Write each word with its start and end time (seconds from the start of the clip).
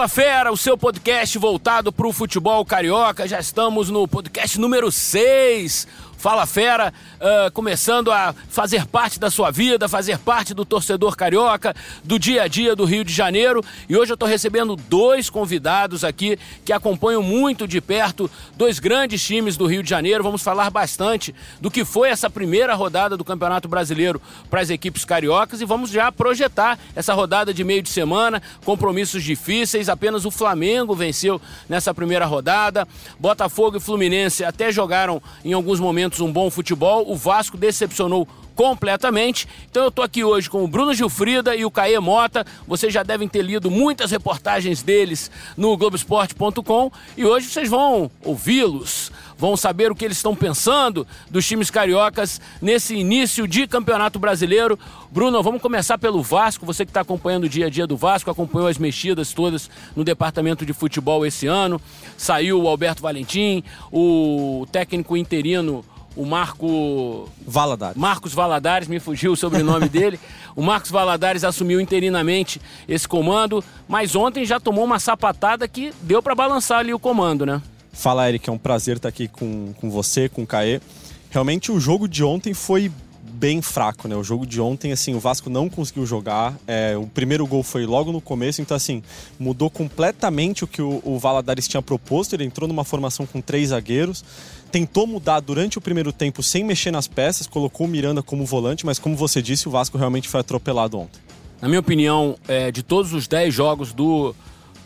Fala 0.00 0.08
Fera, 0.08 0.50
o 0.50 0.56
seu 0.56 0.78
podcast 0.78 1.38
voltado 1.38 1.92
para 1.92 2.06
o 2.06 2.12
futebol 2.12 2.64
carioca. 2.64 3.28
Já 3.28 3.38
estamos 3.38 3.90
no 3.90 4.08
podcast 4.08 4.58
número 4.58 4.90
6. 4.90 5.86
Fala 6.20 6.44
Fera, 6.44 6.92
uh, 7.16 7.50
começando 7.52 8.12
a 8.12 8.34
fazer 8.50 8.84
parte 8.84 9.18
da 9.18 9.30
sua 9.30 9.50
vida, 9.50 9.88
fazer 9.88 10.18
parte 10.18 10.52
do 10.52 10.66
torcedor 10.66 11.16
carioca, 11.16 11.74
do 12.04 12.18
dia 12.18 12.42
a 12.42 12.46
dia 12.46 12.76
do 12.76 12.84
Rio 12.84 13.02
de 13.02 13.10
Janeiro. 13.10 13.64
E 13.88 13.96
hoje 13.96 14.12
eu 14.12 14.14
estou 14.14 14.28
recebendo 14.28 14.76
dois 14.76 15.30
convidados 15.30 16.04
aqui 16.04 16.38
que 16.62 16.74
acompanham 16.74 17.22
muito 17.22 17.66
de 17.66 17.80
perto 17.80 18.30
dois 18.54 18.78
grandes 18.78 19.24
times 19.24 19.56
do 19.56 19.64
Rio 19.64 19.82
de 19.82 19.88
Janeiro. 19.88 20.22
Vamos 20.22 20.42
falar 20.42 20.68
bastante 20.68 21.34
do 21.58 21.70
que 21.70 21.86
foi 21.86 22.10
essa 22.10 22.28
primeira 22.28 22.74
rodada 22.74 23.16
do 23.16 23.24
Campeonato 23.24 23.66
Brasileiro 23.66 24.20
para 24.50 24.60
as 24.60 24.68
equipes 24.68 25.06
cariocas 25.06 25.62
e 25.62 25.64
vamos 25.64 25.88
já 25.88 26.12
projetar 26.12 26.78
essa 26.94 27.14
rodada 27.14 27.54
de 27.54 27.64
meio 27.64 27.80
de 27.80 27.88
semana, 27.88 28.42
compromissos 28.62 29.24
difíceis. 29.24 29.88
Apenas 29.88 30.26
o 30.26 30.30
Flamengo 30.30 30.94
venceu 30.94 31.40
nessa 31.66 31.94
primeira 31.94 32.26
rodada. 32.26 32.86
Botafogo 33.18 33.78
e 33.78 33.80
Fluminense 33.80 34.44
até 34.44 34.70
jogaram 34.70 35.22
em 35.42 35.54
alguns 35.54 35.80
momentos 35.80 36.09
momentos 36.10 36.20
um 36.20 36.32
bom 36.32 36.50
futebol. 36.50 37.10
O 37.10 37.16
Vasco 37.16 37.56
decepcionou 37.56 38.26
completamente. 38.54 39.48
Então 39.70 39.84
eu 39.84 39.88
estou 39.88 40.04
aqui 40.04 40.22
hoje 40.22 40.50
com 40.50 40.62
o 40.62 40.68
Bruno 40.68 40.92
Gilfrida 40.92 41.56
e 41.56 41.64
o 41.64 41.70
Caê 41.70 41.98
Mota. 41.98 42.44
Vocês 42.66 42.92
já 42.92 43.02
devem 43.02 43.28
ter 43.28 43.42
lido 43.42 43.70
muitas 43.70 44.10
reportagens 44.10 44.82
deles 44.82 45.30
no 45.56 45.76
Globoesporte.com 45.76 46.92
e 47.16 47.24
hoje 47.24 47.48
vocês 47.48 47.70
vão 47.70 48.10
ouvi-los, 48.22 49.10
vão 49.38 49.56
saber 49.56 49.90
o 49.90 49.94
que 49.94 50.04
eles 50.04 50.18
estão 50.18 50.36
pensando 50.36 51.06
dos 51.30 51.46
times 51.46 51.70
cariocas 51.70 52.40
nesse 52.60 52.94
início 52.94 53.48
de 53.48 53.66
Campeonato 53.66 54.18
Brasileiro. 54.18 54.78
Bruno, 55.10 55.42
vamos 55.42 55.62
começar 55.62 55.96
pelo 55.96 56.22
Vasco. 56.22 56.66
Você 56.66 56.84
que 56.84 56.90
está 56.90 57.00
acompanhando 57.00 57.44
o 57.44 57.48
dia 57.48 57.66
a 57.66 57.70
dia 57.70 57.86
do 57.86 57.96
Vasco, 57.96 58.30
acompanhou 58.30 58.68
as 58.68 58.76
mexidas 58.76 59.32
todas 59.32 59.70
no 59.96 60.04
departamento 60.04 60.66
de 60.66 60.72
futebol 60.74 61.24
esse 61.24 61.46
ano. 61.46 61.80
Saiu 62.16 62.60
o 62.60 62.68
Alberto 62.68 63.00
Valentim, 63.00 63.64
o 63.90 64.66
técnico 64.70 65.16
interino 65.16 65.82
o 66.20 66.26
Marco 66.26 67.30
Valadares. 67.46 67.96
Marcos 67.96 68.34
Valadares, 68.34 68.86
me 68.86 69.00
fugiu 69.00 69.32
o 69.32 69.36
sobrenome 69.36 69.88
dele. 69.90 70.20
O 70.54 70.60
Marcos 70.60 70.90
Valadares 70.90 71.44
assumiu 71.44 71.80
interinamente 71.80 72.60
esse 72.86 73.08
comando, 73.08 73.64
mas 73.88 74.14
ontem 74.14 74.44
já 74.44 74.60
tomou 74.60 74.84
uma 74.84 74.98
sapatada 74.98 75.66
que 75.66 75.94
deu 76.02 76.22
para 76.22 76.34
balançar 76.34 76.80
ali 76.80 76.92
o 76.92 76.98
comando, 76.98 77.46
né? 77.46 77.62
Fala, 77.90 78.28
Eric, 78.28 78.50
é 78.50 78.52
um 78.52 78.58
prazer 78.58 78.96
estar 78.96 79.08
aqui 79.08 79.28
com, 79.28 79.72
com 79.80 79.90
você, 79.90 80.28
com 80.28 80.42
o 80.42 80.46
Caê. 80.46 80.82
Realmente 81.30 81.72
o 81.72 81.80
jogo 81.80 82.06
de 82.06 82.22
ontem 82.22 82.52
foi 82.52 82.92
bem 83.40 83.62
fraco, 83.62 84.06
né? 84.06 84.14
O 84.14 84.22
jogo 84.22 84.46
de 84.46 84.60
ontem, 84.60 84.92
assim, 84.92 85.14
o 85.14 85.18
Vasco 85.18 85.48
não 85.48 85.70
conseguiu 85.70 86.04
jogar. 86.04 86.54
É, 86.66 86.94
o 86.94 87.06
primeiro 87.06 87.46
gol 87.46 87.62
foi 87.62 87.86
logo 87.86 88.12
no 88.12 88.20
começo, 88.20 88.60
então, 88.60 88.76
assim, 88.76 89.02
mudou 89.38 89.70
completamente 89.70 90.62
o 90.62 90.66
que 90.66 90.82
o, 90.82 91.00
o 91.02 91.18
Valadares 91.18 91.66
tinha 91.66 91.80
proposto. 91.80 92.34
Ele 92.34 92.44
entrou 92.44 92.68
numa 92.68 92.84
formação 92.84 93.26
com 93.26 93.40
três 93.40 93.70
zagueiros 93.70 94.22
tentou 94.70 95.04
mudar 95.04 95.40
durante 95.40 95.78
o 95.78 95.80
primeiro 95.80 96.12
tempo 96.12 96.44
sem 96.44 96.62
mexer 96.62 96.92
nas 96.92 97.08
peças, 97.08 97.44
colocou 97.44 97.88
o 97.88 97.90
Miranda 97.90 98.22
como 98.22 98.46
volante, 98.46 98.86
mas 98.86 99.00
como 99.00 99.16
você 99.16 99.42
disse, 99.42 99.66
o 99.66 99.70
Vasco 99.72 99.98
realmente 99.98 100.28
foi 100.28 100.38
atropelado 100.38 100.96
ontem. 100.96 101.20
Na 101.60 101.66
minha 101.66 101.80
opinião, 101.80 102.36
é, 102.46 102.70
de 102.70 102.80
todos 102.80 103.12
os 103.12 103.26
10 103.26 103.52
jogos 103.52 103.92
do 103.92 104.32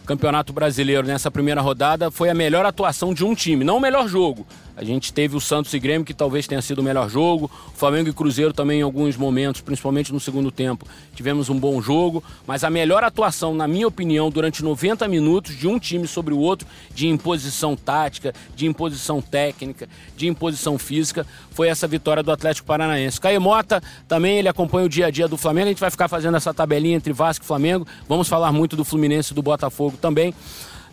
Campeonato 0.06 0.54
Brasileiro 0.54 1.06
nessa 1.06 1.30
primeira 1.30 1.60
rodada, 1.60 2.10
foi 2.10 2.30
a 2.30 2.34
melhor 2.34 2.64
atuação 2.64 3.12
de 3.12 3.24
um 3.24 3.34
time, 3.34 3.62
não 3.62 3.76
o 3.76 3.80
melhor 3.80 4.08
jogo, 4.08 4.46
a 4.76 4.82
gente 4.82 5.12
teve 5.12 5.36
o 5.36 5.40
Santos 5.40 5.72
e 5.72 5.78
Grêmio, 5.78 6.04
que 6.04 6.12
talvez 6.12 6.46
tenha 6.46 6.60
sido 6.60 6.80
o 6.80 6.82
melhor 6.82 7.08
jogo. 7.08 7.50
O 7.68 7.76
Flamengo 7.76 8.08
e 8.08 8.12
Cruzeiro 8.12 8.52
também, 8.52 8.80
em 8.80 8.82
alguns 8.82 9.16
momentos, 9.16 9.60
principalmente 9.60 10.12
no 10.12 10.18
segundo 10.18 10.50
tempo, 10.50 10.86
tivemos 11.14 11.48
um 11.48 11.58
bom 11.58 11.80
jogo. 11.80 12.22
Mas 12.46 12.64
a 12.64 12.70
melhor 12.70 13.04
atuação, 13.04 13.54
na 13.54 13.68
minha 13.68 13.86
opinião, 13.86 14.30
durante 14.30 14.64
90 14.64 15.06
minutos 15.06 15.56
de 15.56 15.68
um 15.68 15.78
time 15.78 16.08
sobre 16.08 16.34
o 16.34 16.38
outro, 16.38 16.66
de 16.92 17.06
imposição 17.06 17.76
tática, 17.76 18.34
de 18.56 18.66
imposição 18.66 19.20
técnica, 19.20 19.88
de 20.16 20.26
imposição 20.26 20.76
física, 20.76 21.24
foi 21.52 21.68
essa 21.68 21.86
vitória 21.86 22.22
do 22.22 22.32
Atlético 22.32 22.66
Paranaense. 22.66 23.20
Caio 23.20 23.40
Mota 23.40 23.80
também, 24.08 24.38
ele 24.38 24.48
acompanha 24.48 24.86
o 24.86 24.88
dia 24.88 25.06
a 25.06 25.10
dia 25.10 25.28
do 25.28 25.36
Flamengo. 25.36 25.66
A 25.66 25.70
gente 25.70 25.80
vai 25.80 25.90
ficar 25.90 26.08
fazendo 26.08 26.36
essa 26.36 26.52
tabelinha 26.52 26.96
entre 26.96 27.12
Vasco 27.12 27.44
e 27.44 27.48
Flamengo. 27.48 27.86
Vamos 28.08 28.28
falar 28.28 28.50
muito 28.50 28.74
do 28.74 28.84
Fluminense 28.84 29.32
e 29.32 29.34
do 29.36 29.42
Botafogo 29.42 29.96
também. 30.00 30.34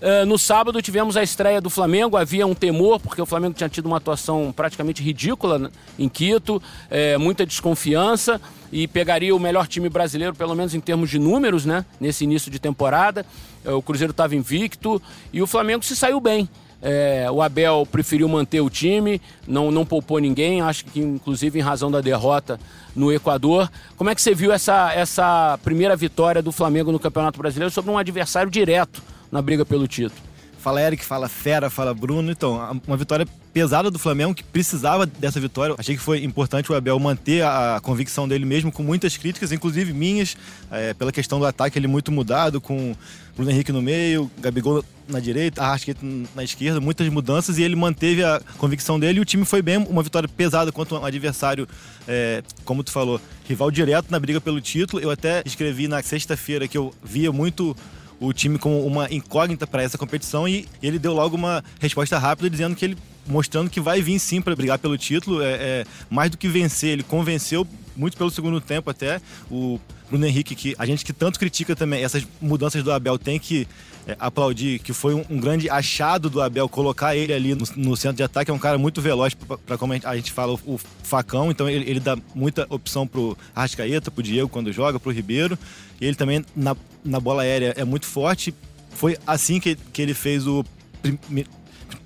Uh, 0.02 0.26
no 0.26 0.36
sábado 0.36 0.82
tivemos 0.82 1.16
a 1.16 1.22
estreia 1.22 1.62
do 1.62 1.70
Flamengo, 1.70 2.18
havia 2.18 2.48
um 2.48 2.56
temor, 2.56 3.00
porque 3.00 3.22
o 3.22 3.26
Flamengo 3.26 3.54
tinha 3.54 3.70
tido 3.70 3.86
uma 3.86 3.98
atuação 3.98 4.52
praticamente 4.52 5.04
ridícula 5.04 5.60
né, 5.60 5.70
em 6.00 6.10
Quito, 6.10 6.60
é, 6.90 7.20
muita 7.20 7.46
desconfiança 7.46 8.42
e 8.72 8.88
pegaria 8.88 9.36
o 9.36 9.40
melhor 9.40 9.68
time 9.68 9.90
brasileiro, 9.90 10.34
pelo 10.34 10.56
menos 10.56 10.74
em 10.74 10.80
termos 10.80 11.08
de 11.08 11.20
números, 11.20 11.66
né, 11.66 11.86
nesse 12.00 12.24
início 12.24 12.50
de 12.50 12.58
temporada. 12.58 13.24
É, 13.64 13.70
o 13.70 13.80
Cruzeiro 13.80 14.10
estava 14.10 14.36
invicto 14.36 15.00
e 15.32 15.40
o 15.40 15.46
Flamengo 15.46 15.86
se 15.86 15.96
saiu 15.96 16.20
bem. 16.20 16.50
É, 16.82 17.28
o 17.30 17.40
Abel 17.40 17.88
preferiu 17.92 18.28
manter 18.28 18.60
o 18.60 18.72
time, 18.72 19.22
não, 19.48 19.70
não 19.70 19.86
poupou 19.86 20.18
ninguém, 20.18 20.62
acho 20.62 20.84
que 20.86 21.00
inclusive 21.00 21.60
em 21.60 21.62
razão 21.62 21.92
da 21.92 22.02
derrota 22.02 22.60
no 22.96 23.14
Equador. 23.14 23.70
Como 23.96 24.10
é 24.10 24.16
que 24.16 24.22
você 24.22 24.34
viu 24.34 24.52
essa, 24.52 24.92
essa 24.94 25.60
primeira 25.64 25.96
vitória 25.96 26.42
do 26.42 26.52
Flamengo 26.52 26.92
no 26.92 27.00
Campeonato 27.00 27.38
Brasileiro 27.38 27.72
sobre 27.72 27.92
um 27.92 28.00
adversário 28.00 28.50
direto 28.50 29.00
na 29.32 29.42
briga 29.42 29.66
pelo 29.66 29.88
título. 29.88 30.32
Fala 30.62 30.80
Eric, 30.80 31.04
fala 31.04 31.28
Fera, 31.28 31.72
fala 31.72 31.92
Bruno. 31.92 32.32
Então, 32.32 32.80
uma 32.86 32.96
vitória 32.96 33.28
pesada 33.52 33.90
do 33.90 33.98
Flamengo 33.98 34.36
que 34.36 34.44
precisava 34.44 35.08
dessa 35.08 35.40
vitória. 35.40 35.76
Achei 35.76 35.96
que 35.96 36.02
foi 36.02 36.24
importante 36.24 36.72
o 36.72 36.76
Abel 36.76 37.00
manter 37.00 37.44
a, 37.44 37.80
convicção 37.82 38.28
dele 38.28 38.46
mesmo, 38.46 38.72
com 38.72 38.84
muitas 38.84 39.18
críticas, 39.18 39.52
inclusive 39.52 39.92
minhas, 39.92 40.38
é, 40.70 40.94
pela 40.94 41.12
questão 41.12 41.40
do 41.40 41.48
ataque 41.48 41.80
ele 41.80 41.88
muito 41.88 42.12
mudado, 42.12 42.62
com 42.62 42.96
Bruno 43.36 43.50
Henrique 43.50 43.72
no 43.72 43.82
meio, 43.82 44.30
Gabigol 44.40 44.86
na 45.08 45.20
direita, 45.20 45.64
Arrasqueta 45.64 46.06
na 46.36 46.44
esquerda, 46.44 46.80
muitas 46.80 47.10
mudanças 47.10 47.58
e 47.58 47.64
ele 47.64 47.76
manteve 47.76 48.24
a 48.24 48.40
convicção 48.60 49.00
dele 49.00 49.18
e 49.18 49.22
o 49.22 49.26
time 49.26 49.46
foi 49.46 49.64
bem, 49.64 49.78
uma 49.78 50.04
vitória 50.04 50.30
pesada 50.30 50.72
contra 50.72 50.96
um 50.96 51.04
adversário, 51.04 51.68
é, 52.08 52.44
como 52.64 52.84
tu 52.84 52.92
falou, 52.92 53.20
rival 53.48 53.72
direto 53.72 54.12
na 54.12 54.20
briga 54.20 54.40
pelo 54.40 54.62
título. 54.62 55.02
Eu 55.02 55.10
até 55.10 55.42
escrevi 55.44 55.88
na 55.88 56.04
sexta-feira 56.04 56.68
que 56.68 56.78
eu 56.78 56.94
via 57.04 57.32
muito 57.32 57.76
o 58.22 58.32
time 58.32 58.60
como 58.60 58.86
uma 58.86 59.12
incógnita 59.12 59.66
para 59.66 59.82
essa 59.82 59.98
competição 59.98 60.48
e 60.48 60.68
ele 60.82 61.00
deu 61.00 61.12
logo 61.12 61.36
uma 61.36 61.64
resposta 61.80 62.20
rápida 62.20 62.50
dizendo 62.50 62.76
que 62.76 62.86
ele 62.86 62.98
mostrando 63.26 63.70
que 63.70 63.80
vai 63.80 64.02
vir 64.02 64.20
sim 64.20 64.42
para 64.42 64.56
brigar 64.56 64.78
pelo 64.78 64.98
título, 64.98 65.42
é, 65.42 65.52
é, 65.54 65.86
mais 66.10 66.30
do 66.30 66.38
que 66.38 66.48
vencer, 66.48 66.92
ele 66.92 67.04
convenceu 67.04 67.68
muito 67.96 68.18
pelo 68.18 68.30
segundo 68.30 68.62
tempo 68.62 68.90
até. 68.90 69.22
O 69.50 69.80
Bruno 70.10 70.26
Henrique 70.26 70.56
que 70.56 70.76
a 70.78 70.86
gente 70.86 71.04
que 71.04 71.14
tanto 71.14 71.40
critica 71.40 71.76
também 71.76 72.04
essas 72.04 72.26
mudanças 72.40 72.84
do 72.84 72.92
Abel 72.92 73.18
tem 73.18 73.40
que 73.40 73.68
é, 74.08 74.16
aplaudir 74.20 74.80
que 74.80 74.94
foi 74.94 75.14
um, 75.14 75.24
um, 75.30 75.40
grande 75.40 75.70
achado 75.70 76.30
do 76.30 76.42
Abel 76.42 76.68
colocar 76.68 77.16
ele 77.16 77.34
ali 77.34 77.54
no, 77.54 77.66
no 77.76 77.96
centro 77.96 78.18
de 78.18 78.24
ataque. 78.24 78.50
É 78.50 78.54
um 78.54 78.60
cara 78.60 78.78
muito 78.78 79.02
veloz, 79.02 79.34
para 79.34 79.78
como 79.78 79.94
a 79.94 80.16
gente 80.16 80.32
fala, 80.32 80.54
o, 80.54 80.60
o 80.66 80.80
facão. 81.04 81.52
Então 81.52 81.70
ele, 81.70 81.90
ele, 81.90 82.00
dá 82.00 82.18
muita 82.34 82.66
opção 82.70 83.06
pro 83.06 83.38
Arrascaeta, 83.56 84.10
pro 84.10 84.24
Diego 84.24 84.50
quando 84.50 84.72
joga, 84.72 85.00
pro 85.00 85.12
Ribeiro. 85.12 85.58
E 86.00 86.06
ele 86.06 86.16
também 86.16 86.44
na, 86.56 86.76
na 87.04 87.20
bola 87.20 87.44
aérea 87.44 87.74
é 87.78 87.84
muito 87.84 88.06
forte. 88.06 88.54
Foi 88.92 89.18
assim 89.26 89.60
que, 89.60 89.76
que 89.76 90.02
ele 90.02 90.14
fez 90.14 90.48
o 90.48 90.66
prim, 91.02 91.18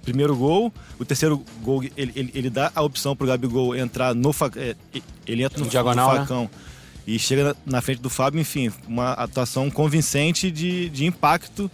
primeiro 0.01 0.35
gol. 0.35 0.71
O 0.99 1.05
terceiro 1.05 1.43
gol, 1.61 1.83
ele, 1.83 2.11
ele, 2.15 2.31
ele, 2.33 2.49
dá 2.49 2.71
a 2.75 2.81
opção 2.81 3.15
pro 3.15 3.27
Gabigol 3.27 3.75
entrar 3.75 4.13
no 4.13 4.31
facão. 4.31 4.61
É, 4.61 4.75
ele 5.25 5.43
entra 5.43 5.59
no, 5.59 5.65
no 5.65 5.71
diagonal, 5.71 6.09
no 6.09 6.13
né? 6.13 6.21
facão. 6.21 6.41
Né? 6.43 6.49
E 7.07 7.19
chega 7.19 7.55
na 7.65 7.81
frente 7.81 8.01
do 8.01 8.09
Fábio, 8.09 8.39
enfim, 8.39 8.71
uma 8.87 9.13
atuação 9.13 9.69
convincente 9.69 10.49
de, 10.49 10.89
de 10.89 11.05
impacto, 11.05 11.69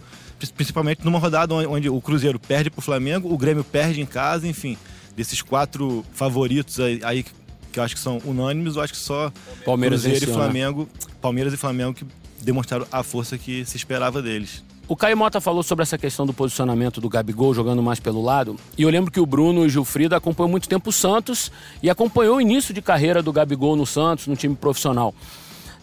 principalmente 0.54 1.04
numa 1.04 1.18
rodada 1.18 1.54
onde 1.54 1.88
o 1.88 2.00
Cruzeiro 2.00 2.38
perde 2.38 2.70
para 2.70 2.80
o 2.80 2.82
Flamengo, 2.82 3.32
o 3.32 3.38
Grêmio 3.38 3.64
perde 3.64 4.00
em 4.00 4.06
casa, 4.06 4.46
enfim, 4.46 4.76
desses 5.16 5.40
quatro 5.40 6.04
favoritos 6.12 6.78
aí, 6.80 7.00
aí 7.02 7.24
que 7.72 7.78
eu 7.78 7.82
acho 7.82 7.94
que 7.94 8.00
são 8.00 8.20
unânimes, 8.24 8.76
eu 8.76 8.82
acho 8.82 8.92
que 8.92 8.98
só 8.98 9.32
Palmeiras 9.64 10.02
Cruzeiro 10.02 10.30
e 10.30 10.34
Flamengo, 10.34 10.88
Palmeiras 11.20 11.54
e 11.54 11.56
Flamengo 11.56 11.94
que 11.94 12.04
demonstraram 12.42 12.86
a 12.92 13.02
força 13.02 13.38
que 13.38 13.64
se 13.64 13.76
esperava 13.76 14.20
deles. 14.20 14.62
O 14.88 14.96
Caio 14.96 15.16
Mota 15.16 15.40
falou 15.40 15.62
sobre 15.62 15.84
essa 15.84 15.96
questão 15.96 16.26
do 16.26 16.34
posicionamento 16.34 17.00
do 17.00 17.08
Gabigol 17.08 17.54
jogando 17.54 17.82
mais 17.82 18.00
pelo 18.00 18.20
lado. 18.20 18.56
E 18.76 18.82
eu 18.82 18.90
lembro 18.90 19.12
que 19.12 19.20
o 19.20 19.26
Bruno 19.26 19.62
e 19.62 19.66
o 19.66 19.68
Gilfrida 19.68 20.16
acompanhou 20.16 20.50
muito 20.50 20.68
tempo 20.68 20.90
o 20.90 20.92
Santos 20.92 21.52
e 21.82 21.88
acompanhou 21.88 22.36
o 22.36 22.40
início 22.40 22.74
de 22.74 22.82
carreira 22.82 23.22
do 23.22 23.32
Gabigol 23.32 23.76
no 23.76 23.86
Santos, 23.86 24.26
no 24.26 24.34
time 24.34 24.56
profissional. 24.56 25.14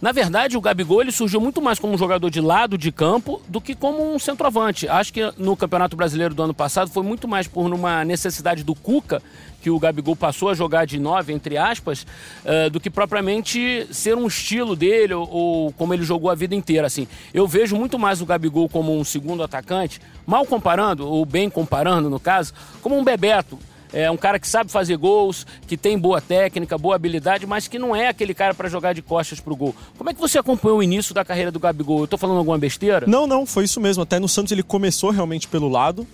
Na 0.01 0.11
verdade, 0.11 0.55
o 0.57 0.61
Gabigol 0.61 1.01
ele 1.01 1.11
surgiu 1.11 1.41
muito 1.41 1.61
mais 1.61 1.77
como 1.77 1.93
um 1.93 1.97
jogador 1.97 2.29
de 2.29 2.39
lado 2.39 2.77
de 2.77 2.91
campo 2.91 3.41
do 3.47 3.59
que 3.59 3.75
como 3.75 4.13
um 4.13 4.19
centroavante. 4.19 4.87
Acho 4.87 5.11
que 5.11 5.33
no 5.37 5.57
Campeonato 5.57 5.95
Brasileiro 5.97 6.33
do 6.33 6.43
ano 6.43 6.53
passado 6.53 6.89
foi 6.89 7.03
muito 7.03 7.27
mais 7.27 7.47
por 7.47 7.73
uma 7.73 8.05
necessidade 8.05 8.63
do 8.63 8.73
Cuca 8.73 9.21
que 9.61 9.69
o 9.69 9.79
Gabigol 9.79 10.15
passou 10.15 10.49
a 10.49 10.53
jogar 10.53 10.85
de 10.85 10.99
nove, 10.99 11.33
entre 11.33 11.57
aspas, 11.57 12.05
uh, 12.45 12.69
do 12.69 12.79
que 12.79 12.89
propriamente 12.89 13.87
ser 13.91 14.15
um 14.15 14.27
estilo 14.27 14.75
dele 14.75 15.13
ou, 15.13 15.29
ou, 15.29 15.73
como 15.73 15.93
ele 15.93 16.03
jogou 16.03 16.29
a 16.29 16.35
vida 16.35 16.55
inteira. 16.55 16.87
Assim, 16.87 17.07
eu 17.33 17.47
vejo 17.47 17.75
muito 17.75 17.99
mais 17.99 18.21
o 18.21 18.25
Gabigol 18.25 18.69
como 18.69 18.97
um 18.97 19.03
segundo 19.03 19.43
atacante, 19.43 20.01
mal 20.25 20.45
comparando, 20.45 21.07
ou 21.07 21.25
bem 21.25 21.49
comparando 21.49 22.09
no 22.09 22.19
caso, 22.19 22.53
como 22.81 22.97
um 22.97 23.03
Bebeto 23.03 23.57
é 23.91 24.09
um 24.09 24.17
cara 24.17 24.39
que 24.39 24.47
sabe 24.47 24.71
fazer 24.71 24.97
gols, 24.97 25.45
que 25.67 25.75
tem 25.75 25.97
boa 25.97 26.21
técnica, 26.21 26.77
boa 26.77 26.95
habilidade, 26.95 27.47
mas 27.47 27.67
que 27.67 27.79
não 27.79 27.95
é 27.95 28.07
aquele 28.07 28.33
cara 28.33 28.53
para 28.53 28.69
jogar 28.69 28.93
de 28.93 29.01
costas 29.01 29.39
pro 29.39 29.55
gol. 29.55 29.75
Como 29.97 30.09
é 30.09 30.13
que 30.13 30.19
você 30.19 30.37
acompanhou 30.37 30.77
o 30.77 30.83
início 30.83 31.13
da 31.13 31.25
carreira 31.25 31.51
do 31.51 31.59
Gabigol? 31.59 32.01
Eu 32.01 32.07
tô 32.07 32.17
falando 32.17 32.37
alguma 32.37 32.57
besteira? 32.57 33.07
Não, 33.07 33.25
não, 33.25 33.45
foi 33.45 33.63
isso 33.63 33.81
mesmo. 33.81 34.03
Até 34.03 34.19
no 34.19 34.27
Santos 34.27 34.51
ele 34.51 34.63
começou 34.63 35.09
realmente 35.09 35.47
pelo 35.47 35.67
lado, 35.67 36.05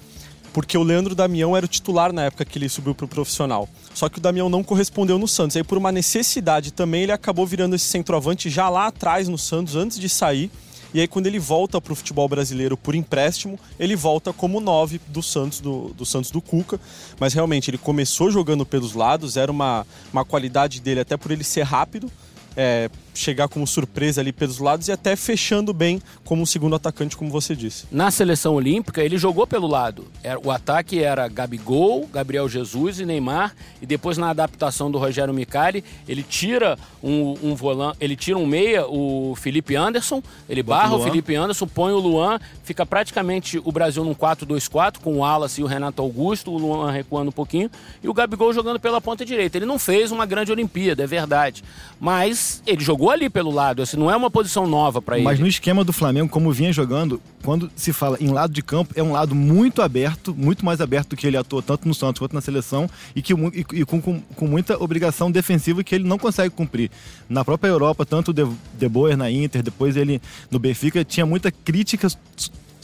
porque 0.56 0.78
o 0.78 0.84
Leandro 0.84 1.13
Damião 1.13 1.54
era 1.54 1.66
o 1.66 1.68
titular 1.68 2.13
na 2.13 2.24
época 2.24 2.46
que 2.46 2.57
ele 2.57 2.69
subiu 2.69 2.96
pro 2.96 3.10
profissional. 3.10 3.68
Só 3.94 4.07
que 4.07 4.19
o 4.19 4.22
Damião 4.22 4.48
não 4.48 4.63
correspondeu 4.63 5.19
no 5.19 5.28
Santos. 5.28 5.57
Aí 5.57 5.66
por 5.66 5.78
uma 5.78 5.92
necessidade 5.92 6.72
também 6.72 7.04
ele 7.04 7.12
acabou 7.12 7.46
virando 7.46 7.75
esse 7.75 7.84
centroavante 7.84 8.50
já 8.50 8.69
lá 8.69 8.88
atrás 8.88 9.28
no 9.28 9.38
Santos 9.38 9.75
antes 9.75 10.00
de 10.00 10.07
sair. 10.07 10.50
E 10.94 11.02
aí, 11.02 11.10
quando 11.10 11.28
ele 11.28 11.40
volta 11.40 11.81
para 11.81 11.92
o 11.92 11.96
futebol 11.96 12.30
brasileiro 12.30 12.78
por 12.78 12.96
empréstimo, 12.96 13.60
ele 13.78 13.98
volta 13.98 14.31
como 14.31 14.62
nove 14.62 15.02
do 15.07 15.22
Santos, 15.22 15.60
do, 15.60 15.90
do 15.90 16.06
Santos 16.06 16.31
do 16.31 16.40
Cuca. 16.40 16.80
Mas 17.19 17.34
realmente, 17.34 17.69
ele 17.69 17.78
começou 17.78 18.31
jogando 18.31 18.66
pelos 18.66 18.94
lados, 18.94 19.36
era 19.36 19.52
uma, 19.52 19.86
uma 20.13 20.24
qualidade 20.24 20.80
dele, 20.80 21.02
até 21.02 21.18
por 21.18 21.31
ele 21.31 21.44
ser 21.44 21.63
rápido. 21.63 22.10
É, 22.56 22.90
chegar 23.15 23.47
como 23.47 23.65
surpresa 23.65 24.21
ali 24.21 24.31
pelos 24.31 24.59
lados 24.59 24.88
e 24.88 24.91
até 24.91 25.15
fechando 25.15 25.73
bem 25.73 26.01
como 26.23 26.41
um 26.41 26.45
segundo 26.45 26.75
atacante, 26.75 27.17
como 27.17 27.31
você 27.31 27.56
disse. 27.56 27.85
Na 27.91 28.12
seleção 28.12 28.53
olímpica, 28.56 29.03
ele 29.03 29.17
jogou 29.17 29.47
pelo 29.47 29.67
lado. 29.67 30.07
O 30.44 30.51
ataque 30.51 31.01
era 31.01 31.27
Gabigol, 31.27 32.07
Gabriel 32.12 32.47
Jesus 32.47 33.00
e 33.00 33.06
Neymar. 33.06 33.56
E 33.81 33.85
depois, 33.85 34.17
na 34.17 34.29
adaptação 34.29 34.91
do 34.91 34.97
Rogério 34.97 35.33
Micali, 35.33 35.83
ele 36.07 36.23
tira 36.23 36.77
um, 37.01 37.35
um 37.44 37.56
volante, 37.56 37.97
ele 38.01 38.15
tira 38.15 38.38
um 38.38 38.45
meia, 38.45 38.85
o 38.88 39.35
Felipe 39.35 39.75
Anderson, 39.75 40.21
ele 40.50 40.63
barra 40.63 40.95
o, 40.95 41.00
o 41.00 41.03
Felipe 41.03 41.35
Anderson, 41.35 41.68
põe 41.68 41.94
o 41.94 42.00
Luan, 42.00 42.39
fica 42.63 42.85
praticamente 42.85 43.61
o 43.63 43.71
Brasil 43.71 44.03
num 44.03 44.15
4-2-4, 44.15 44.97
com 45.00 45.13
o 45.13 45.18
Wallace 45.18 45.61
e 45.61 45.63
o 45.63 45.68
Renato 45.68 46.01
Augusto, 46.01 46.51
o 46.51 46.57
Luan 46.57 46.91
recuando 46.91 47.29
um 47.29 47.33
pouquinho, 47.33 47.69
e 48.03 48.09
o 48.09 48.13
Gabigol 48.13 48.53
jogando 48.53 48.79
pela 48.79 49.00
ponta 49.00 49.25
direita. 49.25 49.57
Ele 49.57 49.65
não 49.65 49.79
fez 49.79 50.11
uma 50.11 50.25
grande 50.25 50.51
Olimpíada, 50.51 51.03
é 51.03 51.07
verdade. 51.07 51.63
Mas 52.00 52.61
ele 52.65 52.83
jogou 52.83 53.05
jogou 53.06 53.12
ali 53.12 53.30
pelo 53.30 53.52
lado, 53.52 53.81
assim, 53.81 53.98
não 53.98 54.10
é 54.10 54.16
uma 54.16 54.31
posição 54.31 54.66
nova 54.66 55.02
para 55.02 55.18
ele. 55.18 55.25
Mas 55.25 55.40
no 55.40 55.48
esquema 55.48 55.84
do 55.84 55.94
Flamengo, 55.94 56.30
como 56.30 56.52
vinha 56.52 56.74
jogando, 56.74 57.22
quando 57.44 57.69
se 57.75 57.94
fala 57.94 58.18
em 58.19 58.30
lado 58.30 58.52
de 58.52 58.63
campo, 58.63 58.94
é 58.96 59.04
um 59.04 59.12
lado 59.12 59.36
muito 59.36 59.81
aberto, 59.81 60.34
muito 60.36 60.66
mais 60.66 60.81
aberto 60.81 61.10
do 61.10 61.16
que 61.16 61.28
ele 61.28 61.38
atuou 61.38 61.62
tanto 61.62 61.88
no 61.88 61.94
Santos 61.94 62.19
quanto 62.19 62.34
na 62.34 62.42
seleção 62.42 62.90
e, 63.16 63.22
que, 63.22 63.34
e, 63.34 63.66
e 63.81 63.86
com, 63.86 64.02
com, 64.02 64.19
com, 64.19 64.48
muita 64.48 64.81
obrigação 64.81 65.30
defensiva 65.30 65.84
que 65.84 65.94
ele 65.94 66.07
não 66.07 66.18
consegue 66.18 66.50
cumprir. 66.50 66.90
Na 67.30 67.46
própria 67.46 67.69
Europa, 67.69 68.06
tanto 68.06 68.31
o 68.31 68.34
De, 68.34 68.48
De 68.74 68.90
Boer 68.90 69.16
na 69.16 69.30
Inter, 69.30 69.62
depois 69.62 69.96
ele 69.96 70.22
no 70.50 70.57
Benfica, 70.57 71.04
tinha 71.04 71.25
muita 71.25 71.52
crítica 71.52 72.07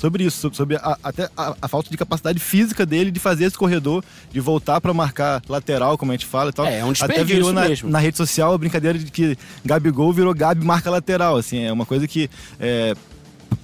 sobre 0.02 0.24
isso, 0.24 0.50
sobre 0.52 0.78
a, 0.78 0.98
até 1.04 1.30
a, 1.38 1.56
a, 1.62 1.68
falta 1.68 1.92
de 1.92 1.96
capacidade 1.96 2.40
física 2.40 2.88
dele 2.88 3.12
de 3.12 3.20
fazer 3.20 3.46
esse 3.46 3.56
corredor, 3.56 4.04
de 4.32 4.40
voltar 4.40 4.82
para 4.82 4.92
marcar 4.96 5.44
lateral, 5.48 5.96
como 5.96 6.12
a 6.12 6.16
gente 6.16 6.26
fala 6.26 6.50
e 6.50 6.54
tal. 6.54 6.66
É, 6.66 6.80
é 6.80 6.86
um 6.86 6.92
até 7.00 7.24
virou 7.24 7.54
na, 7.54 7.66
na 7.84 8.00
rede 8.00 8.18
social 8.18 8.52
a 8.52 8.58
brincadeira 8.58 8.98
de 8.98 9.12
que 9.12 9.38
Gabigol 9.64 10.12
virou 10.12 10.34
Gabi 10.34 10.66
marca 10.66 10.90
lateral, 10.90 11.38
assim, 11.38 11.66
é 11.66 11.72
uma 11.72 11.86
coisa 11.86 12.08
que 12.08 12.28
é, 12.60 12.96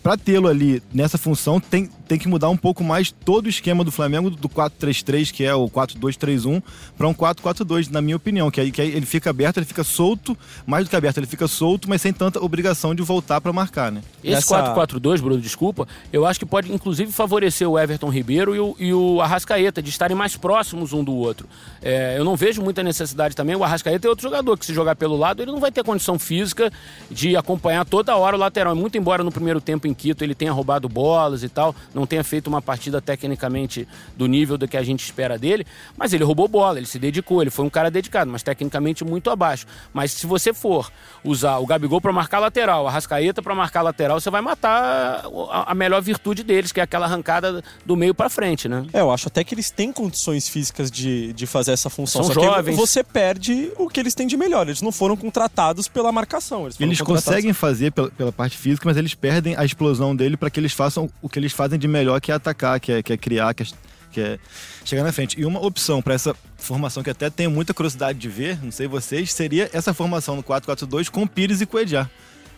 para 0.07 0.18
tê-lo 0.18 0.48
ali 0.48 0.81
nessa 0.94 1.18
função 1.18 1.59
tem, 1.59 1.89
tem 2.07 2.18
que 2.18 2.30
mudar 2.30 2.48
um 2.48 2.56
pouco 2.56 2.81
mais 2.81 3.12
todo 3.12 3.48
o 3.48 3.50
esquema 3.50 3.83
do 3.83 3.92
Flamengo 3.92 4.30
do 4.30 4.48
4-3-3, 4.48 5.33
que 5.33 5.44
é 5.44 5.54
o 5.54 5.69
4-2-3-1, 5.69 6.63
para 6.98 7.09
um 7.09 7.13
4-4-2, 7.13 7.89
na 7.92 8.01
minha 8.01 8.15
opinião, 8.15 8.50
que 8.50 8.62
aí, 8.62 8.71
que 8.71 8.81
aí 8.81 8.88
ele 8.95 9.06
fica 9.06 9.30
aberto, 9.30 9.57
ele 9.57 9.65
fica 9.65 9.83
solto, 9.83 10.38
mais 10.65 10.86
do 10.86 10.89
que 10.89 10.95
aberto, 10.95 11.18
ele 11.18 11.27
fica 11.27 11.45
solto, 11.45 11.89
mas 11.89 12.01
sem 12.01 12.13
tanta 12.13 12.42
obrigação 12.42 12.95
de 12.95 13.04
voltar 13.04 13.42
para 13.42 13.51
marcar, 13.51 13.92
né? 13.92 14.01
Esse 14.24 14.54
Essa... 14.54 14.74
4-4-2, 14.74 15.19
Bruno, 15.19 15.42
desculpa, 15.42 15.86
eu 16.13 16.25
acho 16.25 16.39
que 16.39 16.45
pode 16.45 16.74
inclusive 16.74 17.12
favorecer 17.12 17.69
o 17.69 17.77
Everton 17.77 18.09
Ribeiro 18.09 18.56
e 18.56 18.59
o, 18.62 18.75
e 18.80 18.94
o 18.94 19.19
Arrascaeta, 19.19 19.81
de 19.81 19.89
estarem 19.89 20.15
mais 20.15 20.38
próximos 20.38 20.94
um 20.94 21.04
do 21.04 21.13
outro. 21.13 21.50
É, 21.81 22.18
eu 22.18 22.24
não 22.24 22.38
vejo 22.38 22.62
muita 22.62 22.81
necessidade 22.81 23.36
também, 23.36 23.57
o 23.57 23.63
Arrascaeta 23.65 24.07
é 24.07 24.09
outro 24.09 24.24
jogador 24.24 24.57
que 24.57 24.65
se 24.65 24.74
jogar 24.74 24.95
pelo 24.95 25.18
lado, 25.18 25.44
ele 25.44 25.51
não 25.51 25.59
vai 25.59 25.69
ter 25.69 25.83
condição 25.83 26.18
física 26.18 26.71
de 27.12 27.36
acompanhar 27.36 27.83
toda 27.83 28.15
hora 28.15 28.38
o 28.38 28.39
lateral, 28.39 28.74
muito 28.74 28.98
embora 28.98 29.21
no 29.21 29.33
primeiro 29.33 29.59
tempo 29.59 29.86
em 29.86 29.96
Quito 29.97 30.23
ele 30.23 30.35
tenha 30.35 30.51
roubado 30.51 30.88
bolas 30.88 31.44
e 31.44 31.49
tal, 31.49 31.75
não 31.94 32.05
tenha 32.05 32.23
feito 32.23 32.47
uma 32.47 32.61
partida 32.61 33.01
tecnicamente 33.01 33.88
do 34.15 34.27
nível 34.27 34.57
do 34.57 34.67
que 34.67 34.77
a 34.77 34.83
gente 34.83 35.03
espera 35.03 35.38
dele, 35.38 35.65
mas 35.97 36.13
ele 36.13 36.23
roubou 36.23 36.47
bola, 36.47 36.77
ele 36.77 36.88
se 36.88 36.99
dedicou, 36.99 37.41
ele 37.41 37.49
foi 37.49 37.65
um 37.65 37.69
cara 37.69 37.89
dedicado, 37.89 38.31
mas 38.31 38.44
tecnicamente 38.44 39.03
muito 39.03 39.29
abaixo. 39.29 39.65
Mas 39.94 40.11
se 40.11 40.27
você 40.27 40.53
for 40.53 40.91
usar 41.23 41.57
o 41.57 41.65
Gabigol 41.65 41.99
para 41.99 42.13
marcar 42.13 42.39
lateral, 42.39 42.88
a 42.88 42.91
Rascaeta 42.91 43.41
para 43.41 43.55
marcar 43.55 43.81
lateral, 43.81 44.19
você 44.19 44.29
vai 44.29 44.41
matar 44.41 45.23
a 45.65 45.73
melhor 45.73 46.01
virtude 46.01 46.44
deles, 46.44 46.71
que 46.71 46.79
é 46.79 46.83
aquela 46.83 47.05
arrancada 47.05 47.63
do 47.85 47.95
meio 47.95 48.13
para 48.13 48.29
frente, 48.29 48.69
né? 48.69 48.85
É, 48.94 49.01
eu 49.01 49.11
acho 49.11 49.27
até 49.27 49.44
que 49.44 49.53
eles 49.53 49.71
têm 49.71 49.91
condições 49.91 50.47
físicas 50.47 50.91
de, 50.91 51.33
de 51.33 51.47
fazer 51.47 51.71
essa 51.71 51.89
função. 51.89 52.23
São 52.23 52.33
Só 52.33 52.41
jovens. 52.41 52.75
que 52.75 52.79
você 52.79 53.03
perde 53.03 53.71
o 53.77 53.88
que 53.89 53.99
eles 53.99 54.13
têm 54.13 54.27
de 54.27 54.38
melhor. 54.38 54.67
Eles 54.67 54.81
não 54.81 54.91
foram 54.91 55.17
contratados 55.17 55.88
pela 55.88 56.11
marcação. 56.11 56.65
Eles, 56.65 56.79
eles 56.79 57.01
conseguem 57.01 57.53
fazer 57.53 57.91
pela, 57.91 58.09
pela 58.11 58.31
parte 58.31 58.57
física, 58.57 58.88
mas 58.88 58.97
eles 58.97 59.13
perdem 59.13 59.55
a 59.55 59.65
explosão 59.65 59.86
dele 60.15 60.37
para 60.37 60.49
que 60.49 60.59
eles 60.59 60.73
façam 60.73 61.09
o 61.21 61.29
que 61.29 61.39
eles 61.39 61.51
fazem 61.51 61.77
de 61.77 61.87
melhor, 61.87 62.19
que 62.19 62.31
é 62.31 62.35
atacar, 62.35 62.79
que 62.79 62.91
é, 62.91 63.03
que 63.03 63.13
é 63.13 63.17
criar, 63.17 63.53
que 63.53 63.63
é, 63.63 63.65
que 64.11 64.21
é 64.21 64.39
chegar 64.83 65.03
na 65.03 65.11
frente. 65.11 65.39
E 65.39 65.45
uma 65.45 65.63
opção 65.63 66.01
para 66.01 66.13
essa 66.13 66.35
formação 66.57 67.03
que 67.03 67.09
até 67.09 67.29
tenho 67.29 67.51
muita 67.51 67.73
curiosidade 67.73 68.17
de 68.17 68.29
ver, 68.29 68.63
não 68.63 68.71
sei 68.71 68.87
vocês, 68.87 69.31
seria 69.31 69.69
essa 69.73 69.93
formação 69.93 70.35
no 70.35 70.43
4-4-2 70.43 71.09
com 71.09 71.27
Pires 71.27 71.61
e 71.61 71.65
Coedjá. 71.65 72.09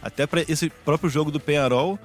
Até 0.01 0.25
para 0.25 0.41
esse 0.47 0.69
próprio 0.69 1.09
jogo 1.09 1.29
do 1.29 1.39
Penharol, 1.39 1.99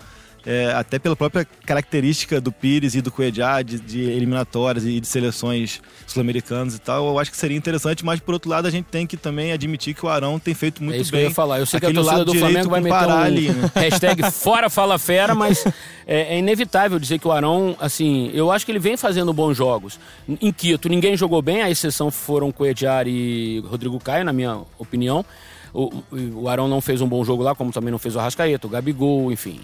é, 0.47 0.73
até 0.73 0.99
pela 0.99 1.17
própria 1.17 1.47
característica 1.65 2.41
do 2.41 2.53
Pires 2.53 2.95
e 2.95 3.01
do 3.01 3.11
Cuejá, 3.11 3.63
de, 3.63 3.81
de, 3.81 4.03
eliminatórias 4.03 4.85
e 4.85 5.01
de 5.01 5.07
seleções 5.07 5.81
sul-americanas 6.07 6.75
e 6.75 6.79
tal, 6.79 7.09
eu 7.09 7.19
acho 7.19 7.31
que 7.31 7.37
seria 7.37 7.57
interessante, 7.57 8.05
mas 8.05 8.21
por 8.21 8.35
outro 8.35 8.51
lado 8.51 8.67
a 8.67 8.71
gente 8.71 8.87
tem 8.87 9.07
que 9.07 9.17
também 9.17 9.53
admitir 9.53 9.95
que 9.95 10.05
o 10.05 10.09
Arão 10.09 10.39
tem 10.39 10.53
feito 10.53 10.83
muito 10.83 10.97
é 10.97 11.01
isso 11.01 11.11
bem. 11.11 11.21
Que 11.21 11.27
eu 11.27 11.31
ia 11.31 11.35
falar. 11.35 11.59
Eu 11.59 11.67
sei 11.67 11.81
que 11.81 11.87
a 11.87 11.93
torcida 11.93 12.25
do 12.25 12.35
Flamengo 12.35 12.69
vai 12.69 12.81
meter 12.81 13.07
um 13.07 13.13
ali, 13.13 13.49
né? 13.51 13.71
hashtag 13.75 14.31
fora 14.31 14.69
fala 14.69 14.99
fera, 14.99 15.35
mas 15.35 15.65
é, 16.07 16.35
é, 16.35 16.39
inevitável 16.39 16.99
dizer 16.99 17.19
que 17.19 17.27
o 17.27 17.33
Arão, 17.33 17.75
assim, 17.81 18.31
eu 18.35 18.51
acho 18.51 18.67
que 18.67 18.73
ele 18.73 18.79
vem 18.79 18.97
fazendo 18.97 19.33
bons 19.33 19.57
jogos. 19.57 19.99
Em 20.29 20.53
Quito, 20.53 20.89
ninguém 20.89 21.17
jogou 21.17 21.41
bem, 21.41 21.63
a 21.63 21.71
exceção 21.71 22.11
foram 22.11 22.53
Cuejar 22.53 23.09
e 23.09 23.61
Rodrigo 23.67 23.99
Caio, 23.99 24.25
na 24.25 24.33
minha 24.33 24.61
opinião. 24.79 25.25
O, 25.73 25.91
o 26.13 26.49
Arão 26.49 26.69
não 26.69 26.81
fez 26.81 27.01
um 27.01 27.09
bom 27.09 27.25
jogo 27.25 27.43
lá, 27.43 27.55
como 27.55 27.73
também 27.73 27.91
não 27.91 27.99
fez 27.99 28.15
o 28.15 28.21
Arrascaeta, 28.21 28.67
o 28.67 28.71
Gabigol, 28.71 29.33
enfim. 29.33 29.59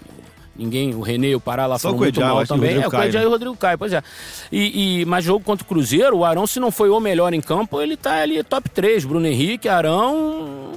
Ninguém, 0.55 0.93
o 0.93 1.01
René, 1.01 1.33
o 1.33 1.39
Pará 1.39 1.65
lá 1.65 1.79
Só 1.79 1.89
foram 1.89 1.99
muito 1.99 2.19
mal 2.19 2.45
também. 2.45 2.81
É, 2.81 2.87
o 2.87 2.91
Coedjá 2.91 3.21
e 3.21 3.25
o 3.25 3.29
Rodrigo 3.29 3.55
Caio, 3.55 3.77
pois 3.77 3.93
é. 3.93 4.03
E, 4.51 5.01
e, 5.01 5.05
mas 5.05 5.23
jogo 5.23 5.43
contra 5.43 5.63
o 5.63 5.67
Cruzeiro, 5.67 6.17
o 6.17 6.25
Arão, 6.25 6.45
se 6.45 6.59
não 6.59 6.71
foi 6.71 6.89
o 6.89 6.99
melhor 6.99 7.33
em 7.33 7.41
campo, 7.41 7.81
ele 7.81 7.95
tá 7.95 8.21
ali 8.21 8.43
top 8.43 8.69
3. 8.69 9.05
Bruno 9.05 9.25
Henrique, 9.25 9.69
Arão 9.69 10.73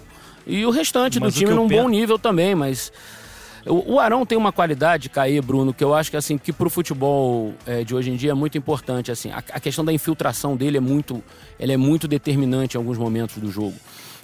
e 0.46 0.64
o 0.64 0.70
restante 0.70 1.18
mas 1.18 1.34
do 1.34 1.38
time 1.38 1.52
num 1.52 1.66
penso... 1.66 1.82
bom 1.82 1.88
nível 1.88 2.18
também, 2.18 2.54
mas... 2.54 2.92
O, 3.66 3.94
o 3.94 3.98
Arão 3.98 4.26
tem 4.26 4.36
uma 4.36 4.52
qualidade, 4.52 5.08
Caí, 5.08 5.40
Bruno, 5.40 5.72
que 5.72 5.82
eu 5.82 5.94
acho 5.94 6.10
que 6.10 6.16
assim 6.18 6.36
que 6.36 6.52
para 6.52 6.66
o 6.66 6.70
futebol 6.70 7.54
é, 7.66 7.82
de 7.82 7.94
hoje 7.94 8.10
em 8.10 8.16
dia 8.16 8.30
é 8.30 8.34
muito 8.34 8.58
importante. 8.58 9.10
Assim, 9.10 9.30
a, 9.30 9.38
a, 9.38 9.58
questão 9.58 9.82
da 9.82 9.90
infiltração 9.90 10.54
dele 10.54 10.76
é 10.76 10.80
muito, 10.80 11.24
ela 11.58 11.72
é 11.72 11.76
muito 11.76 12.06
determinante 12.06 12.76
em 12.76 12.78
alguns 12.78 12.98
momentos 12.98 13.38
do 13.38 13.50
jogo. 13.50 13.74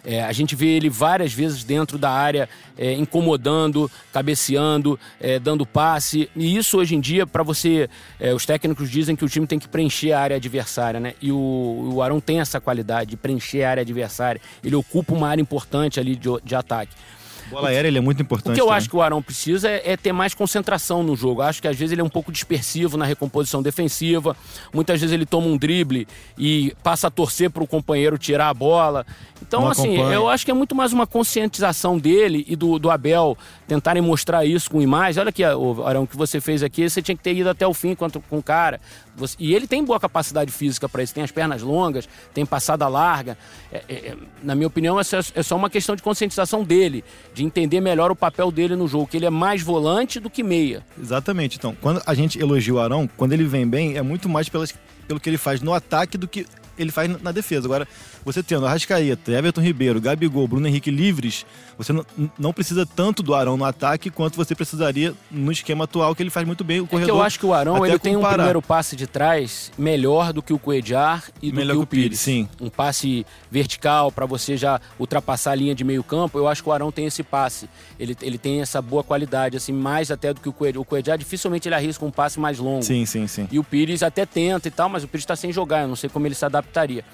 É, 0.04 0.22
a 0.22 0.32
gente 0.32 0.56
vê 0.56 0.68
ele 0.68 0.88
várias 0.88 1.32
vezes 1.32 1.62
dentro 1.62 1.98
da 1.98 2.10
área, 2.10 2.48
é, 2.76 2.92
incomodando, 2.94 3.90
cabeceando, 4.12 4.98
é, 5.20 5.38
dando 5.38 5.66
passe. 5.66 6.30
E 6.34 6.56
isso 6.56 6.78
hoje 6.78 6.94
em 6.94 7.00
dia, 7.00 7.26
para 7.26 7.42
você. 7.42 7.88
É, 8.18 8.32
os 8.32 8.46
técnicos 8.46 8.90
dizem 8.90 9.14
que 9.14 9.24
o 9.24 9.28
time 9.28 9.46
tem 9.46 9.58
que 9.58 9.68
preencher 9.68 10.12
a 10.12 10.20
área 10.20 10.36
adversária, 10.36 11.00
né? 11.00 11.14
E 11.20 11.30
o, 11.30 11.92
o 11.94 12.02
Arão 12.02 12.20
tem 12.20 12.40
essa 12.40 12.60
qualidade 12.60 13.10
de 13.10 13.16
preencher 13.16 13.62
a 13.64 13.70
área 13.70 13.80
adversária. 13.82 14.40
Ele 14.64 14.76
ocupa 14.76 15.14
uma 15.14 15.28
área 15.28 15.42
importante 15.42 16.00
ali 16.00 16.16
de, 16.16 16.28
de 16.42 16.54
ataque. 16.54 16.94
Bola 17.50 17.68
aérea 17.70 17.88
ele 17.88 17.98
é 17.98 18.00
muito 18.00 18.22
importante. 18.22 18.52
O 18.52 18.54
que 18.54 18.60
eu 18.60 18.66
também. 18.66 18.78
acho 18.78 18.88
que 18.88 18.96
o 18.96 19.02
Arão 19.02 19.20
precisa 19.20 19.68
é, 19.68 19.92
é, 19.92 19.96
ter 19.96 20.12
mais 20.12 20.32
concentração 20.34 21.02
no 21.02 21.16
jogo. 21.16 21.42
Eu 21.42 21.46
acho 21.46 21.60
que 21.60 21.66
às 21.66 21.76
vezes 21.76 21.92
ele 21.92 22.00
é 22.00 22.04
um 22.04 22.08
pouco 22.08 22.30
dispersivo 22.30 22.96
na 22.96 23.04
recomposição 23.04 23.60
defensiva. 23.60 24.36
Muitas 24.72 25.00
vezes 25.00 25.12
ele 25.12 25.26
toma 25.26 25.48
um 25.48 25.58
drible 25.58 26.06
e 26.38 26.72
passa 26.82 27.08
a 27.08 27.10
torcer 27.10 27.50
para 27.50 27.62
o 27.62 27.66
companheiro 27.66 28.16
tirar 28.16 28.48
a 28.48 28.54
bola. 28.54 29.04
Então, 29.42 29.62
Não 29.62 29.68
assim, 29.68 29.94
acompanha. 29.94 30.14
eu 30.14 30.28
acho 30.28 30.44
que 30.44 30.50
é 30.50 30.54
muito 30.54 30.74
mais 30.74 30.92
uma 30.92 31.06
conscientização 31.06 31.98
dele 31.98 32.44
e 32.48 32.54
do, 32.54 32.78
do 32.78 32.90
Abel 32.90 33.36
tentarem 33.66 34.02
mostrar 34.02 34.44
isso 34.44 34.70
com 34.70 34.80
imagens. 34.80 35.16
Olha 35.16 35.30
aqui, 35.30 35.44
o 35.44 35.84
Arão, 35.84 36.06
que 36.06 36.16
você 36.16 36.40
fez 36.40 36.62
aqui, 36.62 36.88
você 36.88 37.00
tinha 37.00 37.16
que 37.16 37.22
ter 37.22 37.34
ido 37.34 37.48
até 37.48 37.66
o 37.66 37.74
fim 37.74 37.94
com, 37.94 38.08
com 38.10 38.38
o 38.38 38.42
cara. 38.42 38.80
Você, 39.16 39.36
e 39.38 39.54
ele 39.54 39.66
tem 39.66 39.84
boa 39.84 39.98
capacidade 39.98 40.50
física 40.50 40.88
para 40.88 41.02
isso, 41.02 41.14
tem 41.14 41.24
as 41.24 41.30
pernas 41.30 41.62
longas, 41.62 42.08
tem 42.32 42.44
passada 42.46 42.86
larga. 42.88 43.36
É, 43.72 43.82
é, 43.88 43.94
é 43.94 44.16
na 44.42 44.54
minha 44.54 44.66
opinião, 44.66 44.98
essa 44.98 45.20
é 45.34 45.42
só 45.42 45.56
uma 45.56 45.70
questão 45.70 45.96
de 45.96 46.02
conscientização 46.02 46.62
dele, 46.62 47.04
de 47.34 47.44
entender 47.44 47.80
melhor 47.80 48.10
o 48.10 48.16
papel 48.16 48.50
dele 48.50 48.76
no 48.76 48.86
jogo, 48.86 49.06
que 49.06 49.16
ele 49.16 49.26
é 49.26 49.30
mais 49.30 49.62
volante 49.62 50.20
do 50.20 50.30
que 50.30 50.42
meia. 50.42 50.84
Exatamente. 51.00 51.56
Então, 51.56 51.76
quando 51.80 52.02
a 52.06 52.14
gente 52.14 52.38
elogia 52.38 52.74
o 52.74 52.78
Arão, 52.78 53.08
quando 53.16 53.32
ele 53.32 53.44
vem 53.44 53.66
bem, 53.66 53.96
é 53.96 54.02
muito 54.02 54.28
mais 54.28 54.48
pelas, 54.48 54.74
pelo 55.08 55.18
que 55.18 55.28
ele 55.28 55.38
faz 55.38 55.60
no 55.60 55.72
ataque 55.74 56.16
do 56.16 56.28
que 56.28 56.46
ele 56.78 56.90
faz 56.90 57.20
na 57.20 57.32
defesa. 57.32 57.66
Agora, 57.66 57.86
você 58.24 58.42
tendo 58.42 58.66
Arrascaeta, 58.66 59.32
Everton 59.32 59.60
Ribeiro, 59.60 60.00
Gabigol, 60.00 60.46
Bruno 60.46 60.66
Henrique 60.66 60.90
livres, 60.90 61.46
você 61.76 61.92
não, 61.92 62.04
não 62.38 62.52
precisa 62.52 62.84
tanto 62.84 63.22
do 63.22 63.34
Arão 63.34 63.56
no 63.56 63.64
ataque 63.64 64.10
quanto 64.10 64.36
você 64.36 64.54
precisaria 64.54 65.14
no 65.30 65.50
esquema 65.50 65.84
atual, 65.84 66.14
que 66.14 66.22
ele 66.22 66.30
faz 66.30 66.46
muito 66.46 66.62
bem 66.62 66.80
o 66.80 66.86
corredor. 66.86 67.16
É 67.16 67.18
eu 67.18 67.22
acho 67.22 67.38
que 67.38 67.46
o 67.46 67.54
Arão 67.54 67.84
ele 67.86 67.98
tem 67.98 68.16
um 68.16 68.22
primeiro 68.22 68.60
passe 68.60 68.94
de 68.94 69.06
trás 69.06 69.72
melhor 69.78 70.32
do 70.32 70.42
que 70.42 70.52
o 70.52 70.58
Coedjar 70.58 71.24
e 71.40 71.50
do 71.50 71.56
melhor 71.56 71.76
que 71.76 71.82
o 71.82 71.86
Pires. 71.86 72.04
Pires. 72.04 72.20
Sim. 72.20 72.48
Um 72.60 72.68
passe 72.68 73.26
vertical 73.50 74.12
para 74.12 74.26
você 74.26 74.56
já 74.56 74.80
ultrapassar 74.98 75.52
a 75.52 75.54
linha 75.54 75.74
de 75.74 75.84
meio 75.84 76.04
campo. 76.04 76.38
Eu 76.38 76.46
acho 76.48 76.62
que 76.62 76.68
o 76.68 76.72
Arão 76.72 76.92
tem 76.92 77.06
esse 77.06 77.22
passe. 77.22 77.68
Ele, 77.98 78.16
ele 78.20 78.38
tem 78.38 78.60
essa 78.60 78.82
boa 78.82 79.02
qualidade, 79.02 79.56
assim, 79.56 79.72
mais 79.72 80.10
até 80.10 80.34
do 80.34 80.40
que 80.40 80.48
o 80.48 80.52
Coedjar. 80.52 80.82
O 80.82 80.84
Coedjar 80.84 81.16
dificilmente 81.18 81.68
ele 81.68 81.74
arrisca 81.74 82.04
um 82.04 82.10
passe 82.10 82.38
mais 82.38 82.58
longo. 82.58 82.82
Sim, 82.82 83.06
sim, 83.06 83.26
sim. 83.26 83.48
E 83.50 83.58
o 83.58 83.64
Pires 83.64 84.02
até 84.02 84.26
tenta 84.26 84.68
e 84.68 84.70
tal, 84.70 84.88
mas 84.88 85.04
o 85.04 85.08
Pires 85.08 85.22
está 85.22 85.36
sem 85.36 85.52
jogar. 85.52 85.82
Eu 85.82 85.88
não 85.88 85.96
sei 85.96 86.10
como 86.10 86.26
ele 86.26 86.34
se 86.34 86.44
adaptaria. 86.44 87.04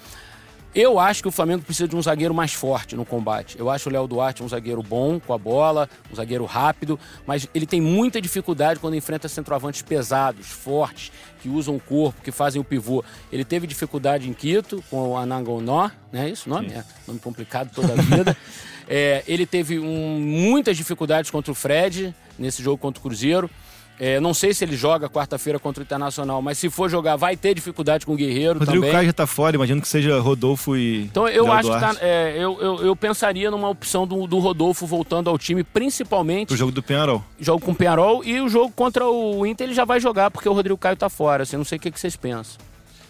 Eu 0.79 0.99
acho 0.99 1.23
que 1.23 1.27
o 1.27 1.31
Flamengo 1.31 1.63
precisa 1.63 1.87
de 1.87 1.95
um 1.95 2.01
zagueiro 2.03 2.35
mais 2.35 2.53
forte 2.53 2.95
no 2.95 3.03
combate. 3.03 3.57
Eu 3.57 3.67
acho 3.67 3.89
o 3.89 3.91
Léo 3.91 4.07
Duarte 4.07 4.43
um 4.43 4.47
zagueiro 4.47 4.83
bom 4.83 5.19
com 5.19 5.33
a 5.33 5.37
bola, 5.37 5.89
um 6.11 6.15
zagueiro 6.15 6.45
rápido, 6.45 6.99
mas 7.25 7.49
ele 7.51 7.65
tem 7.65 7.81
muita 7.81 8.21
dificuldade 8.21 8.79
quando 8.79 8.95
enfrenta 8.95 9.27
centroavantes 9.27 9.81
pesados, 9.81 10.45
fortes, 10.45 11.11
que 11.41 11.49
usam 11.49 11.75
o 11.75 11.79
corpo, 11.79 12.21
que 12.21 12.31
fazem 12.31 12.61
o 12.61 12.63
pivô. 12.63 13.03
Ele 13.31 13.43
teve 13.43 13.65
dificuldade 13.65 14.29
em 14.29 14.33
Quito 14.33 14.83
com 14.87 15.09
o 15.09 15.17
Anangonó, 15.17 15.89
né? 16.11 16.29
Isso 16.29 16.47
nome 16.47 16.67
é 16.67 16.83
nome 17.07 17.19
complicado 17.19 17.71
toda 17.73 17.93
a 17.93 17.95
vida. 17.95 18.37
é, 18.87 19.23
ele 19.27 19.47
teve 19.47 19.79
um, 19.79 20.19
muitas 20.19 20.77
dificuldades 20.77 21.31
contra 21.31 21.51
o 21.51 21.55
Fred 21.55 22.13
nesse 22.37 22.61
jogo 22.61 22.77
contra 22.77 22.99
o 22.99 23.01
Cruzeiro. 23.01 23.49
É, 23.99 24.19
não 24.19 24.33
sei 24.33 24.53
se 24.53 24.63
ele 24.63 24.77
joga 24.77 25.09
quarta-feira 25.09 25.57
contra 25.57 25.81
o 25.81 25.83
Internacional, 25.83 26.41
mas 26.41 26.57
se 26.57 26.69
for 26.69 26.89
jogar, 26.89 27.15
vai 27.15 27.35
ter 27.35 27.55
dificuldade 27.55 28.05
com 28.05 28.13
o 28.13 28.15
Guerreiro 28.15 28.59
Rodrigo 28.59 28.81
também. 28.81 28.91
Caio 28.91 29.07
já 29.07 29.13
tá 29.13 29.25
fora, 29.25 29.55
imagino 29.55 29.81
que 29.81 29.87
seja 29.87 30.19
Rodolfo 30.19 30.77
e. 30.77 31.05
Então 31.05 31.27
eu 31.27 31.51
acho 31.51 31.71
que 31.71 31.79
tá, 31.79 31.95
é, 31.99 32.35
eu, 32.37 32.61
eu, 32.61 32.85
eu, 32.85 32.95
pensaria 32.95 33.49
numa 33.49 33.69
opção 33.69 34.05
do, 34.05 34.27
do, 34.27 34.37
Rodolfo 34.37 34.85
voltando 34.85 35.29
ao 35.29 35.37
time, 35.37 35.63
principalmente. 35.63 36.53
O 36.53 36.57
jogo 36.57 36.71
do 36.71 36.83
Penharol. 36.83 37.23
Jogo 37.39 37.65
com 37.65 37.71
o 37.71 37.75
Penharol 37.75 38.23
e 38.23 38.39
o 38.39 38.47
jogo 38.47 38.71
contra 38.71 39.07
o 39.07 39.45
Inter 39.45 39.65
ele 39.67 39.73
já 39.73 39.83
vai 39.83 39.99
jogar, 39.99 40.29
porque 40.29 40.47
o 40.47 40.53
Rodrigo 40.53 40.77
Caio 40.77 40.95
tá 40.95 41.09
fora. 41.09 41.43
Assim, 41.43 41.57
não 41.57 41.65
sei 41.65 41.79
o 41.79 41.81
que, 41.81 41.89
que 41.89 41.99
vocês 41.99 42.15
pensam. 42.15 42.57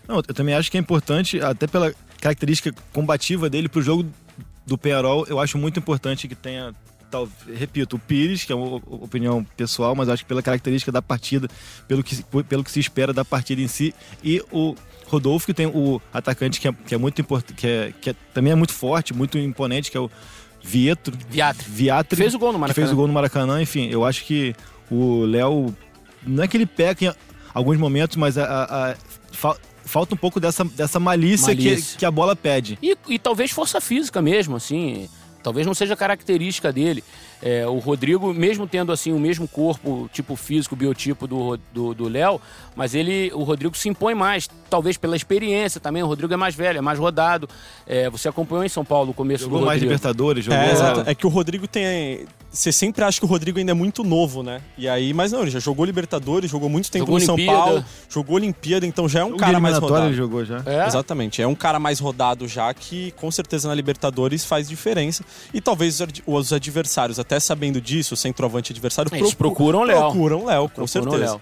Não, 0.08 0.18
eu 0.18 0.24
também 0.24 0.56
acho 0.56 0.72
que 0.72 0.78
é 0.78 0.80
importante, 0.80 1.42
até 1.42 1.68
pela 1.68 1.94
característica 2.22 2.74
combativa 2.94 3.50
dele 3.50 3.68
pro 3.68 3.82
jogo 3.82 4.06
do 4.66 4.78
Penharol, 4.78 5.26
eu 5.28 5.40
acho 5.40 5.58
muito 5.58 5.80
importante 5.80 6.28
que 6.28 6.36
tenha 6.36 6.74
tal, 7.10 7.28
repito, 7.54 7.96
o 7.96 8.00
Pires, 8.00 8.44
que 8.44 8.52
é 8.52 8.56
uma 8.56 8.78
opinião 8.78 9.44
pessoal, 9.56 9.96
mas 9.96 10.10
acho 10.10 10.24
que 10.24 10.28
pela 10.28 10.42
característica 10.42 10.92
da 10.92 11.02
partida, 11.02 11.48
pelo 11.88 12.04
que, 12.04 12.24
pelo 12.44 12.64
que 12.64 12.72
se 12.72 12.80
espera 12.80 13.14
da 13.14 13.24
partida 13.24 13.62
em 13.62 13.68
si, 13.68 13.94
e 14.24 14.42
o 14.52 14.76
Rodolfo, 15.08 15.46
que 15.46 15.54
tem 15.54 15.68
o 15.68 16.02
atacante 16.14 16.60
que 16.60 16.68
é, 16.68 16.74
que 16.74 16.94
é 16.94 16.98
muito 16.98 17.22
importante, 17.22 17.54
que, 17.54 17.68
é, 17.68 17.94
que 18.00 18.10
é, 18.10 18.16
também 18.34 18.52
é 18.52 18.56
muito 18.56 18.74
forte, 18.74 19.14
muito 19.14 19.38
imponente, 19.38 19.90
que 19.90 19.98
é 19.98 20.00
o 20.00 20.10
Vietro. 20.64 21.18
Viatri. 21.30 21.70
Viatri. 21.70 22.18
Fez 22.18 22.34
o 22.34 22.40
gol 22.40 22.52
no 22.52 22.60
Maracanã. 22.60 22.86
fez 22.86 22.92
o 22.92 22.96
gol 22.96 23.08
no 23.08 23.14
Maracanã, 23.14 23.62
enfim, 23.62 23.88
eu 23.90 24.04
acho 24.04 24.26
que 24.26 24.54
o 24.92 25.24
Léo, 25.26 25.74
não 26.26 26.44
é 26.44 26.48
que 26.48 26.58
ele 26.58 26.66
peca 26.66 27.06
em 27.06 27.14
alguns 27.54 27.78
momentos, 27.78 28.18
mas 28.18 28.38
a, 28.38 28.44
a, 28.44 28.92
a 28.92 28.96
falta 29.86 30.14
um 30.14 30.18
pouco 30.18 30.40
dessa, 30.40 30.66
dessa 30.66 31.00
malícia, 31.00 31.48
malícia. 31.48 31.94
Que, 31.94 32.00
que 32.00 32.06
a 32.06 32.12
bola 32.12 32.36
pede. 32.36 32.78
E, 32.82 32.98
e 33.08 33.18
talvez 33.18 33.52
força 33.52 33.80
física 33.80 34.22
mesmo, 34.22 34.56
assim. 34.56 35.10
Talvez 35.48 35.66
não 35.66 35.74
seja 35.74 35.96
característica 35.96 36.74
dele. 36.74 37.02
É, 37.42 37.66
o 37.66 37.78
Rodrigo, 37.78 38.34
mesmo 38.34 38.68
tendo 38.68 38.92
assim 38.92 39.14
o 39.14 39.20
mesmo 39.20 39.48
corpo, 39.48 40.10
tipo 40.12 40.36
físico, 40.36 40.76
biotipo 40.76 41.26
do 41.26 42.10
Léo, 42.10 42.42
mas 42.76 42.94
ele, 42.94 43.32
o 43.34 43.44
Rodrigo 43.44 43.78
se 43.78 43.88
impõe 43.88 44.14
mais, 44.14 44.50
talvez 44.70 44.98
pela 44.98 45.16
experiência 45.16 45.80
também. 45.80 46.04
O 46.04 46.06
Rodrigo 46.06 46.34
é 46.34 46.36
mais 46.36 46.54
velho, 46.54 46.80
é 46.80 46.82
mais 46.82 47.00
rodado. 47.00 47.48
É, 47.86 48.10
você 48.10 48.28
acompanhou 48.28 48.66
em 48.66 48.68
São 48.68 48.84
Paulo 48.84 49.12
o 49.12 49.14
começo 49.14 49.46
jogou 49.46 49.62
do 49.62 49.66
mais 49.68 49.82
Libertadores, 49.82 50.44
jogou. 50.44 50.60
É, 50.60 50.70
exato. 50.70 51.10
é 51.10 51.16
que 51.16 51.26
o 51.26 51.30
Rodrigo 51.30 51.66
tem 51.66 52.26
você 52.52 52.72
sempre 52.72 53.04
acha 53.04 53.20
que 53.20 53.26
o 53.26 53.28
Rodrigo 53.28 53.60
ainda 53.60 53.72
é 53.72 53.74
muito 53.74 54.04
novo, 54.04 54.42
né? 54.42 54.62
E 54.78 54.88
aí, 54.88 55.14
mas 55.14 55.32
não, 55.32 55.42
ele 55.42 55.52
já 55.52 55.60
jogou 55.60 55.86
Libertadores, 55.86 56.50
jogou 56.50 56.70
muito 56.70 56.90
tempo 56.90 57.06
jogou 57.06 57.20
no 57.20 57.26
São 57.26 57.36
Olimpíada. 57.36 57.62
Paulo, 57.62 57.86
jogou 58.10 58.36
Olimpíada, 58.36 58.86
então 58.86 59.08
já 59.08 59.20
é 59.20 59.24
um 59.24 59.38
cara 59.38 59.60
mais 59.60 59.78
rodado. 59.78 60.08
ele 60.08 60.16
jogou 60.16 60.44
já. 60.44 60.62
É? 60.66 60.88
Exatamente, 60.88 61.42
é 61.42 61.48
um 61.48 61.56
cara 61.56 61.80
mais 61.80 62.00
rodado 62.00 62.48
já 62.48 62.74
que 62.74 63.12
com 63.12 63.30
certeza 63.30 63.68
na 63.68 63.76
Libertadores 63.76 64.46
faz 64.46 64.68
diferença. 64.68 65.24
E 65.54 65.62
talvez 65.62 66.00
os 66.26 66.54
adversários, 66.54 67.20
até 67.20 67.40
sabendo 67.40 67.80
disso, 67.80 68.14
o 68.14 68.18
centroavante 68.18 68.72
adversário, 68.72 69.12
Eles 69.14 69.34
procuram 69.34 69.80
o 69.80 69.84
Léo. 69.84 70.00
Procuram 70.00 70.46
Léo, 70.46 70.64
com 70.64 70.70
procuram 70.70 70.88
certeza. 70.88 71.18
Léo. 71.34 71.42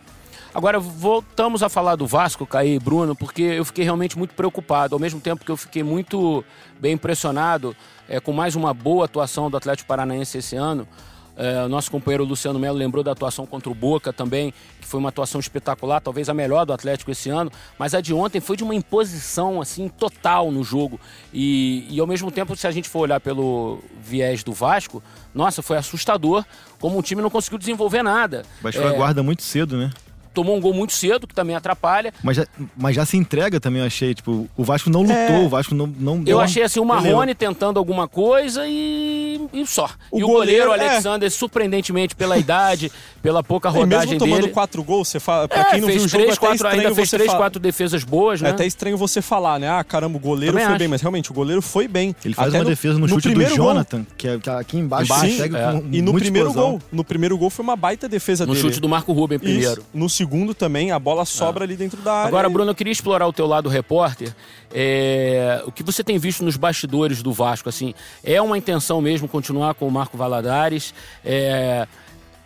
Agora, 0.56 0.80
voltamos 0.80 1.62
a 1.62 1.68
falar 1.68 1.98
do 1.98 2.08
Vasco, 2.08 2.48
Caí 2.48 2.76
e 2.76 2.80
Bruno, 2.80 3.14
porque 3.14 3.42
eu 3.42 3.66
fiquei 3.66 3.84
realmente 3.84 4.18
muito 4.18 4.34
preocupado. 4.34 4.96
Ao 4.96 5.00
mesmo 5.00 5.20
tempo 5.20 5.44
que 5.44 5.52
eu 5.52 5.58
fiquei 5.58 5.84
muito 5.84 6.46
bem 6.80 6.94
impressionado 6.94 7.76
é, 8.08 8.22
com 8.22 8.32
mais 8.32 8.56
uma 8.56 8.74
boa 8.74 9.04
atuação 9.04 9.52
do 9.52 9.58
Atlético 9.58 9.86
Paranaense 9.86 10.38
esse 10.38 10.56
ano. 10.56 10.88
É, 11.36 11.68
nosso 11.68 11.92
companheiro 11.92 12.24
Luciano 12.24 12.58
Melo 12.58 12.78
lembrou 12.78 13.04
da 13.04 13.12
atuação 13.12 13.46
contra 13.46 13.70
o 13.70 13.76
Boca 13.76 14.14
também, 14.14 14.54
que 14.80 14.88
foi 14.88 14.98
uma 14.98 15.10
atuação 15.10 15.42
espetacular, 15.42 16.00
talvez 16.00 16.30
a 16.30 16.34
melhor 16.34 16.66
do 16.66 16.72
Atlético 16.72 17.12
esse 17.12 17.30
ano, 17.30 17.52
mas 17.78 17.94
a 17.94 18.00
de 18.00 18.14
ontem 18.14 18.40
foi 18.40 18.56
de 18.56 18.64
uma 18.64 18.74
imposição 18.74 19.60
assim 19.60 19.90
total 19.90 20.50
no 20.54 20.64
jogo. 20.64 20.98
E, 21.34 21.86
e 21.90 22.00
ao 22.00 22.08
mesmo 22.08 22.32
tempo, 22.32 22.56
se 22.56 22.66
a 22.66 22.72
gente 22.72 22.88
for 22.88 23.00
olhar 23.00 23.20
pelo 23.20 23.84
viés 24.02 24.42
do 24.42 24.54
Vasco, 24.54 25.04
nossa, 25.34 25.62
foi 25.62 25.76
assustador 25.76 26.46
como 26.80 26.98
o 26.98 27.04
time 27.04 27.22
não 27.22 27.30
conseguiu 27.30 27.60
desenvolver 27.60 28.02
nada. 28.02 28.46
Baixou 28.62 28.88
é, 28.88 28.88
a 28.88 28.94
guarda 28.94 29.22
muito 29.22 29.44
cedo, 29.44 29.76
né? 29.76 29.92
Tomou 30.36 30.58
um 30.58 30.62
gol 30.62 30.74
muito 30.74 30.94
cedo, 30.94 31.26
que 31.26 31.34
também 31.34 31.56
atrapalha. 31.56 32.14
Mas 32.22 32.38
já, 32.38 32.48
mas 32.78 32.96
já 32.96 33.06
se 33.06 33.18
entrega 33.18 33.60
também, 33.60 33.80
eu 33.82 33.88
achei. 33.88 34.14
Tipo, 34.14 34.48
o 34.56 34.64
Vasco 34.64 34.90
não 34.90 35.02
lutou, 35.02 35.16
é... 35.16 35.40
o 35.40 35.50
Vasco 35.50 35.74
não, 35.74 35.88
não 35.88 36.24
Eu 36.28 36.40
achei 36.40 36.62
assim, 36.62 36.80
o 36.80 36.86
Marrone 36.86 37.34
tentando 37.34 37.80
alguma 37.80 38.08
coisa 38.08 38.68
e, 38.68 39.40
e 39.54 39.66
só. 39.66 39.90
O 40.12 40.20
e 40.20 40.24
o 40.24 40.28
goleiro, 40.28 40.68
goleiro 40.68 40.84
é. 40.84 40.90
Alexander, 40.90 41.28
é... 41.28 41.30
surpreendentemente, 41.30 42.16
pela 42.16 42.38
idade, 42.38 42.92
pela 43.24 43.42
pouca 43.42 43.70
rodagem 43.70 44.10
e 44.10 44.12
mesmo 44.12 44.20
tomando 44.20 44.42
dele. 44.42 44.54
quatro 44.54 44.84
gols, 44.84 45.08
você 45.08 45.20
fala. 45.20 45.48
Pra 45.48 45.62
é, 45.62 45.64
quem 45.72 45.82
não 45.82 45.88
viu 45.88 45.98
o 45.98 46.08
jogo, 46.08 46.24
três, 46.24 46.38
quatro, 46.38 46.68
ainda 46.68 46.94
fez 46.94 47.10
três, 47.10 47.28
fala... 47.28 47.40
quatro 47.40 47.60
defesas 47.60 48.04
boas, 48.04 48.42
né? 48.42 48.50
É 48.50 48.52
até 48.52 48.66
estranho 48.66 48.98
você 48.98 49.22
falar, 49.22 49.60
né? 49.60 49.70
Ah, 49.70 49.84
caramba, 49.84 50.18
o 50.18 50.20
goleiro 50.20 50.54
também 50.54 50.66
foi 50.66 50.74
acho. 50.74 50.80
bem, 50.80 50.88
mas 50.88 51.02
realmente 51.02 51.32
o 51.32 51.34
goleiro 51.34 51.62
foi 51.62 51.88
bem. 51.88 52.16
Ele 52.24 52.34
faz 52.34 52.50
até 52.50 52.58
uma 52.58 52.64
no, 52.66 52.70
defesa 52.70 52.94
no, 52.96 53.00
no 53.02 53.08
chute 53.08 53.34
do 53.34 53.46
Jonathan, 53.46 54.00
gol. 54.00 54.08
que 54.18 54.28
é 54.28 54.40
aqui 54.60 54.78
embaixo, 54.78 55.06
embaixo 55.06 55.36
sim, 55.36 55.42
é. 55.42 55.84
E 55.92 56.02
no 56.02 56.14
primeiro 56.14 56.50
explosão. 56.50 56.72
gol, 56.72 56.82
no 56.92 57.04
primeiro 57.04 57.38
gol 57.38 57.50
foi 57.50 57.64
uma 57.64 57.76
baita 57.76 58.10
defesa 58.10 58.46
no 58.46 58.54
dele. 58.54 58.64
No 58.64 58.70
chute 58.70 58.82
do 58.82 58.90
Marco 58.90 59.14
Ruben 59.14 59.40
primeiro. 59.40 59.84
No 59.94 60.10
segundo 60.10 60.25
também, 60.54 60.92
a 60.92 61.00
bola 61.00 61.26
sobra 61.26 61.64
ah. 61.64 61.66
ali 61.66 61.76
dentro 61.76 62.02
da 62.02 62.14
área. 62.14 62.28
Agora, 62.28 62.50
Bruno, 62.50 62.72
eu 62.72 62.76
queria 62.76 62.92
explorar 62.92 63.28
o 63.28 63.34
teu 63.34 63.46
lado 63.46 63.70
repórter. 63.70 64.36
É... 64.74 65.64
O 65.66 65.72
que 65.72 65.84
você 65.84 66.04
tem 66.04 66.18
visto 66.18 66.44
nos 66.44 66.58
bastidores 66.58 67.22
do 67.22 67.32
Vasco, 67.32 67.70
assim, 67.70 67.94
é 68.24 68.42
uma 68.42 68.58
intenção 68.58 69.02
mesmo 69.02 69.28
continuar 69.28 69.74
com 69.76 69.88
o 69.88 69.92
Marco 69.92 70.18
Valadares? 70.18 70.94
É... 71.24 71.88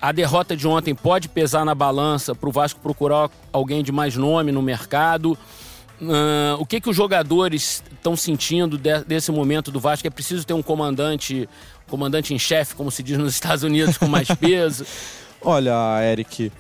A 0.02 0.12
derrota 0.12 0.56
de 0.56 0.66
ontem 0.66 0.96
pode 0.96 1.28
pesar 1.28 1.66
na 1.66 1.76
balança 1.76 2.34
para 2.34 2.48
o 2.48 2.52
Vasco 2.52 2.80
procurar 2.80 3.30
alguém 3.52 3.84
de 3.84 3.92
mais 3.92 4.16
nome 4.16 4.52
no 4.52 4.62
mercado? 4.62 5.38
Uh, 6.02 6.56
o 6.58 6.66
que, 6.66 6.80
que 6.80 6.90
os 6.90 6.96
jogadores 6.96 7.84
estão 7.92 8.16
sentindo 8.16 8.78
de, 8.78 9.04
desse 9.04 9.32
momento 9.32 9.70
do 9.70 9.80
Vasco? 9.80 10.08
É 10.08 10.10
preciso 10.10 10.48
ter 10.48 10.54
um 10.54 10.62
comandante, 10.62 11.50
comandante 11.90 12.34
em 12.34 12.40
chefe, 12.40 12.76
como 12.76 12.90
se 12.90 13.04
diz 13.04 13.18
nos 13.18 13.34
Estados 13.34 13.64
Unidos, 13.64 13.98
com 13.98 14.08
mais 14.08 14.30
peso? 14.40 14.86
Olha, 15.42 15.74
Eric, 16.02 16.52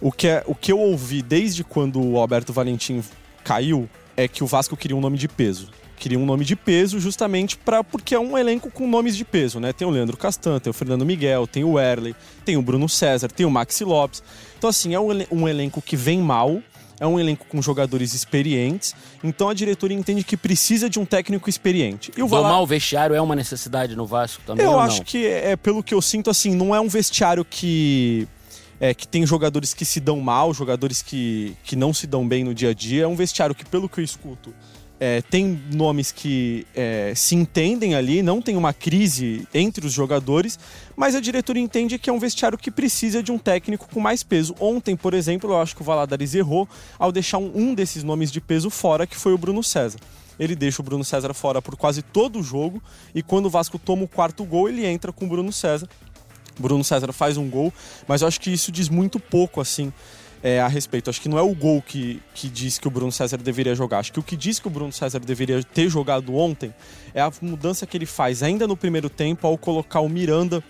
o 0.00 0.12
que, 0.12 0.28
é, 0.28 0.42
o 0.46 0.54
que 0.54 0.72
eu 0.72 0.78
ouvi 0.78 1.22
desde 1.22 1.64
quando 1.64 2.02
o 2.02 2.18
Alberto 2.18 2.52
Valentim 2.52 3.02
caiu 3.44 3.88
é 4.16 4.26
que 4.26 4.42
o 4.42 4.46
Vasco 4.46 4.76
queria 4.76 4.96
um 4.96 5.00
nome 5.00 5.18
de 5.18 5.28
peso. 5.28 5.70
Queria 5.98 6.18
um 6.18 6.26
nome 6.26 6.44
de 6.44 6.54
peso 6.54 7.00
justamente 7.00 7.56
para 7.56 7.82
porque 7.82 8.14
é 8.14 8.20
um 8.20 8.36
elenco 8.36 8.70
com 8.70 8.86
nomes 8.86 9.16
de 9.16 9.24
peso, 9.24 9.58
né? 9.58 9.72
Tem 9.72 9.86
o 9.86 9.90
Leandro 9.90 10.16
Castan, 10.16 10.58
tem 10.58 10.70
o 10.70 10.74
Fernando 10.74 11.06
Miguel, 11.06 11.46
tem 11.46 11.64
o 11.64 11.78
Erley, 11.80 12.14
tem 12.44 12.56
o 12.56 12.62
Bruno 12.62 12.88
César, 12.88 13.28
tem 13.28 13.46
o 13.46 13.50
Maxi 13.50 13.82
Lopes. 13.82 14.22
Então, 14.58 14.68
assim, 14.68 14.94
é 14.94 15.00
um 15.00 15.48
elenco 15.48 15.80
que 15.80 15.96
vem 15.96 16.20
mal, 16.20 16.60
é 17.00 17.06
um 17.06 17.18
elenco 17.18 17.46
com 17.46 17.62
jogadores 17.62 18.12
experientes, 18.12 18.94
então 19.22 19.48
a 19.48 19.54
diretoria 19.54 19.96
entende 19.96 20.22
que 20.22 20.36
precisa 20.36 20.88
de 20.88 20.98
um 20.98 21.04
técnico 21.04 21.48
experiente. 21.48 22.10
E 22.16 22.22
o 22.22 22.28
Domar 22.28 22.42
Vala... 22.42 22.62
o 22.62 22.66
vestiário 22.66 23.16
é 23.16 23.20
uma 23.20 23.34
necessidade 23.34 23.96
no 23.96 24.06
Vasco 24.06 24.42
também? 24.46 24.64
Eu 24.64 24.78
acho 24.78 25.02
que, 25.02 25.26
é, 25.26 25.56
pelo 25.56 25.82
que 25.82 25.94
eu 25.94 26.02
sinto, 26.02 26.30
assim, 26.30 26.54
não 26.54 26.74
é 26.74 26.80
um 26.80 26.88
vestiário 26.88 27.44
que 27.44 28.28
é, 28.80 28.94
que 28.94 29.06
tem 29.06 29.26
jogadores 29.26 29.72
que 29.74 29.84
se 29.84 30.00
dão 30.00 30.20
mal, 30.20 30.52
jogadores 30.52 31.02
que, 31.02 31.56
que 31.64 31.76
não 31.76 31.92
se 31.92 32.06
dão 32.06 32.26
bem 32.26 32.44
no 32.44 32.54
dia 32.54 32.70
a 32.70 32.74
dia. 32.74 33.04
É 33.04 33.06
um 33.06 33.16
vestiário 33.16 33.54
que, 33.54 33.64
pelo 33.64 33.88
que 33.88 34.00
eu 34.00 34.04
escuto, 34.04 34.54
é, 34.98 35.20
tem 35.22 35.60
nomes 35.72 36.10
que 36.10 36.66
é, 36.74 37.12
se 37.14 37.34
entendem 37.34 37.94
ali, 37.94 38.22
não 38.22 38.40
tem 38.40 38.56
uma 38.56 38.72
crise 38.72 39.46
entre 39.52 39.86
os 39.86 39.92
jogadores, 39.92 40.58
mas 40.96 41.14
a 41.14 41.20
diretoria 41.20 41.62
entende 41.62 41.98
que 41.98 42.08
é 42.08 42.12
um 42.12 42.18
vestiário 42.18 42.56
que 42.56 42.70
precisa 42.70 43.22
de 43.22 43.30
um 43.30 43.38
técnico 43.38 43.88
com 43.92 44.00
mais 44.00 44.22
peso. 44.22 44.54
Ontem, 44.58 44.96
por 44.96 45.12
exemplo, 45.12 45.50
eu 45.50 45.60
acho 45.60 45.76
que 45.76 45.82
o 45.82 45.84
Valadares 45.84 46.34
errou 46.34 46.68
ao 46.98 47.12
deixar 47.12 47.38
um, 47.38 47.52
um 47.54 47.74
desses 47.74 48.02
nomes 48.02 48.32
de 48.32 48.40
peso 48.40 48.70
fora, 48.70 49.06
que 49.06 49.16
foi 49.16 49.32
o 49.32 49.38
Bruno 49.38 49.62
César 49.62 49.98
ele 50.38 50.54
deixa 50.54 50.82
o 50.82 50.84
Bruno 50.84 51.04
César 51.04 51.32
fora 51.32 51.62
por 51.62 51.76
quase 51.76 52.02
todo 52.02 52.38
o 52.38 52.42
jogo 52.42 52.82
e 53.14 53.22
quando 53.22 53.46
o 53.46 53.50
Vasco 53.50 53.78
toma 53.78 54.04
o 54.04 54.08
quarto 54.08 54.44
gol, 54.44 54.68
ele 54.68 54.84
entra 54.86 55.12
com 55.12 55.24
o 55.24 55.28
Bruno 55.28 55.52
César 55.52 55.88
Bruno 56.58 56.82
César 56.84 57.12
faz 57.12 57.36
um 57.36 57.48
gol, 57.48 57.72
mas 58.06 58.22
eu 58.22 58.28
acho 58.28 58.40
que 58.40 58.50
isso 58.50 58.72
diz 58.72 58.88
muito 58.88 59.18
pouco, 59.18 59.60
assim. 59.60 59.92
é, 60.42 60.60
a 60.60 60.68
respeito. 60.68 61.10
Acho 61.10 61.20
que 61.20 61.28
não 61.28 61.38
é 61.38 61.42
o 61.42 61.54
gol 61.54 61.82
que, 61.82 62.22
que 62.34 62.48
diz 62.48 62.78
que 62.78 62.86
o 62.86 62.90
Bruno 62.90 63.10
César 63.10 63.38
deveria 63.38 63.74
jogar. 63.74 63.98
Acho 63.98 64.12
que 64.12 64.20
o 64.20 64.22
que 64.22 64.36
diz 64.36 64.60
que 64.60 64.66
o 64.66 64.70
Bruno 64.70 64.92
César 64.92 65.18
deveria 65.18 65.62
ter 65.62 65.88
jogado 65.88 66.36
ontem 66.36 66.72
é 67.14 67.20
a 67.20 67.32
mudança 67.40 67.86
que 67.86 67.96
ele 67.96 68.06
faz 68.06 68.42
ainda 68.42 68.66
no 68.66 68.76
primeiro 68.76 69.08
tempo 69.08 69.46
ao 69.46 69.58
colocar 69.58 70.00
o 70.00 70.08
Miranda 70.08 70.62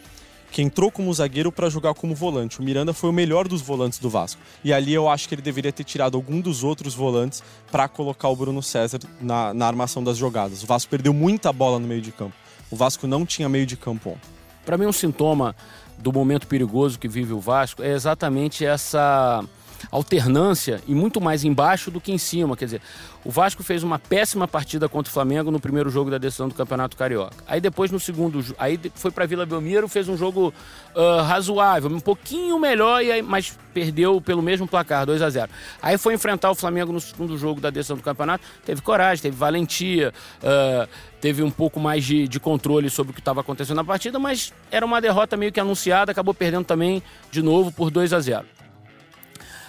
que 0.50 0.62
entrou 0.62 0.90
como 0.90 1.12
zagueiro 1.12 1.50
para 1.52 1.69
jogar 1.69 1.93
como 1.93 2.14
volante. 2.14 2.61
O 2.61 2.62
Miranda 2.62 2.95
foi 2.95 3.11
o 3.11 3.12
melhor 3.12 3.49
dos 3.49 3.61
volantes 3.61 3.99
do 3.99 4.09
Vasco. 4.09 4.40
E 4.64 4.73
ali 4.73 4.95
eu 4.95 5.09
acho 5.09 5.28
que 5.28 5.35
ele 5.35 5.43
deveria 5.43 5.73
ter 5.73 5.85
tirado 5.85 6.16
algum 6.16 6.40
dos 6.40 6.64
outros 6.64 6.95
volantes 6.95 7.43
para 7.71 7.88
colocar 7.88 8.28
o 8.28 8.37
Bruno 8.37 8.62
César 8.62 9.00
na, 9.21 9.52
na 9.52 9.66
armação 9.66 10.02
das 10.02 10.16
jogadas. 10.16 10.62
O 10.62 10.66
Vasco 10.66 10.88
perdeu 10.88 11.12
muita 11.12 11.52
bola 11.52 11.78
no 11.78 11.87
meio 11.87 12.00
de 12.00 12.12
campo. 12.12 12.35
O 12.71 12.76
Vasco 12.76 13.07
não 13.07 13.26
tinha 13.26 13.49
meio 13.49 13.66
de 13.66 13.76
campo 13.76 14.11
ontem. 14.11 14.36
Para 14.66 14.76
mim, 14.76 14.87
um 14.87 14.92
sintoma 14.92 15.54
do 15.96 16.12
momento 16.12 16.49
perigoso 16.49 16.99
que 16.99 17.06
vive 17.06 17.32
o 17.32 17.38
Vasco 17.38 17.85
é 17.85 17.92
exatamente 17.92 18.66
essa 18.66 19.44
alternância 19.90 20.82
e 20.87 20.94
muito 20.94 21.20
mais 21.20 21.44
embaixo 21.44 21.90
do 21.90 22.00
que 22.00 22.12
em 22.12 22.18
cima. 22.18 22.56
Quer 22.56 22.64
dizer, 22.64 22.82
o 23.25 23.30
Vasco 23.30 23.62
fez 23.62 23.82
uma 23.82 23.99
péssima 23.99 24.49
partida 24.49 24.88
contra 24.88 25.11
o 25.11 25.12
Flamengo 25.12 25.50
no 25.50 25.61
primeiro 25.61 25.88
jogo 25.90 26.11
da 26.11 26.18
decisão 26.18 26.49
do 26.49 26.54
Campeonato 26.54 26.96
Carioca. 26.96 27.37
Aí 27.46 27.61
depois 27.61 27.90
no 27.90 28.00
segundo, 28.00 28.44
aí 28.58 28.78
foi 28.94 29.11
para 29.11 29.26
Vila 29.26 29.46
Belmiro, 29.46 29.88
fez 29.88 30.08
um 30.08 30.16
jogo 30.16 30.52
uh, 30.94 31.23
razoável, 31.23 31.90
um 31.90 32.00
pouquinho 32.00 32.58
melhor, 32.58 33.04
e 33.04 33.12
aí, 33.12 33.23
mas 33.23 33.56
perdeu 33.73 34.20
pelo 34.20 34.42
mesmo 34.42 34.66
placar, 34.66 35.04
2 35.04 35.20
a 35.23 35.30
0 35.30 35.50
Aí 35.82 35.99
foi 35.99 36.14
enfrentar 36.14 36.50
o 36.50 36.54
Flamengo 36.54 36.92
no 36.92 37.00
segundo 37.00 37.37
jogo 37.37 37.61
da 37.61 37.70
decisão 37.70 37.96
do 37.96 38.02
campeonato, 38.02 38.44
teve 38.64 38.80
coragem, 38.80 39.23
teve 39.23 39.37
valentia, 39.37 40.12
uh, 40.42 40.88
teve 41.26 41.42
um 41.42 41.50
pouco 41.50 41.80
mais 41.80 42.04
de, 42.04 42.28
de 42.28 42.38
controle 42.38 42.88
sobre 42.88 43.11
o 43.11 43.12
que 43.12 43.21
estava 43.21 43.40
acontecendo 43.40 43.75
na 43.75 43.83
partida, 43.83 44.16
mas 44.16 44.52
era 44.71 44.87
uma 44.87 45.00
derrota 45.00 45.37
meio 45.37 45.50
que 45.50 45.59
anunciada, 45.59 46.12
acabou 46.12 46.33
perdendo 46.33 46.64
também 46.64 47.02
de 47.33 47.42
novo 47.42 47.73
por 47.73 47.90
2 47.90 48.12
a 48.12 48.21
0 48.21 48.47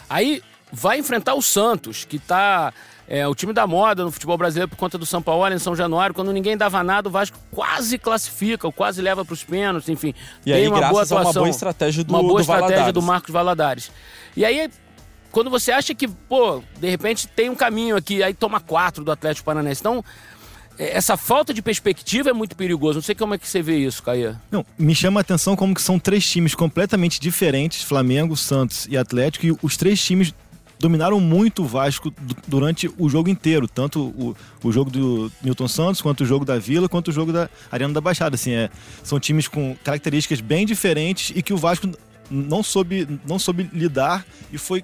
Aí 0.08 0.44
vai 0.72 1.00
enfrentar 1.00 1.34
o 1.34 1.42
Santos, 1.42 2.06
que 2.06 2.18
está 2.18 2.72
é, 3.08 3.28
o 3.28 3.34
time 3.34 3.54
da 3.54 3.66
moda 3.66 4.04
no 4.04 4.12
futebol 4.12 4.38
brasileiro 4.38 4.70
por 4.70 4.76
conta 4.76 5.00
do 5.00 5.06
São 5.06 5.20
Paulo 5.20 5.52
em 5.52 5.58
São 5.58 5.76
Januário, 5.76 6.14
quando 6.14 6.32
ninguém 6.32 6.56
dava 6.56 6.84
nada, 6.84 7.10
o 7.10 7.12
Vasco 7.12 7.40
quase 7.50 7.98
classifica, 7.98 8.68
ou 8.68 8.72
quase 8.72 9.02
leva 9.02 9.26
para 9.26 9.34
os 9.34 9.44
pênaltis, 9.44 9.90
enfim. 9.90 10.14
E 10.46 10.54
aí, 10.54 10.68
uma 10.68 10.78
boa 10.78 11.02
atuação, 11.02 11.22
uma 11.24 11.34
boa 11.34 11.50
estratégia 11.50 12.04
do 12.04 12.14
Uma 12.14 12.22
boa 12.22 12.36
do 12.36 12.42
estratégia 12.42 12.68
Valadares. 12.68 12.94
do 12.94 13.02
Marcos 13.02 13.34
Valadares. 13.34 13.92
E 14.36 14.46
aí, 14.46 14.70
quando 15.32 15.50
você 15.50 15.72
acha 15.72 15.96
que, 15.96 16.08
pô, 16.08 16.62
de 16.80 16.88
repente 16.88 17.28
tem 17.28 17.50
um 17.50 17.56
caminho 17.56 17.96
aqui, 17.96 18.22
aí 18.22 18.36
toma 18.36 18.60
quatro 18.60 19.04
do 19.04 19.12
Atlético 19.12 19.46
Paranaense. 19.46 19.82
Então, 19.82 20.06
essa 20.77 21.17
falta 21.17 21.53
de 21.53 21.62
perspectiva 21.62 22.29
é 22.29 22.34
muito 22.34 22.55
perigoso. 22.55 22.96
Não 22.96 23.03
sei 23.03 23.15
como 23.15 23.34
é 23.34 23.38
que 23.38 23.48
você 23.48 23.62
vê 23.62 23.77
isso, 23.77 24.03
Caia. 24.03 24.39
Não, 24.51 24.65
me 24.77 24.93
chama 24.93 25.19
a 25.19 25.22
atenção 25.22 25.55
como 25.55 25.74
que 25.74 25.81
são 25.81 25.98
três 25.98 26.29
times 26.29 26.53
completamente 26.53 27.19
diferentes, 27.19 27.84
Flamengo, 27.84 28.36
Santos 28.36 28.88
e 28.89 28.98
Atlético, 28.98 29.46
e 29.46 29.57
os 29.62 29.75
três 29.75 30.03
times 30.03 30.34
dominaram 30.79 31.19
muito 31.19 31.63
o 31.63 31.65
Vasco 31.65 32.13
durante 32.48 32.89
o 32.98 33.10
jogo 33.10 33.29
inteiro, 33.29 33.67
tanto 33.67 34.00
o, 34.00 34.36
o 34.63 34.72
jogo 34.72 34.91
do 34.91 35.31
Milton 35.41 35.67
Santos, 35.67 36.01
quanto 36.01 36.22
o 36.22 36.25
jogo 36.25 36.46
da 36.46 36.60
Vila, 36.60 36.88
quanto 36.88 37.07
o 37.07 37.12
jogo 37.12 37.34
da 37.34 37.50
Arena 37.72 37.93
da 37.93 38.01
Baixada. 38.01 38.36
Assim, 38.36 38.51
é, 38.51 38.69
são 39.03 39.19
times 39.19 39.48
com 39.48 39.75
características 39.84 40.39
bem 40.39 40.65
diferentes 40.65 41.36
e 41.36 41.41
que 41.41 41.53
o 41.53 41.57
Vasco 41.57 41.89
não 42.29 42.62
soube, 42.62 43.07
não 43.25 43.39
soube 43.39 43.69
lidar 43.74 44.25
e 44.51 44.57
foi 44.57 44.84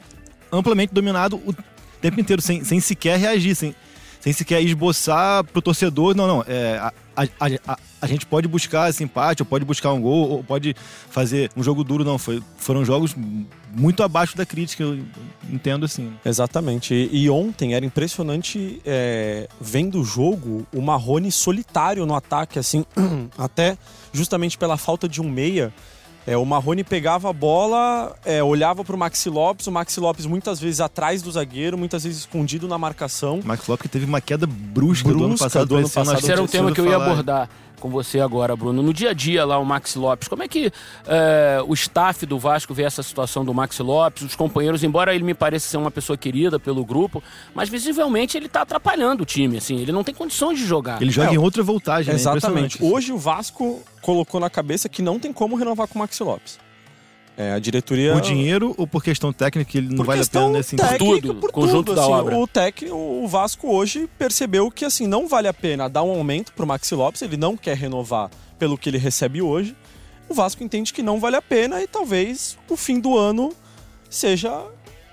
amplamente 0.51 0.93
dominado 0.93 1.35
o 1.45 1.55
tempo 2.01 2.19
inteiro, 2.19 2.41
sem, 2.41 2.63
sem 2.63 2.79
sequer 2.79 3.19
reagir, 3.19 3.55
sem, 3.55 3.75
sem 4.23 4.31
sequer 4.31 4.63
esboçar 4.63 5.43
pro 5.43 5.61
torcedor. 5.61 6.15
Não, 6.15 6.25
não. 6.25 6.45
É, 6.47 6.77
a, 6.77 6.93
a, 7.23 7.73
a, 7.73 7.77
a, 8.01 8.07
gente 8.07 8.25
pode 8.25 8.47
buscar 8.47 8.89
esse 8.89 9.03
empate, 9.03 9.41
ou 9.41 9.45
pode 9.45 9.65
buscar 9.65 9.91
um 9.91 9.99
gol, 9.99 10.29
ou 10.29 10.41
pode 10.41 10.73
fazer 11.09 11.51
um 11.57 11.61
jogo 11.61 11.83
duro. 11.83 12.05
Não, 12.05 12.17
foi, 12.17 12.41
foram 12.55 12.85
jogos 12.85 13.13
muito 13.69 14.01
abaixo 14.01 14.37
da 14.37 14.45
crítica, 14.45 14.81
eu 14.81 14.97
entendo 15.49 15.83
assim. 15.83 16.13
Exatamente. 16.23 16.93
E, 16.93 17.23
e 17.23 17.29
ontem 17.29 17.73
era 17.73 17.85
impressionante 17.85 18.81
é, 18.85 19.49
vendo 19.59 19.99
o 19.99 20.05
jogo, 20.05 20.65
o 20.73 20.81
Marrone 20.81 21.29
solitário 21.29 22.05
no 22.05 22.15
ataque, 22.15 22.57
assim, 22.57 22.85
até 23.37 23.77
justamente 24.13 24.57
pela 24.57 24.77
falta 24.77 25.05
de 25.05 25.21
um 25.21 25.29
meia. 25.29 25.73
É, 26.25 26.37
o 26.37 26.45
Marrone 26.45 26.83
pegava 26.83 27.29
a 27.29 27.33
bola, 27.33 28.15
é, 28.23 28.41
olhava 28.41 28.83
para 28.83 28.95
o 28.95 28.97
Maxi 28.97 29.29
Lopes, 29.29 29.67
o 29.67 29.71
Maxi 29.71 29.99
Lopes 29.99 30.25
muitas 30.25 30.59
vezes 30.59 30.79
atrás 30.79 31.21
do 31.21 31.31
zagueiro, 31.31 31.77
muitas 31.77 32.03
vezes 32.03 32.19
escondido 32.19 32.67
na 32.67 32.77
marcação. 32.77 33.39
O 33.39 33.47
Maxi 33.47 33.69
Lopes 33.69 33.91
teve 33.91 34.05
uma 34.05 34.21
queda 34.21 34.47
brusca, 34.47 35.09
brusca 35.09 35.13
do 35.13 35.25
ano 35.25 35.37
passado. 35.37 35.67
Do 35.67 35.75
ano 35.75 35.89
passado 35.89 36.19
Esse 36.19 36.31
era 36.31 36.41
um 36.41 36.47
tema 36.47 36.71
que 36.71 36.79
eu 36.79 36.87
ia 36.87 36.95
abordar 36.95 37.49
com 37.83 37.89
você 37.89 38.21
agora, 38.21 38.55
Bruno. 38.55 38.81
No 38.81 38.93
dia 38.93 39.09
a 39.09 39.13
dia 39.13 39.43
lá, 39.43 39.59
o 39.59 39.65
Maxi 39.65 39.99
Lopes, 39.99 40.29
como 40.29 40.41
é 40.41 40.47
que 40.47 40.71
é, 41.05 41.61
o 41.67 41.73
staff 41.73 42.25
do 42.25 42.39
Vasco 42.39 42.73
vê 42.73 42.83
essa 42.83 43.03
situação 43.03 43.43
do 43.43 43.53
Maxi 43.53 43.83
Lopes, 43.83 44.23
os 44.23 44.35
companheiros, 44.37 44.85
embora 44.85 45.13
ele 45.13 45.25
me 45.25 45.33
pareça 45.33 45.67
ser 45.67 45.75
uma 45.75 45.91
pessoa 45.91 46.15
querida 46.15 46.57
pelo 46.57 46.85
grupo, 46.85 47.21
mas 47.53 47.67
visivelmente 47.67 48.37
ele 48.37 48.45
está 48.45 48.61
atrapalhando 48.61 49.23
o 49.23 49.25
time, 49.25 49.57
assim, 49.57 49.79
ele 49.79 49.91
não 49.91 50.01
tem 50.01 50.15
condições 50.15 50.57
de 50.57 50.65
jogar. 50.65 51.01
Ele 51.01 51.11
joga 51.11 51.31
é, 51.31 51.33
em 51.33 51.37
outra 51.37 51.61
voltagem, 51.61 52.13
né? 52.13 52.17
Exatamente. 52.17 52.81
Né? 52.81 52.89
Hoje 52.89 53.11
o 53.11 53.17
Vasco 53.17 53.81
colocou 54.01 54.39
na 54.39 54.49
cabeça 54.49 54.87
que 54.87 55.01
não 55.01 55.19
tem 55.19 55.33
como 55.33 55.57
renovar 55.57 55.85
com 55.85 55.95
o 55.95 55.99
Maxi 55.99 56.23
Lopes. 56.23 56.57
É, 57.35 57.53
a 57.53 57.59
diretoria. 57.59 58.13
Por 58.13 58.21
dinheiro 58.21 58.75
ou 58.77 58.85
por 58.85 59.03
questão 59.03 59.33
técnica 59.33 59.69
que 59.69 59.77
ele 59.79 59.89
não 59.89 59.97
por 59.97 60.05
vale 60.05 60.21
a 60.21 60.25
pena 60.25 60.49
nesse 60.49 60.75
técnica, 60.75 60.97
tudo, 60.99 61.35
por 61.35 61.51
conjunto 61.51 61.85
tudo, 61.87 61.95
da 61.95 62.03
assim, 62.03 62.11
obra. 62.11 62.37
O, 62.37 62.47
tec, 62.47 62.83
o 62.91 63.27
Vasco 63.27 63.67
hoje 63.67 64.07
percebeu 64.19 64.69
que 64.69 64.85
assim 64.85 65.07
não 65.07 65.27
vale 65.27 65.47
a 65.47 65.53
pena 65.53 65.89
dar 65.89 66.03
um 66.03 66.11
aumento 66.11 66.53
pro 66.53 66.67
Maxi 66.67 66.93
Lopes, 66.93 67.21
ele 67.23 67.35
não 67.35 67.57
quer 67.57 67.75
renovar 67.75 68.29
pelo 68.59 68.77
que 68.77 68.89
ele 68.89 68.99
recebe 68.99 69.41
hoje. 69.41 69.75
O 70.29 70.33
Vasco 70.33 70.63
entende 70.63 70.93
que 70.93 71.01
não 71.01 71.19
vale 71.19 71.35
a 71.35 71.41
pena 71.41 71.81
e 71.81 71.87
talvez 71.87 72.57
o 72.69 72.77
fim 72.77 72.99
do 72.99 73.17
ano 73.17 73.51
seja 74.09 74.65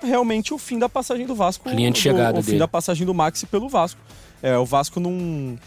realmente 0.02 0.52
o 0.52 0.58
fim 0.58 0.78
da 0.78 0.88
passagem 0.88 1.26
do 1.26 1.34
Vasco. 1.34 1.68
Linha 1.70 1.90
de 1.90 1.98
chegada 1.98 2.36
o, 2.36 2.40
o 2.40 2.42
fim 2.42 2.58
da 2.58 2.68
passagem 2.68 3.06
do 3.06 3.14
Maxi 3.14 3.46
pelo 3.46 3.68
Vasco. 3.68 4.00
É, 4.42 4.56
o 4.58 4.64
Vasco 4.64 5.00
não 5.00 5.58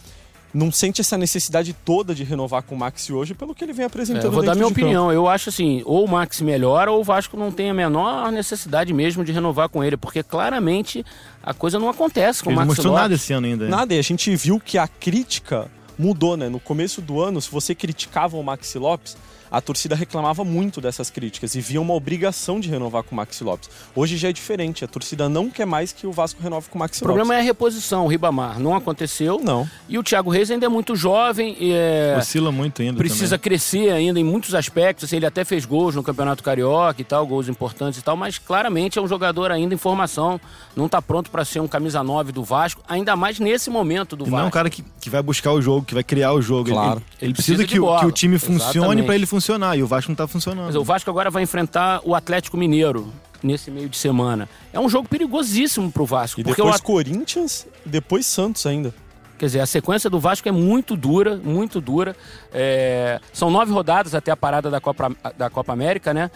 não 0.54 0.72
sente 0.72 1.02
essa 1.02 1.18
necessidade 1.18 1.74
toda 1.74 2.14
de 2.14 2.24
renovar 2.24 2.62
com 2.62 2.76
o 2.76 2.78
Maxi 2.78 3.12
hoje 3.12 3.34
pelo 3.34 3.56
que 3.56 3.64
ele 3.64 3.74
vem 3.74 3.86
apresentando. 3.86 4.24
É, 4.24 4.28
eu 4.28 4.32
vou 4.32 4.44
dar 4.44 4.56
minha 4.56 4.68
opinião. 4.68 5.06
Campo. 5.06 5.14
Eu 5.14 5.28
acho 5.28 5.50
assim, 5.50 5.82
ou 5.86 6.06
o 6.06 6.08
Maxi 6.10 6.44
melhora 6.44 6.92
ou 6.92 7.02
o 7.02 7.04
Vasco 7.04 7.36
não 7.36 7.52
tem 7.52 7.70
a 7.70 7.74
menor 7.74 8.32
necessidade 8.32 8.94
mesmo 8.94 9.26
de 9.26 9.32
renovar 9.32 9.68
com 9.70 9.84
ele, 9.84 9.98
porque 9.98 10.22
claramente 10.22 11.04
a 11.42 11.54
coisa 11.54 11.80
não 11.80 11.90
acontece 11.90 12.44
com 12.44 12.52
ele 12.52 12.56
o 12.56 12.58
Maxi 12.58 12.68
não 12.68 12.76
mostrou 12.76 12.94
Lopes. 12.94 13.02
nada 13.02 13.16
esse 13.16 13.34
ano 13.34 13.48
ainda. 13.48 13.68
Nada, 13.68 13.94
e 13.96 14.00
a 14.00 14.04
gente 14.04 14.36
viu 14.36 14.60
que 14.60 14.78
a 14.78 14.88
crítica 14.88 15.70
mudou, 15.98 16.38
né? 16.38 16.50
No 16.50 16.60
começo 16.60 17.02
do 17.02 17.20
ano, 17.22 17.42
se 17.42 17.50
você 17.50 17.74
criticava 17.74 18.38
o 18.38 18.44
Maxi 18.44 18.78
Lopes, 18.78 19.18
a 19.54 19.62
torcida 19.62 19.94
reclamava 19.94 20.44
muito 20.44 20.82
dessas 20.82 21.12
críticas 21.12 21.54
e 21.54 21.62
via 21.62 21.80
uma 21.80 21.94
obrigação 21.94 22.60
de 22.60 22.68
renovar 22.68 23.04
com 23.04 23.14
o 23.14 23.16
Maxi 23.16 23.44
Lopes. 23.44 23.70
Hoje 23.96 24.18
já 24.18 24.30
é 24.30 24.34
diferente, 24.34 24.84
a 24.84 24.88
torcida 24.88 25.30
não 25.30 25.48
quer 25.48 25.68
mais 25.68 25.94
que 25.94 26.08
o 26.08 26.12
Vasco 26.12 26.42
renove 26.42 26.70
com 26.70 26.76
o 26.76 26.80
Maxi 26.80 26.96
Lopes. 26.96 27.02
O 27.02 27.06
problema 27.06 27.36
é 27.36 27.40
a 27.40 27.44
reposição, 27.44 28.06
o 28.06 28.08
Ribamar 28.08 28.60
não 28.60 28.76
aconteceu. 28.76 29.40
Não. 29.44 29.70
E 29.88 30.00
o 30.00 30.02
Thiago 30.02 30.32
Reis 30.32 30.50
ainda 30.50 30.66
é 30.66 30.70
muito 30.70 30.96
jovem. 30.96 31.56
E 31.60 31.72
é... 31.72 32.16
Oscila 32.18 32.52
muito 32.52 32.82
ainda. 32.82 32.98
Precisa 32.98 33.38
também. 33.38 33.44
crescer 33.44 33.92
ainda 33.92 34.20
em 34.20 34.24
muitos 34.24 34.56
aspectos. 34.56 35.04
Assim, 35.04 35.18
ele 35.18 35.28
até 35.28 35.46
fez 35.46 35.66
gols 35.66 35.94
no 35.94 36.02
Campeonato 36.02 36.42
Carioca 36.42 37.00
e 37.00 37.06
tal, 37.06 37.28
gols 37.28 37.48
importantes 37.48 38.00
e 38.00 38.04
tal, 38.04 38.18
mas 38.18 38.40
claramente 38.40 38.98
é 38.98 39.02
um 39.04 39.08
jogador 39.08 39.52
ainda 39.52 39.76
em 39.76 39.78
formação. 39.78 40.42
Não 40.76 40.88
está 40.88 41.00
pronto 41.00 41.30
para 41.30 41.46
ser 41.46 41.60
um 41.60 41.68
camisa 41.68 42.02
9 42.02 42.32
do 42.32 42.44
Vasco, 42.44 42.82
ainda 42.90 43.16
mais 43.16 43.40
nesse 43.40 43.70
momento 43.70 44.16
do 44.16 44.24
e 44.24 44.32
Vasco. 44.32 44.36
Não 44.36 44.46
é 44.46 44.48
um 44.48 44.52
cara 44.52 44.68
que, 44.72 44.84
que 45.00 45.12
vai 45.12 45.22
buscar 45.22 45.52
o 45.52 45.62
jogo, 45.62 45.86
que 45.86 45.94
vai 45.94 46.04
criar 46.04 46.34
o 46.34 46.42
jogo. 46.42 46.72
Claro. 46.72 46.98
Ele, 46.98 47.04
ele, 47.04 47.06
ele 47.22 47.34
precisa, 47.36 47.58
precisa 47.58 47.80
que, 47.80 47.80
o, 47.80 48.00
que 48.00 48.06
o 48.08 48.12
time 48.12 48.40
funcione 48.40 49.04
para 49.04 49.14
ele 49.14 49.28
funcionar. 49.28 49.43
E 49.76 49.84
o 49.84 49.88
Vasco 49.88 50.10
não 50.10 50.14
está 50.14 50.28
funcionando. 50.28 50.66
Mas 50.66 50.76
o 50.76 50.84
Vasco 50.84 51.10
agora 51.10 51.30
vai 51.30 51.44
enfrentar 51.44 52.02
o 52.04 52.16
Atlético 52.16 52.58
Mineiro 52.58 53.12
nesse 53.42 53.70
meio 53.70 53.90
de 53.90 53.98
semana. 53.98 54.48
É 54.72 54.80
um 54.80 54.88
jogo 54.88 55.08
perigosíssimo 55.08 55.92
pro 55.92 56.06
Vasco. 56.06 56.40
E 56.40 56.44
depois 56.44 56.78
o... 56.78 56.84
Corinthians, 56.84 57.68
depois 57.86 58.26
Santos 58.26 58.66
ainda. 58.66 58.94
Quer 59.38 59.48
dizer, 59.48 59.60
a 59.60 59.66
sequência 59.66 60.10
do 60.10 60.20
Vasco 60.20 60.48
é 60.48 60.52
muito 60.52 60.96
dura, 60.96 61.36
muito 61.36 61.82
dura. 61.82 62.16
É... 62.54 63.20
São 63.34 63.52
nove 63.52 63.72
rodadas 63.72 64.16
até 64.16 64.32
a 64.32 64.38
parada 64.38 64.70
da 64.70 64.80
Copa, 64.80 65.12
da 65.38 65.50
Copa 65.50 65.74
América, 65.74 66.14
né? 66.14 66.32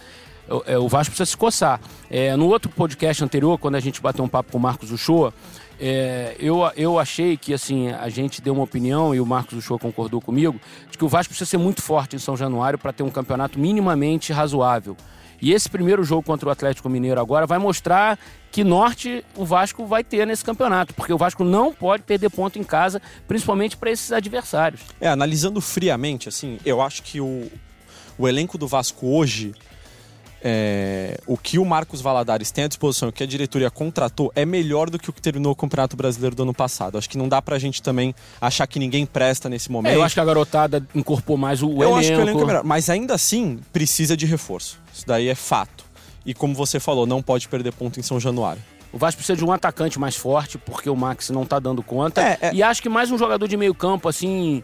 O, 0.48 0.62
é, 0.66 0.78
o 0.78 0.88
Vasco 0.88 1.12
precisa 1.12 1.30
se 1.30 1.36
coçar. 1.36 1.80
É, 2.10 2.34
no 2.36 2.46
outro 2.46 2.70
podcast 2.70 3.22
anterior, 3.22 3.58
quando 3.58 3.76
a 3.76 3.80
gente 3.80 4.00
bateu 4.00 4.24
um 4.24 4.28
papo 4.28 4.52
com 4.52 4.58
o 4.58 4.60
Marcos 4.60 4.90
Uchoa, 4.90 5.32
é, 5.80 6.34
eu, 6.38 6.60
eu 6.76 6.98
achei 6.98 7.36
que 7.36 7.54
assim 7.54 7.90
a 7.90 8.08
gente 8.08 8.42
deu 8.42 8.52
uma 8.52 8.64
opinião 8.64 9.14
e 9.14 9.20
o 9.20 9.26
Marcos 9.26 9.58
Uchoa 9.58 9.78
concordou 9.78 10.20
comigo 10.20 10.60
de 10.90 10.98
que 10.98 11.04
o 11.04 11.08
Vasco 11.08 11.30
precisa 11.30 11.48
ser 11.48 11.58
muito 11.58 11.82
forte 11.82 12.16
em 12.16 12.18
São 12.18 12.36
Januário 12.36 12.78
para 12.78 12.92
ter 12.92 13.02
um 13.02 13.10
campeonato 13.10 13.58
minimamente 13.58 14.32
razoável. 14.32 14.96
E 15.40 15.52
esse 15.52 15.68
primeiro 15.68 16.02
jogo 16.02 16.22
contra 16.22 16.48
o 16.48 16.52
Atlético 16.52 16.88
Mineiro 16.88 17.20
agora 17.20 17.46
vai 17.46 17.58
mostrar 17.58 18.18
que 18.50 18.64
norte 18.64 19.24
o 19.36 19.44
Vasco 19.44 19.86
vai 19.86 20.02
ter 20.02 20.26
nesse 20.26 20.44
campeonato, 20.44 20.92
porque 20.94 21.12
o 21.12 21.18
Vasco 21.18 21.44
não 21.44 21.72
pode 21.72 22.02
perder 22.02 22.28
ponto 22.30 22.58
em 22.58 22.64
casa, 22.64 23.00
principalmente 23.28 23.76
para 23.76 23.90
esses 23.90 24.10
adversários. 24.10 24.80
É, 25.00 25.08
analisando 25.08 25.60
friamente, 25.60 26.28
assim, 26.28 26.58
eu 26.64 26.82
acho 26.82 27.04
que 27.04 27.20
o, 27.20 27.48
o 28.18 28.26
elenco 28.26 28.58
do 28.58 28.66
Vasco 28.66 29.06
hoje 29.06 29.54
é, 30.42 31.18
o 31.26 31.36
que 31.36 31.58
o 31.58 31.64
Marcos 31.64 32.00
Valadares 32.00 32.50
tem 32.50 32.64
à 32.64 32.68
disposição, 32.68 33.08
o 33.08 33.12
que 33.12 33.22
a 33.22 33.26
diretoria 33.26 33.70
contratou, 33.70 34.32
é 34.34 34.44
melhor 34.44 34.90
do 34.90 34.98
que 34.98 35.10
o 35.10 35.12
que 35.12 35.20
terminou 35.20 35.52
o 35.52 35.56
Campeonato 35.56 35.96
Brasileiro 35.96 36.36
do 36.36 36.42
ano 36.42 36.54
passado. 36.54 36.96
Acho 36.98 37.08
que 37.08 37.18
não 37.18 37.28
dá 37.28 37.42
pra 37.42 37.58
gente 37.58 37.82
também 37.82 38.14
achar 38.40 38.66
que 38.66 38.78
ninguém 38.78 39.04
presta 39.04 39.48
nesse 39.48 39.70
momento. 39.70 39.92
É, 39.92 39.96
eu 39.96 40.02
acho 40.02 40.14
que 40.14 40.20
a 40.20 40.24
garotada 40.24 40.86
incorporou 40.94 41.38
mais 41.38 41.62
o 41.62 41.66
eu 41.66 41.72
elenco. 41.72 41.84
Eu 41.84 41.96
acho 41.96 42.08
que 42.08 42.16
o 42.16 42.20
elenco 42.20 42.42
é 42.42 42.46
melhor, 42.46 42.64
mas 42.64 42.88
ainda 42.88 43.14
assim 43.14 43.58
precisa 43.72 44.16
de 44.16 44.26
reforço. 44.26 44.80
Isso 44.92 45.06
daí 45.06 45.28
é 45.28 45.34
fato. 45.34 45.84
E 46.24 46.34
como 46.34 46.54
você 46.54 46.78
falou, 46.78 47.06
não 47.06 47.22
pode 47.22 47.48
perder 47.48 47.72
ponto 47.72 47.98
em 47.98 48.02
São 48.02 48.20
Januário. 48.20 48.62
O 48.92 48.98
Vasco 48.98 49.18
precisa 49.18 49.36
de 49.36 49.44
um 49.44 49.52
atacante 49.52 49.98
mais 49.98 50.16
forte, 50.16 50.56
porque 50.56 50.88
o 50.88 50.96
Max 50.96 51.28
não 51.30 51.44
tá 51.44 51.58
dando 51.58 51.82
conta. 51.82 52.22
É, 52.22 52.38
é... 52.40 52.54
E 52.54 52.62
acho 52.62 52.82
que 52.82 52.88
mais 52.88 53.10
um 53.10 53.18
jogador 53.18 53.46
de 53.46 53.56
meio 53.56 53.74
campo, 53.74 54.08
assim, 54.08 54.62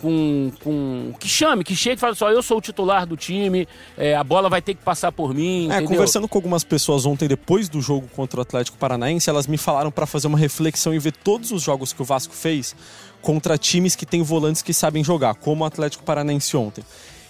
com, 0.00 0.50
com 0.62 1.12
que 1.18 1.28
chame, 1.28 1.62
que 1.62 1.76
chegue 1.76 1.96
e 1.96 2.00
fale 2.00 2.14
só, 2.14 2.30
eu 2.30 2.42
sou 2.42 2.58
o 2.58 2.60
titular 2.60 3.06
do 3.06 3.16
time, 3.16 3.68
é, 3.96 4.14
a 4.14 4.24
bola 4.24 4.48
vai 4.48 4.62
ter 4.62 4.74
que 4.74 4.82
passar 4.82 5.12
por 5.12 5.34
mim. 5.34 5.64
É, 5.70 5.76
entendeu? 5.76 5.88
conversando 5.88 6.28
com 6.28 6.38
algumas 6.38 6.64
pessoas 6.64 7.04
ontem 7.06 7.28
depois 7.28 7.68
do 7.68 7.80
jogo 7.80 8.08
contra 8.14 8.40
o 8.40 8.42
Atlético 8.42 8.78
Paranaense, 8.78 9.28
elas 9.28 9.46
me 9.46 9.58
falaram 9.58 9.90
para 9.90 10.06
fazer 10.06 10.26
uma 10.26 10.38
reflexão 10.38 10.94
e 10.94 10.98
ver 10.98 11.12
todos 11.12 11.50
os 11.52 11.62
jogos 11.62 11.92
que 11.92 12.00
o 12.02 12.04
Vasco 12.04 12.34
fez 12.34 12.74
contra 13.20 13.58
times 13.58 13.94
que 13.94 14.06
têm 14.06 14.22
volantes 14.22 14.62
que 14.62 14.72
sabem 14.72 15.04
jogar, 15.04 15.34
como 15.34 15.62
o 15.62 15.66
Atlético 15.66 16.02
Paranaense 16.02 16.56
ontem. 16.56 16.82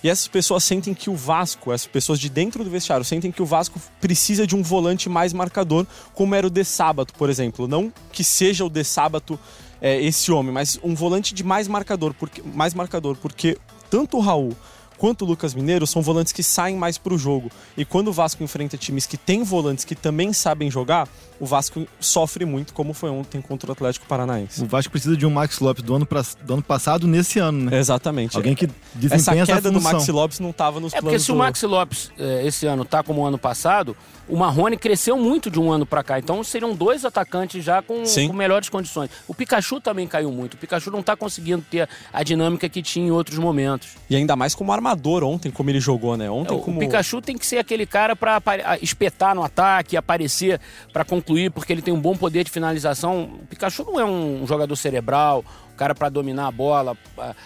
E 0.03 0.09
essas 0.09 0.29
pessoas 0.29 0.65
sentem 0.65 0.95
que 0.95 1.11
o 1.11 1.15
Vasco, 1.15 1.73
essas 1.73 1.87
pessoas 1.87 2.19
de 2.19 2.31
dentro 2.31 2.65
do 2.65 2.71
vestiário, 2.71 3.05
sentem 3.05 3.31
que 3.31 3.43
o 3.43 3.47
Vasco 3.47 3.81
precisa 4.01 4.47
de 4.47 4.57
um 4.57 4.63
volante 4.63 5.09
mais 5.09 5.33
marcador, 5.33 5.87
como 6.15 6.35
era 6.35 6.47
o 6.47 6.51
De 6.51 6.65
Sábato, 6.65 7.13
por 7.15 7.29
exemplo. 7.29 7.69
Não 7.69 7.93
que 8.11 8.25
seja 8.25 8.65
o 8.65 8.71
De 8.71 8.83
Sábato 8.83 9.39
é, 9.81 10.01
esse 10.03 10.33
homem, 10.33 10.53
mas 10.53 10.79
um 10.83 10.95
volante 10.95 11.35
de 11.35 11.45
mais 11.45 11.69
marcador, 11.69 12.15
porque, 12.15 12.43
mais 12.43 12.75
marcador, 12.75 13.17
porque 13.17 13.59
tanto 13.91 14.17
o 14.17 14.21
Raul 14.21 14.57
quanto 15.01 15.25
o 15.25 15.29
Lucas 15.29 15.55
Mineiro 15.55 15.87
são 15.87 16.03
volantes 16.03 16.31
que 16.31 16.43
saem 16.43 16.77
mais 16.77 16.99
para 16.99 17.15
o 17.15 17.19
jogo. 17.19 17.51
E 17.75 17.87
quando 17.87 18.09
o 18.09 18.13
Vasco 18.13 18.45
enfrenta 18.45 18.77
times 18.77 19.07
que 19.07 19.17
têm 19.17 19.43
volantes 19.43 19.83
que 19.83 19.95
também 19.95 20.31
sabem 20.35 20.71
jogar, 20.71 21.09
o 21.41 21.47
Vasco 21.47 21.89
sofre 21.99 22.45
muito, 22.45 22.75
como 22.75 22.93
foi 22.93 23.09
ontem 23.09 23.41
contra 23.41 23.71
o 23.71 23.73
Atlético 23.73 24.05
Paranaense. 24.07 24.63
O 24.63 24.67
Vasco 24.67 24.91
precisa 24.91 25.17
de 25.17 25.25
um 25.25 25.31
Max 25.31 25.59
Lopes 25.59 25.83
do 25.83 25.95
ano, 25.95 26.05
pra, 26.05 26.23
do 26.43 26.53
ano 26.53 26.63
passado 26.63 27.07
nesse 27.07 27.39
ano, 27.39 27.71
né? 27.71 27.79
Exatamente. 27.79 28.37
Alguém 28.37 28.55
que 28.55 28.69
desempenha 28.95 29.43
essa 29.43 29.55
queda 29.55 29.69
essa 29.69 29.71
do 29.71 29.81
Maxi 29.81 30.13
Lopes 30.13 30.39
não 30.39 30.51
estava 30.51 30.79
nos 30.79 30.93
é 30.93 31.01
planos. 31.01 31.15
É 31.15 31.17
porque 31.17 31.19
se 31.19 31.33
o 31.33 31.37
Maxi 31.37 31.65
Lopes 31.65 32.13
eh, 32.19 32.47
esse 32.47 32.67
ano 32.67 32.85
tá 32.85 33.03
como 33.03 33.23
o 33.23 33.25
ano 33.25 33.39
passado, 33.39 33.97
o 34.29 34.37
Marrone 34.37 34.77
cresceu 34.77 35.17
muito 35.17 35.51
de 35.51 35.59
um 35.59 35.73
ano 35.73 35.87
para 35.87 36.05
cá. 36.05 36.19
Então 36.19 36.45
seriam 36.45 36.75
dois 36.75 37.07
atacantes 37.07 37.65
já 37.65 37.81
com, 37.81 38.03
com, 38.05 38.33
melhores 38.35 38.69
condições. 38.69 39.09
O 39.27 39.35
Pikachu 39.35 39.81
também 39.81 40.07
caiu 40.07 40.31
muito. 40.31 40.55
O 40.55 40.57
Pikachu 40.59 40.91
não 40.91 41.01
está 41.01 41.17
conseguindo 41.17 41.65
ter 41.71 41.89
a 42.13 42.23
dinâmica 42.23 42.69
que 42.69 42.83
tinha 42.83 43.09
em 43.09 43.11
outros 43.11 43.39
momentos. 43.39 43.89
E 44.11 44.15
ainda 44.15 44.37
mais 44.37 44.55
como 44.55 44.71
armador 44.73 44.90
ontem, 45.23 45.51
como 45.51 45.71
ele 45.71 45.81
jogou, 45.81 46.17
né? 46.17 46.31
Ontem 46.31 46.57
é, 46.57 46.61
como... 46.61 46.77
O 46.77 46.81
Pikachu 46.81 47.21
tem 47.21 47.37
que 47.37 47.47
ser 47.47 47.59
aquele 47.59 47.87
cara 47.87 48.15
para 48.15 48.41
espetar 48.81 49.35
no 49.35 49.43
ataque, 49.43 49.97
aparecer 49.97 50.61
para 50.93 51.05
concluir, 51.05 51.51
porque 51.51 51.73
ele 51.73 51.83
tem 51.83 51.93
um 51.93 52.01
bom 52.01 52.17
poder 52.17 52.45
de 52.45 52.51
finalização. 52.51 53.31
O 53.43 53.47
Pikachu 53.47 53.85
não 53.85 54.01
é 54.01 54.05
um 54.05 54.47
jogador 54.47 54.77
cerebral, 54.77 55.45
cara 55.81 55.95
para 55.95 56.11
dominar 56.11 56.47
a 56.47 56.51
bola, 56.51 56.95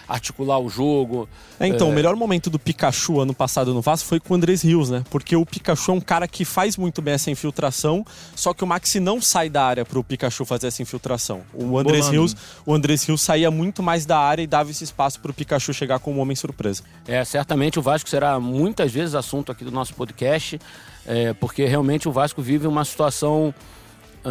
articular 0.05 0.59
o 0.59 0.67
jogo. 0.67 1.25
É, 1.57 1.67
então, 1.67 1.87
é... 1.87 1.89
o 1.89 1.93
melhor 1.93 2.17
momento 2.17 2.49
do 2.49 2.59
Pikachu 2.59 3.21
ano 3.21 3.33
passado 3.33 3.73
no 3.73 3.81
Vasco 3.81 4.09
foi 4.09 4.19
com 4.19 4.33
o 4.33 4.35
Andrés 4.35 4.61
Rios, 4.61 4.89
né? 4.89 5.05
Porque 5.09 5.37
o 5.37 5.45
Pikachu 5.45 5.91
é 5.91 5.93
um 5.93 6.01
cara 6.01 6.27
que 6.27 6.43
faz 6.43 6.75
muito 6.75 7.01
bem 7.01 7.13
essa 7.13 7.31
infiltração, 7.31 8.05
só 8.35 8.53
que 8.53 8.61
o 8.61 8.67
Maxi 8.67 8.99
não 8.99 9.21
sai 9.21 9.49
da 9.49 9.63
área 9.63 9.85
para 9.85 9.97
o 9.97 10.03
Pikachu 10.03 10.43
fazer 10.43 10.67
essa 10.67 10.81
infiltração. 10.81 11.43
O 11.53 11.77
Andrés 11.77 12.09
Rios, 12.09 12.35
o 12.65 12.73
Andrés 12.73 13.05
Rios 13.05 13.21
saía 13.21 13.49
muito 13.49 13.81
mais 13.81 14.05
da 14.05 14.19
área 14.19 14.43
e 14.43 14.47
dava 14.47 14.69
esse 14.69 14.83
espaço 14.83 15.21
para 15.21 15.31
o 15.31 15.33
Pikachu 15.33 15.73
chegar 15.73 15.99
como 15.99 16.17
um 16.17 16.21
homem 16.21 16.35
surpresa. 16.35 16.83
É, 17.07 17.23
certamente 17.23 17.79
o 17.79 17.81
Vasco 17.81 18.09
será 18.09 18.37
muitas 18.37 18.91
vezes 18.91 19.15
assunto 19.15 19.49
aqui 19.49 19.63
do 19.63 19.71
nosso 19.71 19.93
podcast, 19.93 20.59
é, 21.05 21.31
porque 21.35 21.63
realmente 21.63 22.09
o 22.09 22.11
Vasco 22.11 22.41
vive 22.41 22.67
uma 22.67 22.83
situação 22.83 23.53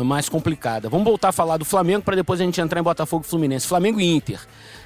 mais 0.02 0.28
complicada. 0.28 0.88
Vamos 0.88 1.04
voltar 1.04 1.28
a 1.28 1.32
falar 1.32 1.56
do 1.56 1.64
Flamengo 1.64 2.02
para 2.02 2.16
depois 2.16 2.40
a 2.40 2.44
gente 2.44 2.60
entrar 2.60 2.80
em 2.80 2.82
Botafogo 2.82 3.24
e 3.26 3.28
Fluminense. 3.28 3.66
Flamengo 3.66 4.00
e 4.00 4.04
Inter. 4.04 4.40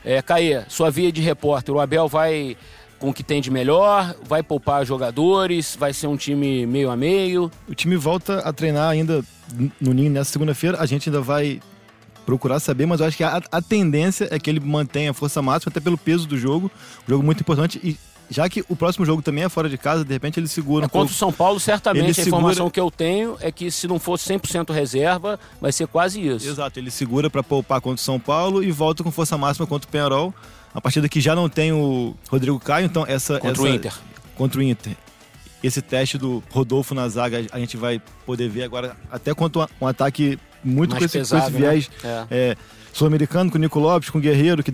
É, 0.05 0.21
Caê, 0.21 0.64
sua 0.68 0.90
via 0.90 1.11
de 1.11 1.21
repórter, 1.21 1.75
o 1.75 1.81
Abel 1.81 2.09
vai 2.09 2.57
com 2.99 3.11
o 3.11 3.14
que 3.14 3.23
tem 3.23 3.40
de 3.40 3.51
melhor, 3.51 4.14
vai 4.25 4.42
poupar 4.42 4.85
jogadores, 4.85 5.77
vai 5.79 5.92
ser 5.92 6.09
um 6.09 6.16
time 6.16 6.66
meio 6.66 6.90
a 6.90 6.97
meio. 6.97 7.51
O 7.68 7.75
time 7.75 7.97
volta 7.97 8.40
a 8.40 8.53
treinar 8.53 8.90
ainda 8.90 9.25
no 9.81 9.94
Ninho 9.94 10.11
nessa 10.11 10.33
segunda-feira. 10.33 10.81
A 10.81 10.87
gente 10.87 11.09
ainda 11.09 11.21
vai 11.21 11.61
procurar 12.27 12.61
saber, 12.61 12.87
mas 12.87 13.01
eu 13.01 13.07
acho 13.07 13.16
que 13.16 13.25
a, 13.25 13.40
a, 13.51 13.62
tendência 13.62 14.29
é 14.31 14.38
que 14.38 14.51
ele 14.51 14.61
mantenha 14.61 15.12
a 15.12 15.14
força 15.14 15.40
máxima, 15.40 15.71
até 15.71 15.81
pelo 15.81 15.97
peso 15.97 16.27
do 16.27 16.37
jogo. 16.37 16.71
Um 17.07 17.11
jogo 17.11 17.25
muito 17.25 17.40
importante. 17.40 17.81
E 17.83 17.97
já 18.31 18.49
que 18.49 18.64
o 18.69 18.77
próximo 18.77 19.07
jogo 19.07 19.23
também 19.23 19.45
é 19.45 19.49
fora 19.49 19.69
de 19.69 19.79
casa, 19.79 20.05
de 20.05 20.12
repente 20.12 20.38
ele 20.38 20.49
segura 20.49 20.85
é, 20.85 20.87
um 20.87 20.88
Contra 20.88 21.12
o 21.12 21.17
São 21.17 21.33
Paulo, 21.33 21.59
certamente 21.59 22.05
ele 22.05 22.11
a 22.11 22.14
segura... 22.14 22.37
informação 22.37 22.71
que 22.71 22.81
eu 22.81 22.91
tenho 22.91 23.37
é 23.41 23.51
que 23.51 23.71
se 23.71 23.87
não 23.87 23.99
for 23.99 24.19
100% 24.19 24.73
reserva, 24.73 25.38
vai 25.61 25.73
ser 25.73 25.87
quase 25.87 26.21
isso. 26.27 26.49
Exato, 26.49 26.79
ele 26.79 26.91
segura 26.91 27.31
para 27.31 27.43
poupar 27.43 27.81
contra 27.81 28.01
o 28.01 28.05
São 28.05 28.21
Paulo 28.21 28.62
e 28.62 28.71
volta 28.71 29.03
com 29.03 29.11
força 29.11 29.38
máxima 29.38 29.67
contra 29.67 29.88
o 29.88 29.91
Penharol. 29.91 30.35
A 30.75 30.81
partida 30.81 31.09
que 31.09 31.21
já 31.21 31.35
não 31.35 31.49
tem 31.49 31.73
o 31.73 32.14
Rodrigo 32.31 32.59
Caio, 32.61 32.87
então 32.87 33.05
essa... 33.07 33.41
Contra 33.41 33.51
essa... 33.53 33.62
o 33.62 33.69
Inter. 33.69 33.95
Contra 34.37 34.61
o 34.61 34.62
Inter. 34.62 34.97
Esse 35.62 35.81
teste 35.81 36.19
do 36.19 36.43
Rodolfo 36.51 36.95
na 36.95 37.09
zaga 37.09 37.45
a 37.51 37.59
gente 37.59 37.77
vai 37.77 38.01
poder 38.27 38.49
ver 38.49 38.62
agora, 38.62 38.97
até 39.11 39.35
quanto 39.35 39.67
um 39.81 39.87
ataque 39.87 40.38
muito 40.62 40.91
Mais 40.91 41.01
com 41.01 41.05
esse, 41.07 41.19
pesado, 41.19 41.43
com 41.43 41.49
esse 41.49 41.59
viés 41.59 41.91
né? 42.05 42.27
é. 42.31 42.51
É, 42.51 42.57
sul-americano, 42.93 43.51
com 43.51 43.59
o 43.59 43.61
Nico 43.61 43.79
Lopes, 43.81 44.11
com 44.11 44.19
o 44.19 44.21
Guerreiro, 44.21 44.62
que 44.62 44.73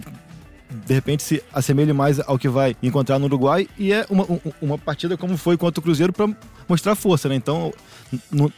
de 0.70 0.94
repente 0.94 1.22
se 1.22 1.42
assemelhe 1.52 1.92
mais 1.92 2.18
ao 2.20 2.38
que 2.38 2.48
vai 2.48 2.76
encontrar 2.82 3.18
no 3.18 3.26
Uruguai 3.26 3.68
e 3.78 3.92
é 3.92 4.06
uma, 4.10 4.26
uma 4.60 4.78
partida 4.78 5.16
como 5.16 5.36
foi 5.36 5.56
contra 5.56 5.80
o 5.80 5.82
Cruzeiro 5.82 6.12
para 6.12 6.28
mostrar 6.68 6.94
força, 6.94 7.28
né? 7.28 7.34
Então 7.34 7.72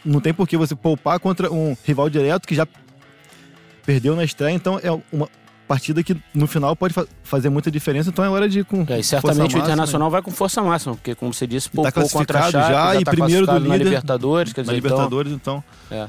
não 0.04 0.20
tem 0.20 0.32
por 0.32 0.48
que 0.48 0.56
você 0.56 0.74
poupar 0.74 1.18
contra 1.18 1.52
um 1.52 1.76
rival 1.84 2.08
direto 2.08 2.46
que 2.46 2.54
já 2.54 2.66
perdeu 3.84 4.16
na 4.16 4.24
estreia, 4.24 4.54
então 4.54 4.80
é 4.82 4.90
uma 5.12 5.28
partida 5.66 6.02
que 6.02 6.16
no 6.32 6.46
final 6.46 6.76
pode 6.76 6.94
fa 6.94 7.06
fazer 7.22 7.48
muita 7.48 7.70
diferença, 7.70 8.08
então 8.08 8.24
é 8.24 8.30
hora 8.30 8.48
de 8.48 8.60
ir 8.60 8.64
com 8.64 8.84
é, 8.88 9.00
e 9.00 9.04
certamente 9.04 9.56
o 9.56 9.58
Internacional 9.58 10.10
vai 10.10 10.22
com 10.22 10.30
força 10.30 10.62
máxima, 10.62 10.94
porque 10.94 11.14
como 11.14 11.34
você 11.34 11.46
disse, 11.46 11.68
poupou 11.68 11.92
tá 11.92 12.08
contra 12.08 12.38
a 12.38 12.42
Chape, 12.50 12.52
já, 12.52 12.70
já 12.94 13.00
e 13.00 13.04
tá 13.04 13.10
primeiro 13.10 13.46
do 13.46 13.58
líder, 13.58 13.68
na 13.68 13.76
Libertadores, 13.76 14.52
quer 14.52 14.60
na 14.60 14.72
dizer, 14.72 14.74
Libertadores, 14.76 15.32
então, 15.32 15.62
então 15.86 15.98
é. 15.98 16.08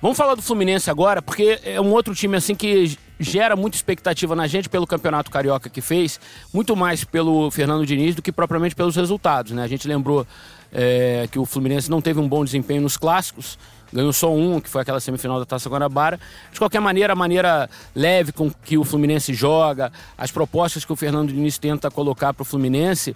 Vamos 0.00 0.18
falar 0.18 0.34
do 0.34 0.42
Fluminense 0.42 0.90
agora, 0.90 1.22
porque 1.22 1.58
é 1.64 1.80
um 1.80 1.90
outro 1.90 2.14
time 2.14 2.36
assim 2.36 2.54
que 2.54 2.96
gera 3.18 3.56
muita 3.56 3.76
expectativa 3.76 4.34
na 4.34 4.46
gente 4.46 4.68
pelo 4.68 4.86
campeonato 4.86 5.30
carioca 5.30 5.68
que 5.68 5.80
fez, 5.80 6.20
muito 6.52 6.74
mais 6.74 7.04
pelo 7.04 7.50
Fernando 7.50 7.86
Diniz 7.86 8.14
do 8.14 8.22
que 8.22 8.32
propriamente 8.32 8.74
pelos 8.74 8.96
resultados. 8.96 9.52
Né? 9.52 9.62
A 9.62 9.68
gente 9.68 9.86
lembrou 9.86 10.26
é, 10.72 11.28
que 11.30 11.38
o 11.38 11.44
Fluminense 11.44 11.90
não 11.90 12.00
teve 12.00 12.20
um 12.20 12.28
bom 12.28 12.44
desempenho 12.44 12.82
nos 12.82 12.96
clássicos, 12.96 13.58
ganhou 13.92 14.12
só 14.12 14.32
um, 14.34 14.60
que 14.60 14.68
foi 14.68 14.82
aquela 14.82 14.98
semifinal 14.98 15.38
da 15.38 15.46
Taça 15.46 15.70
Guanabara. 15.70 16.18
De 16.52 16.58
qualquer 16.58 16.80
maneira, 16.80 17.12
a 17.12 17.16
maneira 17.16 17.70
leve 17.94 18.32
com 18.32 18.50
que 18.50 18.76
o 18.76 18.82
Fluminense 18.82 19.32
joga, 19.32 19.92
as 20.18 20.32
propostas 20.32 20.84
que 20.84 20.92
o 20.92 20.96
Fernando 20.96 21.28
Diniz 21.28 21.58
tenta 21.58 21.90
colocar 21.90 22.34
para 22.34 22.42
o 22.42 22.44
Fluminense, 22.44 23.14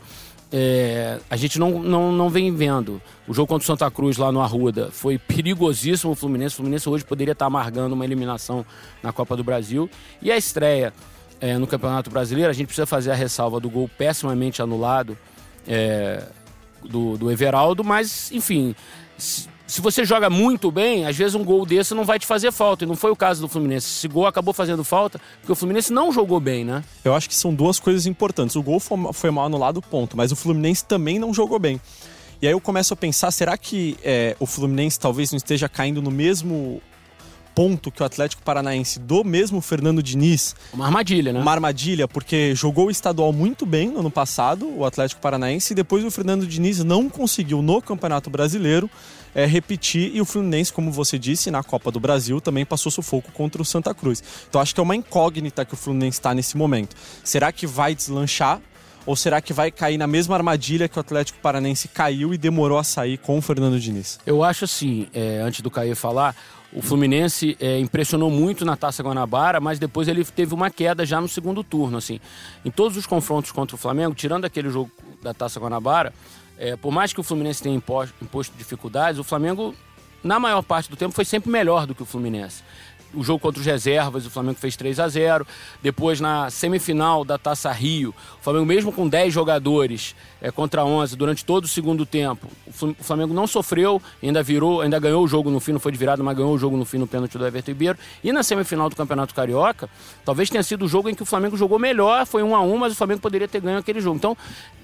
é, 0.51 1.19
a 1.29 1.37
gente 1.37 1.59
não, 1.59 1.83
não, 1.83 2.13
não 2.13 2.31
vem 2.31 2.55
vendo. 2.55 3.01
O 3.27 3.35
jogo 3.35 3.49
contra 3.49 3.65
o 3.65 3.67
Santa 3.67 3.91
Cruz 3.91 4.17
lá 4.17 4.33
no 4.33 4.41
Arruda 4.41 4.91
foi 4.91 5.19
perigosíssimo 5.19 6.13
o 6.13 6.15
Fluminense. 6.15 6.55
O 6.55 6.57
Fluminense 6.57 6.89
hoje 6.89 7.05
poderia 7.05 7.33
estar 7.33 7.47
amargando 7.47 7.95
uma 7.95 8.05
eliminação 8.05 8.65
na 9.03 9.13
Copa 9.13 9.37
do 9.37 9.45
Brasil. 9.45 9.91
E 10.23 10.33
a 10.33 10.37
estreia 10.37 10.93
é, 11.41 11.59
no 11.59 11.67
Campeonato 11.67 12.11
Brasileiro, 12.11 12.51
a 12.51 12.55
gente 12.55 12.67
precisa 12.67 12.87
fazer 12.87 13.11
a 13.11 13.15
ressalva 13.15 13.61
do 13.61 13.69
gol 13.69 13.91
pessimamente 13.99 14.63
anulado 14.63 15.17
é, 15.67 16.25
do, 16.83 17.19
do 17.19 17.31
Everaldo, 17.31 17.85
mas 17.85 18.33
enfim 18.33 18.75
se 19.19 19.49
você 19.77 20.05
joga 20.05 20.31
muito 20.31 20.71
bem, 20.71 21.05
às 21.05 21.15
vezes 21.15 21.35
um 21.35 21.45
gol 21.45 21.67
desse 21.67 21.95
não 21.95 22.05
vai 22.05 22.19
te 22.19 22.27
fazer 22.27 22.51
falta. 22.51 22.85
E 22.85 22.87
não 22.87 22.97
foi 22.97 23.11
o 23.11 23.17
caso 23.17 23.43
do 23.43 23.49
Fluminense. 23.49 23.87
Esse 23.87 24.09
gol 24.09 24.27
acabou 24.27 24.55
fazendo 24.55 24.83
falta 24.83 25.21
porque 25.41 25.53
o 25.53 25.55
Fluminense 25.55 25.93
não 25.93 26.11
jogou 26.11 26.41
bem, 26.41 26.65
né? 26.65 26.83
Eu 27.05 27.15
acho 27.15 27.29
que 27.29 27.35
são 27.35 27.55
duas 27.55 27.79
coisas 27.79 28.07
importantes. 28.07 28.57
O 28.57 28.63
gol 28.63 28.81
foi 28.81 29.31
mal 29.31 29.45
anulado, 29.45 29.83
ponto. 29.83 30.17
Mas 30.17 30.33
o 30.33 30.37
Fluminense 30.37 30.85
também 30.85 31.19
não 31.19 31.35
jogou 31.35 31.59
bem. 31.59 31.79
E 32.41 32.47
aí 32.47 32.53
eu 32.53 32.61
começo 32.61 32.95
a 32.95 32.97
pensar, 32.97 33.31
será 33.31 33.59
que 33.59 33.97
é, 34.03 34.37
o 34.41 34.47
Fluminense 34.47 34.99
talvez 34.99 35.33
não 35.33 35.37
esteja 35.37 35.69
caindo 35.69 36.01
no 36.01 36.11
mesmo 36.11 36.81
ponto 37.59 37.91
que 37.91 38.05
o 38.05 38.07
Atlético 38.07 38.41
Paranaense 38.45 39.01
do 39.01 39.25
mesmo 39.25 39.61
Fernando 39.61 40.01
Diniz. 40.01 40.55
Uma 40.73 40.85
armadilha, 40.87 41.33
né? 41.33 41.41
Uma 41.41 41.51
armadilha, 41.51 42.07
porque 42.07 42.55
jogou 42.55 42.87
o 42.87 42.91
estadual 42.91 43.33
muito 43.33 43.67
bem 43.67 43.89
no 43.91 43.99
ano 43.99 44.13
passado, 44.13 44.73
o 44.77 44.85
Atlético 44.85 45.21
Paranaense, 45.21 45.73
e 45.73 45.75
depois 45.75 46.05
o 46.05 46.11
Fernando 46.13 46.47
Diniz 46.47 46.85
não 46.85 47.09
conseguiu 47.09 47.61
no 47.61 47.83
Campeonato 47.83 48.31
Brasileiro 48.31 48.89
é, 49.35 49.45
repetir. 49.45 50.15
E 50.15 50.21
o 50.21 50.25
Fluminense, 50.25 50.73
como 50.73 50.93
você 50.93 51.19
disse, 51.19 51.51
na 51.51 51.65
Copa 51.65 51.91
do 51.91 51.99
Brasil 51.99 52.41
também 52.41 52.65
passou 52.65 52.93
sufoco 52.93 53.33
contra 53.33 53.61
o 53.61 53.65
Santa 53.65 53.93
Cruz. 53.93 54.23
Então 54.49 54.61
acho 54.61 54.73
que 54.73 54.79
é 54.79 54.83
uma 54.85 54.95
incógnita 54.95 55.65
que 55.65 55.75
o 55.75 55.77
Fluminense 55.77 56.21
está 56.21 56.33
nesse 56.33 56.57
momento. 56.57 56.95
Será 57.25 57.51
que 57.51 57.67
vai 57.67 57.93
deslanchar? 57.93 58.61
Ou 59.05 59.17
será 59.17 59.41
que 59.41 59.55
vai 59.55 59.71
cair 59.71 59.97
na 59.97 60.07
mesma 60.07 60.37
armadilha 60.37 60.87
que 60.87 60.99
o 60.99 61.01
Atlético 61.01 61.39
Paranense 61.41 61.89
caiu 61.89 62.35
e 62.35 62.39
demorou 62.39 62.77
a 62.77 62.85
sair 62.85 63.17
com 63.17 63.39
o 63.39 63.43
Fernando 63.43 63.81
Diniz? 63.81 64.21
Eu 64.27 64.45
acho 64.45 64.67
assim, 64.67 65.09
é, 65.15 65.41
antes 65.41 65.63
do 65.63 65.71
Caio 65.71 65.97
falar, 65.97 66.37
o 66.73 66.83
Fluminense 66.83 67.57
é, 67.61 67.79
impressionou 67.79 68.31
muito 68.31 68.65
na 68.65 68.77
Taça 68.77 69.03
Guanabara, 69.03 69.61
mas 69.61 69.79
depois 69.79 70.07
ele 70.07 70.25
teve 70.25 70.53
uma 70.53 70.71
queda 70.71 71.07
já 71.07 71.21
no 71.21 71.29
segundo 71.29 71.65
turno. 71.65 71.97
assim. 71.97 72.21
Em 72.65 72.71
todos 72.71 72.97
os 72.97 73.07
confrontos 73.07 73.51
contra 73.51 73.75
o 73.75 73.79
Flamengo, 73.79 74.15
tirando 74.15 74.45
aquele 74.45 74.69
jogo 74.69 74.91
da 75.23 75.33
Taça 75.33 75.59
Guanabara, 75.59 76.13
é, 76.59 76.77
por 76.77 76.93
mais 76.93 77.13
que 77.13 77.21
o 77.21 77.23
Fluminense 77.23 77.63
tenha 77.63 77.75
imposto, 77.75 78.15
imposto 78.21 78.57
dificuldades, 78.57 79.19
o 79.19 79.25
Flamengo, 79.25 79.75
na 80.23 80.39
maior 80.39 80.63
parte 80.63 80.91
do 80.91 80.97
tempo, 80.97 81.15
foi 81.15 81.25
sempre 81.25 81.51
melhor 81.51 81.87
do 81.87 81.95
que 81.95 82.03
o 82.03 82.07
Fluminense. 82.07 82.63
O 83.15 83.23
jogo 83.23 83.39
contra 83.39 83.61
os 83.61 83.67
reservas, 83.67 84.27
o 84.27 84.31
Flamengo 84.31 84.59
fez 84.59 84.77
3 84.77 85.01
a 85.01 85.09
0 85.09 85.47
Depois, 85.83 86.21
na 86.21 86.51
semifinal 86.51 87.25
da 87.25 87.39
Taça 87.39 87.71
Rio, 87.73 88.15
o 88.41 88.43
Flamengo, 88.43 88.67
mesmo 88.67 88.93
com 88.93 89.09
10 89.09 89.33
jogadores 89.33 90.15
é, 90.41 90.51
contra 90.51 90.85
11 90.85 91.17
durante 91.17 91.45
todo 91.45 91.65
o 91.65 91.69
segundo 91.69 92.05
tempo, 92.07 92.47
o 92.67 93.05
Flamengo 93.05 93.35
não 93.35 93.47
sofreu, 93.47 94.01
ainda 94.23 94.43
virou, 94.43 94.81
ainda 94.81 94.99
ganhou 94.99 95.25
o 95.25 95.29
jogo 95.29 95.51
no 95.51 95.61
fim, 95.61 95.73
não 95.73 95.81
foi 95.81 95.93
de 95.93 95.99
virada, 95.99 96.23
mas 96.23 96.37
ganhou 96.37 96.55
o 96.55 96.59
jogo 96.59 96.77
no 96.77 96.85
fim 96.85 96.99
no 96.99 97.07
pênalti 97.07 97.37
do 97.37 97.47
Everton 97.47 97.71
Ribeiro. 97.71 97.99
E 98.23 98.33
na 98.33 98.43
semifinal 98.43 98.89
do 98.89 98.97
Campeonato 98.97 99.35
Carioca, 99.35 99.89
talvez 100.25 100.51
tenha 100.51 100.63
sido 100.63 100.85
o 100.85 100.89
jogo 100.89 101.09
em 101.09 101.15
que 101.15 101.23
o 101.23 101.27
Flamengo 101.27 101.57
jogou 101.57 101.79
melhor, 101.79 102.27
foi 102.27 102.43
1 102.43 102.55
a 102.55 102.63
1 102.63 102.79
mas 102.79 102.93
o 102.93 102.97
Flamengo 102.97 103.21
poderia 103.21 103.49
ter 103.49 103.61
ganho 103.61 103.79
aquele 103.79 104.01
jogo. 104.01 104.17
Então, 104.17 104.37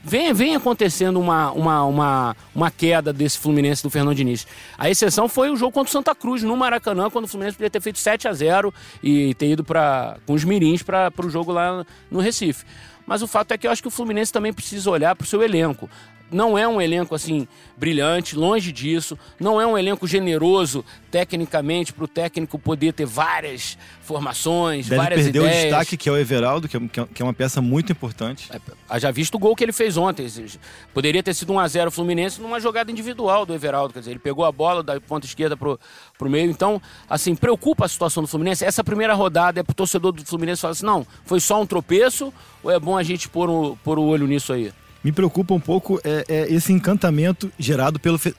vem, 0.02 0.32
vem 0.32 0.56
acontecendo 0.56 1.20
uma, 1.20 1.50
uma, 1.52 1.84
uma, 1.84 2.36
uma 2.54 2.70
queda 2.70 3.12
desse 3.12 3.38
Fluminense 3.38 3.82
do 3.82 3.90
Fernando 3.90 4.14
Diniz. 4.14 4.46
A 4.76 4.90
exceção 4.90 5.28
foi 5.28 5.50
o 5.50 5.56
jogo 5.56 5.72
contra 5.72 5.88
o 5.88 5.92
Santa 5.92 6.14
Cruz, 6.14 6.42
no 6.42 6.56
Maracanã, 6.56 7.08
quando 7.10 7.24
o 7.24 7.28
Fluminense 7.28 7.56
podia 7.56 7.70
ter 7.70 7.80
feito 7.80 7.98
7 7.98 8.13
a 8.28 8.32
0 8.32 8.72
e 9.02 9.34
ter 9.34 9.50
ido 9.50 9.64
pra, 9.64 10.16
com 10.26 10.32
os 10.32 10.44
mirins 10.44 10.82
para 10.82 11.12
o 11.24 11.30
jogo 11.30 11.52
lá 11.52 11.84
no 12.10 12.20
Recife. 12.20 12.64
Mas 13.06 13.22
o 13.22 13.26
fato 13.26 13.52
é 13.52 13.58
que 13.58 13.66
eu 13.66 13.70
acho 13.70 13.82
que 13.82 13.88
o 13.88 13.90
Fluminense 13.90 14.32
também 14.32 14.52
precisa 14.52 14.90
olhar 14.90 15.14
para 15.14 15.24
o 15.24 15.28
seu 15.28 15.42
elenco 15.42 15.88
não 16.34 16.58
é 16.58 16.66
um 16.66 16.80
elenco 16.80 17.14
assim 17.14 17.46
brilhante, 17.76 18.34
longe 18.34 18.72
disso. 18.72 19.16
Não 19.38 19.60
é 19.60 19.66
um 19.66 19.78
elenco 19.78 20.06
generoso 20.06 20.84
tecnicamente 21.10 21.92
para 21.92 22.04
o 22.04 22.08
técnico 22.08 22.58
poder 22.58 22.92
ter 22.92 23.06
várias 23.06 23.78
formações, 24.02 24.88
Deve 24.88 25.00
várias 25.00 25.22
perder 25.22 25.38
ideias. 25.38 25.58
o 25.58 25.62
destaque 25.68 25.96
que 25.96 26.08
é 26.08 26.12
o 26.12 26.16
Everaldo, 26.16 26.68
que 26.68 26.76
é, 26.76 26.80
que 27.14 27.22
é 27.22 27.24
uma 27.24 27.32
peça 27.32 27.62
muito 27.62 27.92
importante. 27.92 28.50
É, 28.52 29.00
já 29.00 29.12
visto 29.12 29.36
o 29.36 29.38
gol 29.38 29.54
que 29.54 29.62
ele 29.62 29.72
fez 29.72 29.96
ontem. 29.96 30.26
Poderia 30.92 31.22
ter 31.22 31.34
sido 31.34 31.52
1 31.52 31.58
a 31.60 31.68
0 31.68 31.90
Fluminense 31.90 32.40
numa 32.40 32.58
jogada 32.58 32.90
individual 32.90 33.46
do 33.46 33.54
Everaldo, 33.54 33.94
quer 33.94 34.00
dizer, 34.00 34.10
ele 34.10 34.18
pegou 34.18 34.44
a 34.44 34.50
bola 34.50 34.82
da 34.82 35.00
ponta 35.00 35.26
esquerda 35.26 35.56
pro, 35.56 35.78
pro 36.18 36.28
meio. 36.28 36.50
Então, 36.50 36.82
assim, 37.08 37.36
preocupa 37.36 37.84
a 37.84 37.88
situação 37.88 38.22
do 38.22 38.28
Fluminense. 38.28 38.64
Essa 38.64 38.82
primeira 38.82 39.14
rodada 39.14 39.60
é 39.60 39.62
pro 39.62 39.74
torcedor 39.74 40.10
do 40.10 40.24
Fluminense 40.26 40.60
falar 40.60 40.72
assim: 40.72 40.86
"Não, 40.86 41.06
foi 41.24 41.38
só 41.38 41.60
um 41.62 41.66
tropeço 41.66 42.34
ou 42.62 42.70
é 42.70 42.80
bom 42.80 42.96
a 42.96 43.02
gente 43.04 43.28
pôr, 43.28 43.48
um, 43.48 43.76
pôr 43.76 43.98
o 43.98 44.04
olho 44.04 44.26
nisso 44.26 44.52
aí?" 44.52 44.72
Me 45.04 45.12
preocupa 45.12 45.52
um 45.52 45.60
pouco 45.60 46.00
é, 46.02 46.24
é 46.26 46.52
esse 46.52 46.72
encantamento 46.72 47.52
gerado 47.58 48.00
pelo 48.00 48.18
Fe, 48.18 48.34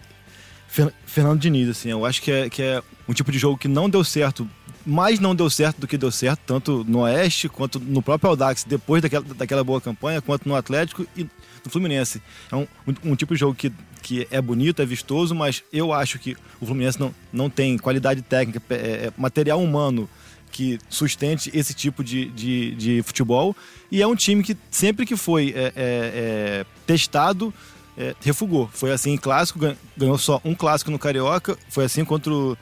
Fe, 0.67 0.89
Fernando 1.06 1.39
Diniz. 1.39 1.69
Assim, 1.69 1.89
eu 1.89 2.04
acho 2.04 2.21
que 2.21 2.32
é, 2.32 2.49
que 2.49 2.62
é 2.63 2.82
um 3.08 3.13
tipo 3.13 3.32
de 3.32 3.38
jogo 3.38 3.58
que 3.58 3.67
não 3.67 3.88
deu 3.88 4.04
certo, 4.04 4.49
mais 4.86 5.19
não 5.19 5.36
deu 5.36 5.49
certo 5.49 5.80
do 5.80 5.88
que 5.88 5.97
deu 5.97 6.12
certo, 6.12 6.41
tanto 6.45 6.84
no 6.88 6.99
Oeste 7.01 7.47
quanto 7.47 7.80
no 7.80 8.01
próprio 8.01 8.32
Audax, 8.32 8.63
depois 8.63 9.01
daquela, 9.01 9.23
daquela 9.36 9.63
boa 9.63 9.80
campanha, 9.80 10.21
quanto 10.21 10.49
no 10.49 10.56
Atlético 10.56 11.06
e 11.15 11.23
no 11.23 11.71
Fluminense. 11.71 12.21
É 12.51 12.56
um, 12.56 12.67
um 13.04 13.15
tipo 13.15 13.36
de 13.36 13.39
jogo 13.39 13.54
que, 13.54 13.71
que 14.01 14.28
é 14.32 14.41
bonito, 14.41 14.82
é 14.82 14.86
vistoso, 14.86 15.36
mas 15.36 15.63
eu 15.71 15.93
acho 15.93 16.17
que 16.17 16.36
o 16.60 16.65
Fluminense 16.65 16.99
não, 16.99 17.13
não 17.32 17.49
tem 17.49 17.78
qualidade 17.78 18.23
técnica, 18.23 18.62
é, 18.71 18.75
é 18.75 19.13
material 19.15 19.62
humano 19.62 20.10
que 20.56 20.80
sustente 20.89 21.52
esse 21.54 21.74
tipo 21.74 22.02
de, 22.02 22.28
de, 22.28 22.76
de, 22.76 23.04
futebol. 23.04 23.54
E 23.91 24.02
é 24.02 24.08
um 24.08 24.15
time 24.15 24.41
que 24.41 24.56
sempre 24.72 25.06
que 25.06 25.18
foi 25.18 25.54
é, 25.54 25.65
é, 25.65 25.74
é, 25.76 26.65
testado, 26.88 27.54
é, 27.98 28.15
refugou. 28.22 28.70
Foi 28.74 28.94
assim 28.94 29.12
em 29.12 29.18
clássico, 29.18 29.60
ganhou 29.98 30.18
só 30.18 30.39
um 30.46 30.56
clássico 30.56 30.89
no 30.89 30.98
Carioca, 30.98 31.58
foi 31.70 31.84
assim 31.84 32.06
contra 32.06 32.32
o 32.32 32.58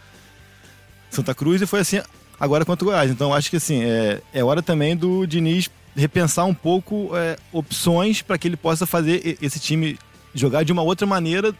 Santa 1.12 1.36
Cruz 1.36 1.62
e 1.62 1.67
foi 1.67 1.82
assim 1.82 2.01
agora 2.39 2.65
contra 2.65 2.84
o 2.84 2.88
Goiás. 2.89 3.12
Então 3.12 3.32
acho 3.32 3.51
que 3.51 3.58
assim, 3.58 3.84
é, 3.84 4.19
é 4.34 4.43
hora 4.43 4.63
também 4.63 4.97
do 4.97 5.27
Diniz 5.27 5.69
repensar 5.95 6.45
um 6.45 6.53
pouco 6.53 7.12
é, 7.15 7.38
opções 7.51 8.23
para 8.23 8.39
que 8.39 8.47
ele 8.47 8.58
possa 8.58 8.88
fazer 8.88 9.38
esse 9.39 9.60
time 9.60 9.99
jogar 10.34 10.63
de 10.63 10.71
uma 10.71 10.82
outra 10.82 11.06
maneira 11.06 11.53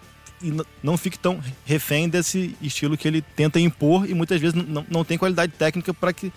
e 0.43 0.56
não 0.84 0.97
fique 0.97 1.17
tão 1.17 1.39
refém 1.65 2.10
desse 2.10 2.56
estilo 2.62 2.97
que 2.97 3.08
ele 3.08 3.21
tenta 3.21 3.60
impor 3.60 4.10
e 4.10 4.13
muitas 4.13 4.39
vezes 4.39 4.53
não, 4.67 4.86
não 4.89 5.03
tem 5.03 5.17
qualidade 5.17 5.53
técnica 5.53 5.93
para 5.93 6.12
que 6.12 6.32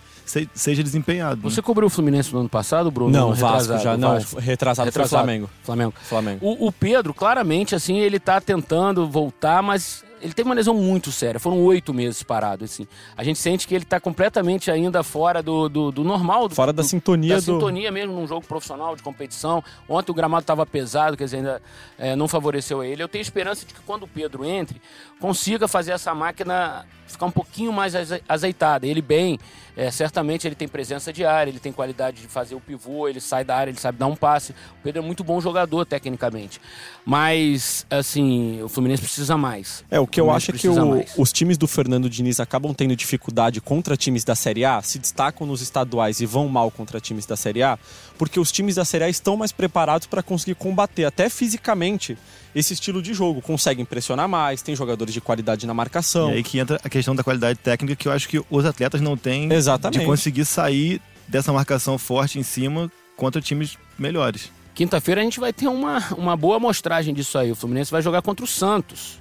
seja 0.54 0.82
desempenhado. 0.82 1.40
Você 1.42 1.60
né? 1.60 1.64
cobriu 1.64 1.86
o 1.86 1.90
Fluminense 1.90 2.32
no 2.32 2.40
ano 2.40 2.48
passado, 2.48 2.90
Bruno? 2.90 3.10
Não, 3.10 3.34
Vasco 3.34 3.78
já 3.78 3.96
não. 3.96 4.14
Vasco. 4.14 4.40
Retrasado, 4.40 4.86
retrasado 4.86 4.92
foi 4.92 5.08
Flamengo. 5.08 5.50
Flamengo. 5.62 5.94
Flamengo. 6.02 6.46
O, 6.46 6.66
o 6.68 6.72
Pedro, 6.72 7.14
claramente, 7.14 7.74
assim, 7.74 7.98
ele 7.98 8.16
está 8.16 8.40
tentando 8.40 9.08
voltar, 9.08 9.62
mas 9.62 10.04
ele 10.26 10.34
teve 10.34 10.48
uma 10.48 10.54
lesão 10.56 10.74
muito 10.74 11.12
séria, 11.12 11.38
foram 11.38 11.62
oito 11.62 11.94
meses 11.94 12.20
parado, 12.22 12.64
assim. 12.64 12.86
A 13.16 13.22
gente 13.22 13.38
sente 13.38 13.66
que 13.66 13.74
ele 13.74 13.84
está 13.84 14.00
completamente 14.00 14.72
ainda 14.72 15.04
fora 15.04 15.40
do, 15.40 15.68
do, 15.68 15.92
do 15.92 16.02
normal. 16.02 16.48
Do, 16.48 16.54
fora 16.56 16.72
da 16.72 16.82
sintonia 16.82 17.36
da 17.36 17.40
sintonia 17.40 17.92
mesmo 17.92 18.12
num 18.12 18.26
jogo 18.26 18.44
profissional, 18.44 18.96
de 18.96 19.04
competição. 19.04 19.62
Ontem 19.88 20.10
o 20.10 20.14
gramado 20.14 20.42
estava 20.42 20.66
pesado, 20.66 21.16
quer 21.16 21.24
dizer, 21.24 21.36
ainda 21.36 21.62
é, 21.96 22.16
não 22.16 22.26
favoreceu 22.26 22.82
ele. 22.82 23.00
Eu 23.00 23.08
tenho 23.08 23.22
esperança 23.22 23.64
de 23.64 23.72
que 23.72 23.80
quando 23.82 24.02
o 24.02 24.08
Pedro 24.08 24.44
entre, 24.44 24.82
consiga 25.20 25.68
fazer 25.68 25.92
essa 25.92 26.12
máquina 26.12 26.84
ficar 27.06 27.26
um 27.26 27.30
pouquinho 27.30 27.72
mais 27.72 27.94
azeitada. 28.28 28.86
Ele 28.86 29.00
bem, 29.00 29.38
é, 29.76 29.90
certamente 29.90 30.46
ele 30.46 30.54
tem 30.54 30.66
presença 30.66 31.12
de 31.12 31.24
área, 31.24 31.50
ele 31.50 31.60
tem 31.60 31.72
qualidade 31.72 32.20
de 32.22 32.28
fazer 32.28 32.54
o 32.54 32.60
pivô, 32.60 33.08
ele 33.08 33.20
sai 33.20 33.44
da 33.44 33.56
área, 33.56 33.70
ele 33.70 33.78
sabe 33.78 33.98
dar 33.98 34.06
um 34.06 34.16
passe. 34.16 34.52
O 34.52 34.82
Pedro 34.82 35.02
é 35.02 35.04
muito 35.04 35.22
bom 35.22 35.40
jogador 35.40 35.84
tecnicamente. 35.84 36.60
Mas, 37.04 37.86
assim, 37.88 38.62
o 38.62 38.68
Fluminense 38.68 39.02
precisa 39.02 39.36
mais. 39.36 39.84
É, 39.90 40.00
o 40.00 40.06
que 40.06 40.15
eu 40.20 40.30
acho 40.30 40.50
é 40.50 40.54
que 40.54 40.68
o, 40.68 41.04
os 41.16 41.32
times 41.32 41.58
do 41.58 41.66
Fernando 41.66 42.08
Diniz 42.08 42.40
acabam 42.40 42.72
tendo 42.74 42.94
dificuldade 42.94 43.60
contra 43.60 43.96
times 43.96 44.24
da 44.24 44.34
Série 44.34 44.64
A, 44.64 44.82
se 44.82 44.98
destacam 44.98 45.46
nos 45.46 45.60
estaduais 45.60 46.20
e 46.20 46.26
vão 46.26 46.48
mal 46.48 46.70
contra 46.70 47.00
times 47.00 47.26
da 47.26 47.36
Série 47.36 47.62
A, 47.62 47.78
porque 48.18 48.38
os 48.40 48.50
times 48.52 48.76
da 48.76 48.84
Série 48.84 49.04
A 49.04 49.08
estão 49.08 49.36
mais 49.36 49.52
preparados 49.52 50.06
para 50.06 50.22
conseguir 50.22 50.54
combater, 50.54 51.04
até 51.04 51.28
fisicamente, 51.28 52.16
esse 52.54 52.72
estilo 52.72 53.02
de 53.02 53.12
jogo. 53.12 53.42
Conseguem 53.42 53.84
pressionar 53.84 54.28
mais, 54.28 54.62
tem 54.62 54.74
jogadores 54.74 55.12
de 55.12 55.20
qualidade 55.20 55.66
na 55.66 55.74
marcação. 55.74 56.30
E 56.30 56.34
aí 56.34 56.42
que 56.42 56.58
entra 56.58 56.80
a 56.82 56.88
questão 56.88 57.14
da 57.14 57.22
qualidade 57.22 57.58
técnica 57.58 57.96
que 57.96 58.08
eu 58.08 58.12
acho 58.12 58.28
que 58.28 58.42
os 58.50 58.64
atletas 58.64 59.00
não 59.00 59.16
têm 59.16 59.52
Exatamente. 59.52 60.00
de 60.00 60.06
conseguir 60.06 60.44
sair 60.44 61.00
dessa 61.28 61.52
marcação 61.52 61.98
forte 61.98 62.38
em 62.38 62.42
cima 62.42 62.90
contra 63.16 63.40
times 63.40 63.76
melhores. 63.98 64.50
Quinta-feira 64.74 65.22
a 65.22 65.24
gente 65.24 65.40
vai 65.40 65.52
ter 65.52 65.68
uma, 65.68 66.04
uma 66.18 66.36
boa 66.36 66.56
amostragem 66.56 67.14
disso 67.14 67.38
aí. 67.38 67.50
O 67.50 67.56
Fluminense 67.56 67.90
vai 67.90 68.02
jogar 68.02 68.20
contra 68.20 68.44
o 68.44 68.48
Santos, 68.48 69.18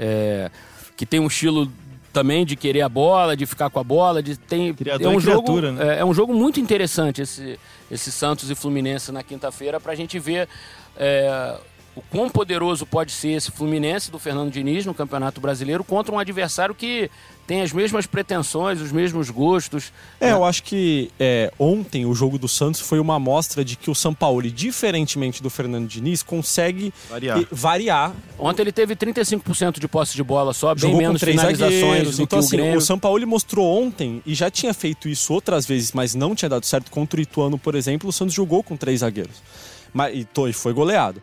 é, 0.00 0.50
que 0.96 1.04
tem 1.04 1.20
um 1.20 1.26
estilo 1.26 1.70
também 2.12 2.44
de 2.44 2.56
querer 2.56 2.80
a 2.80 2.88
bola, 2.88 3.36
de 3.36 3.46
ficar 3.46 3.70
com 3.70 3.78
a 3.78 3.84
bola, 3.84 4.22
de 4.22 4.36
tem 4.36 4.74
é 4.88 5.08
um 5.08 5.20
jogo 5.20 5.60
né? 5.60 5.96
é, 5.96 6.00
é, 6.00 6.04
um 6.04 6.14
jogo 6.14 6.34
muito 6.34 6.58
interessante 6.58 7.22
esse, 7.22 7.58
esse 7.90 8.10
Santos 8.10 8.50
e 8.50 8.54
Fluminense 8.54 9.12
na 9.12 9.22
quinta-feira 9.22 9.78
para 9.78 9.92
a 9.92 9.94
gente 9.94 10.18
ver 10.18 10.48
é, 10.96 11.54
o 11.94 12.02
quão 12.02 12.30
poderoso 12.30 12.86
pode 12.86 13.10
ser 13.10 13.30
esse 13.30 13.50
Fluminense 13.50 14.10
do 14.10 14.18
Fernando 14.18 14.50
Diniz 14.50 14.86
no 14.86 14.94
Campeonato 14.94 15.40
Brasileiro 15.40 15.82
contra 15.82 16.14
um 16.14 16.18
adversário 16.18 16.74
que 16.74 17.10
tem 17.46 17.62
as 17.62 17.72
mesmas 17.72 18.06
pretensões, 18.06 18.80
os 18.80 18.92
mesmos 18.92 19.28
gostos. 19.28 19.92
É, 20.20 20.26
né? 20.26 20.32
eu 20.32 20.44
acho 20.44 20.62
que 20.62 21.10
é, 21.18 21.52
ontem 21.58 22.06
o 22.06 22.14
jogo 22.14 22.38
do 22.38 22.46
Santos 22.46 22.80
foi 22.80 23.00
uma 23.00 23.16
amostra 23.16 23.64
de 23.64 23.76
que 23.76 23.90
o 23.90 23.94
São 23.94 24.14
Paulo, 24.14 24.48
diferentemente 24.48 25.42
do 25.42 25.50
Fernando 25.50 25.88
Diniz, 25.88 26.22
consegue 26.22 26.94
variar. 27.08 27.44
variar. 27.50 28.12
Ontem 28.38 28.62
ele 28.62 28.70
teve 28.70 28.94
35% 28.94 29.80
de 29.80 29.88
posse 29.88 30.14
de 30.14 30.22
bola 30.22 30.52
só, 30.52 30.76
bem 30.76 30.82
Jogou 30.82 30.98
menos 30.98 31.20
três 31.20 31.36
finalizações 31.36 32.16
do 32.16 32.22
então, 32.22 32.38
que 32.38 32.44
assim, 32.44 32.56
o 32.56 32.58
Grêmio. 32.60 32.78
O 32.78 32.80
São 32.80 32.98
Paulo 32.98 33.26
mostrou 33.26 33.82
ontem, 33.82 34.22
e 34.24 34.32
já 34.32 34.48
tinha 34.48 34.72
feito 34.72 35.08
isso 35.08 35.34
outras 35.34 35.66
vezes, 35.66 35.90
mas 35.90 36.14
não 36.14 36.36
tinha 36.36 36.48
dado 36.48 36.64
certo 36.64 36.88
contra 36.88 37.18
o 37.18 37.22
Ituano, 37.22 37.58
por 37.58 37.74
exemplo, 37.74 38.08
o 38.08 38.12
Santos 38.12 38.32
jogou 38.32 38.62
com 38.62 38.76
três 38.76 39.00
zagueiros. 39.00 39.42
Mas, 39.92 40.16
e 40.16 40.52
foi 40.52 40.72
goleado. 40.72 41.20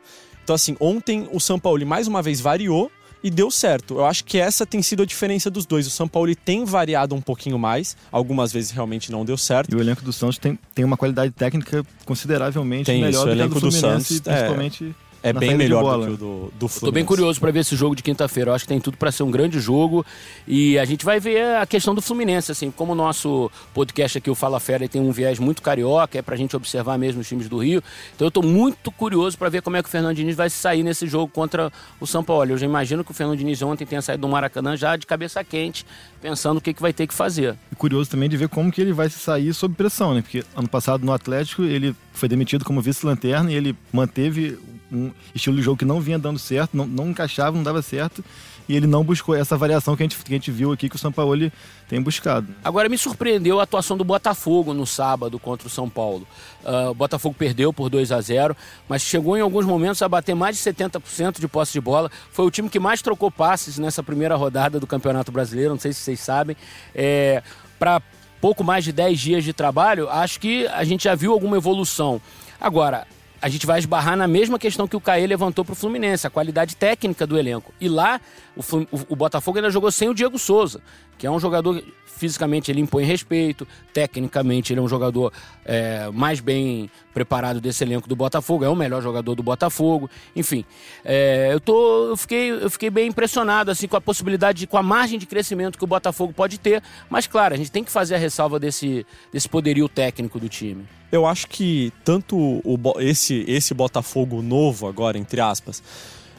Então, 0.48 0.56
assim, 0.56 0.78
ontem 0.80 1.28
o 1.34 1.42
São 1.42 1.60
Paulo 1.60 1.86
mais 1.86 2.08
uma 2.08 2.22
vez 2.22 2.40
variou 2.40 2.90
e 3.22 3.30
deu 3.30 3.52
certo. 3.52 3.96
Eu 3.96 4.06
acho 4.06 4.24
que 4.24 4.38
essa 4.38 4.66
tem 4.66 4.82
sido 4.82 5.04
a 5.04 5.06
diferença 5.06 5.52
dos 5.52 5.66
dois. 5.66 5.86
O 5.86 5.90
São 5.90 6.08
Paulo 6.08 6.34
tem 6.34 6.64
variado 6.64 7.14
um 7.14 7.20
pouquinho 7.20 7.60
mais, 7.60 7.98
algumas 8.10 8.54
vezes 8.54 8.72
realmente 8.72 9.12
não 9.12 9.26
deu 9.26 9.38
certo. 9.38 9.74
E 9.74 9.76
o 9.76 9.82
elenco 9.82 10.06
do 10.06 10.14
Santos 10.14 10.38
tem, 10.38 10.58
tem 10.74 10.86
uma 10.86 10.96
qualidade 10.96 11.34
técnica 11.34 11.86
consideravelmente 12.06 12.86
tem 12.86 13.02
melhor 13.02 13.10
isso, 13.12 13.26
do 13.26 13.30
o 13.30 13.34
elenco 13.34 13.56
que 13.56 13.60
do, 13.60 13.68
do 13.68 13.72
Santos, 13.74 14.22
principalmente. 14.22 14.96
É 15.04 15.07
é 15.24 15.34
bem 15.34 15.56
melhor 15.56 16.00
do 16.00 16.06
que 16.06 16.12
o 16.14 16.18
do, 16.18 16.54
do 16.60 16.68
Fluminense. 16.68 16.80
Tô 16.80 16.92
bem 16.92 17.06
curioso 17.06 17.40
para 17.40 17.52
ver 17.52 17.60
esse 17.60 17.76
jogo 17.76 17.96
de 17.96 18.04
quinta-feira. 18.04 18.52
Eu 18.52 18.56
acho 18.56 18.66
que 18.66 18.70
tem 18.70 18.80
tudo 18.80 18.98
para 18.98 19.12
ser 19.12 19.24
um 19.24 19.32
grande 19.32 19.60
jogo 19.60 20.06
e 20.48 20.78
a 20.78 20.86
gente 20.86 21.04
vai 21.04 21.20
ver 21.20 21.58
a 21.58 21.66
questão 21.66 21.94
do 21.94 22.02
Fluminense, 22.02 22.52
assim, 22.52 22.72
como 22.72 22.94
o 22.94 22.96
nosso 22.96 23.52
podcast 23.74 24.18
aqui, 24.18 24.30
o 24.30 24.36
Fala 24.36 24.60
Fera, 24.60 24.88
tem 24.88 25.02
um 25.02 25.12
viés 25.12 25.40
muito 25.40 25.62
carioca, 25.62 26.18
é 26.18 26.22
pra 26.22 26.36
gente 26.36 26.56
observar 26.56 26.98
mesmo 26.98 27.22
os 27.22 27.28
times 27.28 27.50
do 27.50 27.58
Rio. 27.58 27.84
Então 28.16 28.28
eu 28.28 28.32
tô 28.32 28.42
muito 28.42 28.92
curioso 28.92 29.38
para 29.38 29.50
ver 29.50 29.62
como 29.62 29.78
é 29.78 29.84
que 29.84 29.90
o 29.90 29.92
Fernando 29.92 30.16
Diniz 30.16 30.36
vai 30.36 30.50
sair 30.50 30.84
nesse 30.84 31.08
jogo 31.08 31.32
contra 31.32 31.72
o 32.00 32.08
São 32.08 32.24
Paulo. 32.24 32.52
Eu 32.52 32.58
já 32.58 32.66
imagino 32.66 33.04
que 33.04 33.12
o 33.12 33.14
Fernando 33.14 33.38
Diniz 33.38 33.62
ontem 33.62 33.86
tenha 33.86 34.02
saído 34.02 34.22
do 34.22 34.28
Maracanã 34.28 34.76
já 34.76 34.96
de 34.96 35.06
cabeça 35.06 35.44
quente, 35.44 35.86
pensando 36.22 36.58
o 36.58 36.62
que, 36.62 36.74
que 36.74 36.82
vai 36.82 36.94
ter 36.94 37.08
que 37.08 37.14
fazer. 37.14 37.56
E 37.72 37.76
curioso 37.76 38.10
também 38.10 38.30
de 38.30 38.38
ver 38.38 38.50
como 38.50 38.72
que 38.72 38.82
ele 38.82 38.94
vai 38.94 39.10
se 39.10 39.20
sair 39.20 39.54
sob 39.54 39.76
pressão, 39.76 40.14
né? 40.14 40.22
Porque 40.22 40.44
ano 40.56 40.68
passado 40.68 41.06
no 41.06 41.12
Atlético 41.12 41.64
ele 41.64 41.96
foi 42.14 42.28
demitido 42.28 42.66
como 42.66 42.82
vice-lanterna 42.82 43.52
e 43.52 43.56
ele 43.56 43.76
manteve 43.92 44.58
um 44.92 45.12
estilo 45.34 45.56
de 45.56 45.62
jogo 45.62 45.78
que 45.78 45.86
não 45.86 46.00
vinha 46.00 46.18
dando 46.18 46.40
certo, 46.40 46.76
não, 46.76 46.86
não 46.86 47.10
encaixava, 47.10 47.56
não 47.56 47.64
dava 47.64 47.82
certo. 47.82 48.24
E 48.70 48.76
ele 48.76 48.86
não 48.86 49.02
buscou 49.02 49.34
essa 49.34 49.56
variação 49.56 49.96
que 49.96 50.04
a 50.04 50.06
gente, 50.06 50.18
que 50.18 50.34
a 50.34 50.36
gente 50.36 50.52
viu 50.52 50.74
aqui 50.74 50.90
que 50.90 50.96
o 50.98 51.00
São 51.00 51.12
Paulo 51.12 51.50
tem 51.88 52.02
buscado. 52.02 52.48
Agora 52.62 52.90
me 52.90 52.98
surpreendeu 52.98 53.62
a 53.62 53.64
atuação 53.64 53.96
do 53.96 54.04
Botafogo 54.04 54.74
no 54.74 54.86
sábado 54.86 55.40
contra 55.40 55.68
o 55.68 55.70
São 55.70 55.90
Paulo. 55.90 56.28
Uh, 56.66 56.90
o 56.90 56.94
Botafogo 56.94 57.34
perdeu 57.38 57.72
por 57.72 57.90
2 57.90 58.12
a 58.12 58.20
0 58.20 58.58
mas 58.90 59.02
chegou 59.02 59.38
em 59.38 59.42
alguns 59.42 59.66
momentos 59.66 60.02
a 60.02 60.10
bater 60.10 60.36
mais 60.36 60.58
de 60.58 60.64
70% 60.70 61.40
de 61.40 61.48
posse 61.48 61.72
de 61.72 61.80
bola. 61.80 62.12
Foi 62.32 62.46
o 62.46 62.52
time 62.52 62.70
que 62.70 62.80
mais 62.80 63.02
trocou 63.02 63.32
passes 63.32 63.78
nessa 63.78 64.04
primeira 64.04 64.36
rodada 64.36 64.82
do 64.82 64.88
Campeonato 64.88 65.32
Brasileiro, 65.32 65.72
não 65.72 65.80
sei 65.80 65.94
se 65.94 66.02
vocês 66.02 66.20
sabem. 66.20 66.58
É, 66.94 67.42
para 67.80 68.02
pouco 68.42 68.66
mais 68.66 68.84
de 68.84 68.92
10 68.92 69.20
dias 69.20 69.44
de 69.46 69.54
trabalho, 69.54 70.10
acho 70.10 70.42
que 70.42 70.68
a 70.68 70.84
gente 70.84 71.06
já 71.06 71.16
viu 71.16 71.32
alguma 71.32 71.56
evolução. 71.56 72.22
Agora, 72.60 73.08
a 73.42 73.50
gente 73.50 73.66
vai 73.66 73.80
esbarrar 73.80 74.18
na 74.18 74.28
mesma 74.28 74.58
questão 74.58 74.88
que 74.88 74.96
o 74.96 75.02
Caê 75.02 75.26
levantou 75.28 75.64
para 75.64 75.74
o 75.74 75.76
Fluminense, 75.76 76.26
a 76.26 76.30
qualidade 76.30 76.76
técnica 76.76 77.26
do 77.28 77.38
elenco. 77.38 77.74
E 77.80 77.88
lá, 77.88 78.20
o, 78.56 78.62
o, 79.10 79.16
Botafogo 79.16 79.58
ainda 79.58 79.70
jogou 79.70 79.92
sem 79.92 80.10
o 80.10 80.14
Diego 80.14 80.40
Souza, 80.40 80.82
que 81.18 81.28
é 81.28 81.32
um 81.32 81.40
jogador 81.40 81.84
fisicamente 82.06 82.72
ele 82.72 82.82
impõe 82.82 83.04
respeito, 83.06 83.68
tecnicamente 83.94 84.74
ele 84.74 84.80
é 84.80 84.84
um 84.84 84.88
jogador 84.88 85.32
é, 85.64 86.10
mais 86.12 86.40
bem 86.40 86.90
preparado 87.14 87.62
desse 87.62 87.84
elenco 87.84 88.10
do 88.10 88.16
Botafogo, 88.16 88.66
é 88.66 88.70
o 88.70 88.76
melhor 88.76 89.04
jogador 89.04 89.36
do 89.36 89.44
Botafogo, 89.44 90.10
enfim. 90.36 90.66
É, 91.06 91.50
eu, 91.54 91.60
tô, 91.60 92.10
eu, 92.10 92.18
fiquei, 92.18 92.52
eu 92.52 92.70
fiquei 92.72 92.90
bem 92.90 93.08
impressionado 93.08 93.70
assim, 93.70 93.88
com 93.88 93.96
a 93.96 94.02
possibilidade, 94.02 94.60
de, 94.60 94.68
com 94.68 94.78
a 94.78 94.84
margem 94.84 95.20
de 95.20 95.28
crescimento 95.28 95.78
que 95.78 95.84
o 95.84 95.88
Botafogo 95.88 96.34
pode 96.34 96.60
ter, 96.60 96.82
mas 97.08 97.28
claro, 97.28 97.54
a 97.54 97.58
gente 97.58 97.72
tem 97.72 97.84
que 97.84 97.92
fazer 97.92 98.16
a 98.16 98.18
ressalva 98.18 98.60
desse, 98.60 99.06
desse 99.32 99.48
poderio 99.48 99.88
técnico 99.88 100.40
do 100.40 100.50
time. 100.50 100.86
Eu 101.12 101.26
acho 101.26 101.48
que 101.48 101.92
tanto 102.04 102.36
o, 102.38 102.78
esse, 103.00 103.46
esse 103.48 103.74
Botafogo 103.74 104.42
novo 104.42 104.88
agora, 104.88 105.18
entre 105.18 105.40
aspas, 105.40 105.82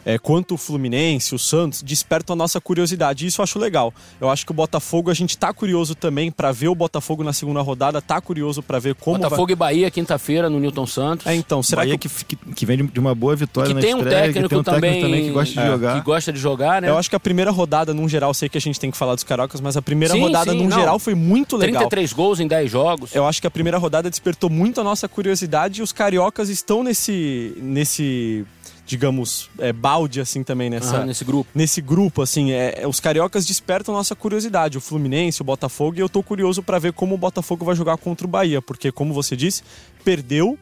é, 0.04 0.18
quanto 0.18 0.54
o 0.54 0.58
Fluminense, 0.58 1.34
o 1.34 1.38
Santos, 1.38 1.82
despertam 1.82 2.34
a 2.34 2.36
nossa 2.36 2.60
curiosidade. 2.60 3.26
Isso 3.26 3.40
eu 3.40 3.44
acho 3.44 3.58
legal. 3.58 3.92
Eu 4.20 4.30
acho 4.30 4.44
que 4.44 4.52
o 4.52 4.54
Botafogo, 4.54 5.10
a 5.10 5.14
gente 5.14 5.36
tá 5.36 5.52
curioso 5.52 5.94
também 5.94 6.30
para 6.30 6.52
ver 6.52 6.68
o 6.68 6.74
Botafogo 6.74 7.22
na 7.22 7.32
segunda 7.32 7.60
rodada, 7.60 8.00
tá 8.00 8.20
curioso 8.20 8.62
para 8.62 8.78
ver 8.78 8.94
como. 8.94 9.18
Botafogo 9.18 9.46
vai... 9.46 9.52
e 9.52 9.56
Bahia, 9.56 9.90
quinta-feira, 9.90 10.48
no 10.48 10.58
Newton 10.58 10.86
Santos. 10.86 11.26
É, 11.26 11.34
então, 11.34 11.62
será 11.62 11.82
Bahia 11.82 11.98
que... 11.98 12.08
que, 12.08 12.36
que 12.36 12.66
vem 12.66 12.86
de 12.86 13.00
uma 13.00 13.14
boa 13.14 13.36
vitória 13.36 13.68
que 13.68 13.74
na 13.74 13.80
tem 13.80 13.94
um 13.94 13.98
estreia, 13.98 14.22
técnico, 14.22 14.42
que 14.42 14.48
tem 14.48 14.58
um 14.58 14.62
também, 14.62 14.80
técnico 14.80 15.06
também 15.06 15.24
que 15.24 15.30
gosta 15.30 15.54
de 15.54 15.60
é, 15.60 15.66
jogar. 15.66 15.94
Que 15.94 16.04
gosta 16.04 16.32
de 16.32 16.38
jogar, 16.38 16.82
né? 16.82 16.88
Eu 16.88 16.98
acho 16.98 17.10
que 17.10 17.16
a 17.16 17.20
primeira 17.20 17.50
rodada, 17.50 17.92
num 17.94 18.08
geral, 18.08 18.32
sei 18.34 18.48
que 18.48 18.58
a 18.58 18.60
gente 18.60 18.78
tem 18.78 18.90
que 18.90 18.96
falar 18.96 19.14
dos 19.14 19.24
cariocas, 19.24 19.60
mas 19.60 19.76
a 19.76 19.82
primeira 19.82 20.14
sim, 20.14 20.20
rodada, 20.20 20.52
sim, 20.52 20.58
num 20.58 20.68
não. 20.68 20.78
geral, 20.78 20.98
foi 20.98 21.14
muito 21.14 21.56
legal. 21.56 21.82
33 21.88 22.12
gols 22.12 22.40
em 22.40 22.46
10 22.46 22.70
jogos. 22.70 23.14
Eu 23.14 23.26
acho 23.26 23.40
que 23.40 23.46
a 23.46 23.50
primeira 23.50 23.78
rodada 23.78 24.10
despertou 24.10 24.50
muito 24.50 24.80
a 24.80 24.84
nossa 24.84 25.08
curiosidade 25.08 25.80
e 25.80 25.82
os 25.82 25.92
cariocas 25.92 26.48
estão 26.48 26.82
nesse. 26.82 27.54
nesse 27.60 28.44
digamos, 28.88 29.50
é, 29.58 29.70
balde, 29.70 30.18
assim, 30.18 30.42
também 30.42 30.70
nessa, 30.70 31.02
ah, 31.02 31.04
nesse 31.04 31.22
grupo. 31.22 31.50
Nesse 31.54 31.82
grupo, 31.82 32.22
assim, 32.22 32.52
é, 32.52 32.84
os 32.88 32.98
cariocas 32.98 33.44
despertam 33.44 33.94
nossa 33.94 34.16
curiosidade. 34.16 34.78
O 34.78 34.80
Fluminense, 34.80 35.42
o 35.42 35.44
Botafogo, 35.44 35.98
e 35.98 36.00
eu 36.00 36.08
tô 36.08 36.22
curioso 36.22 36.62
para 36.62 36.78
ver 36.78 36.94
como 36.94 37.14
o 37.14 37.18
Botafogo 37.18 37.66
vai 37.66 37.76
jogar 37.76 37.98
contra 37.98 38.26
o 38.26 38.30
Bahia, 38.30 38.62
porque, 38.62 38.90
como 38.90 39.12
você 39.12 39.36
disse, 39.36 39.62
perdeu. 40.02 40.58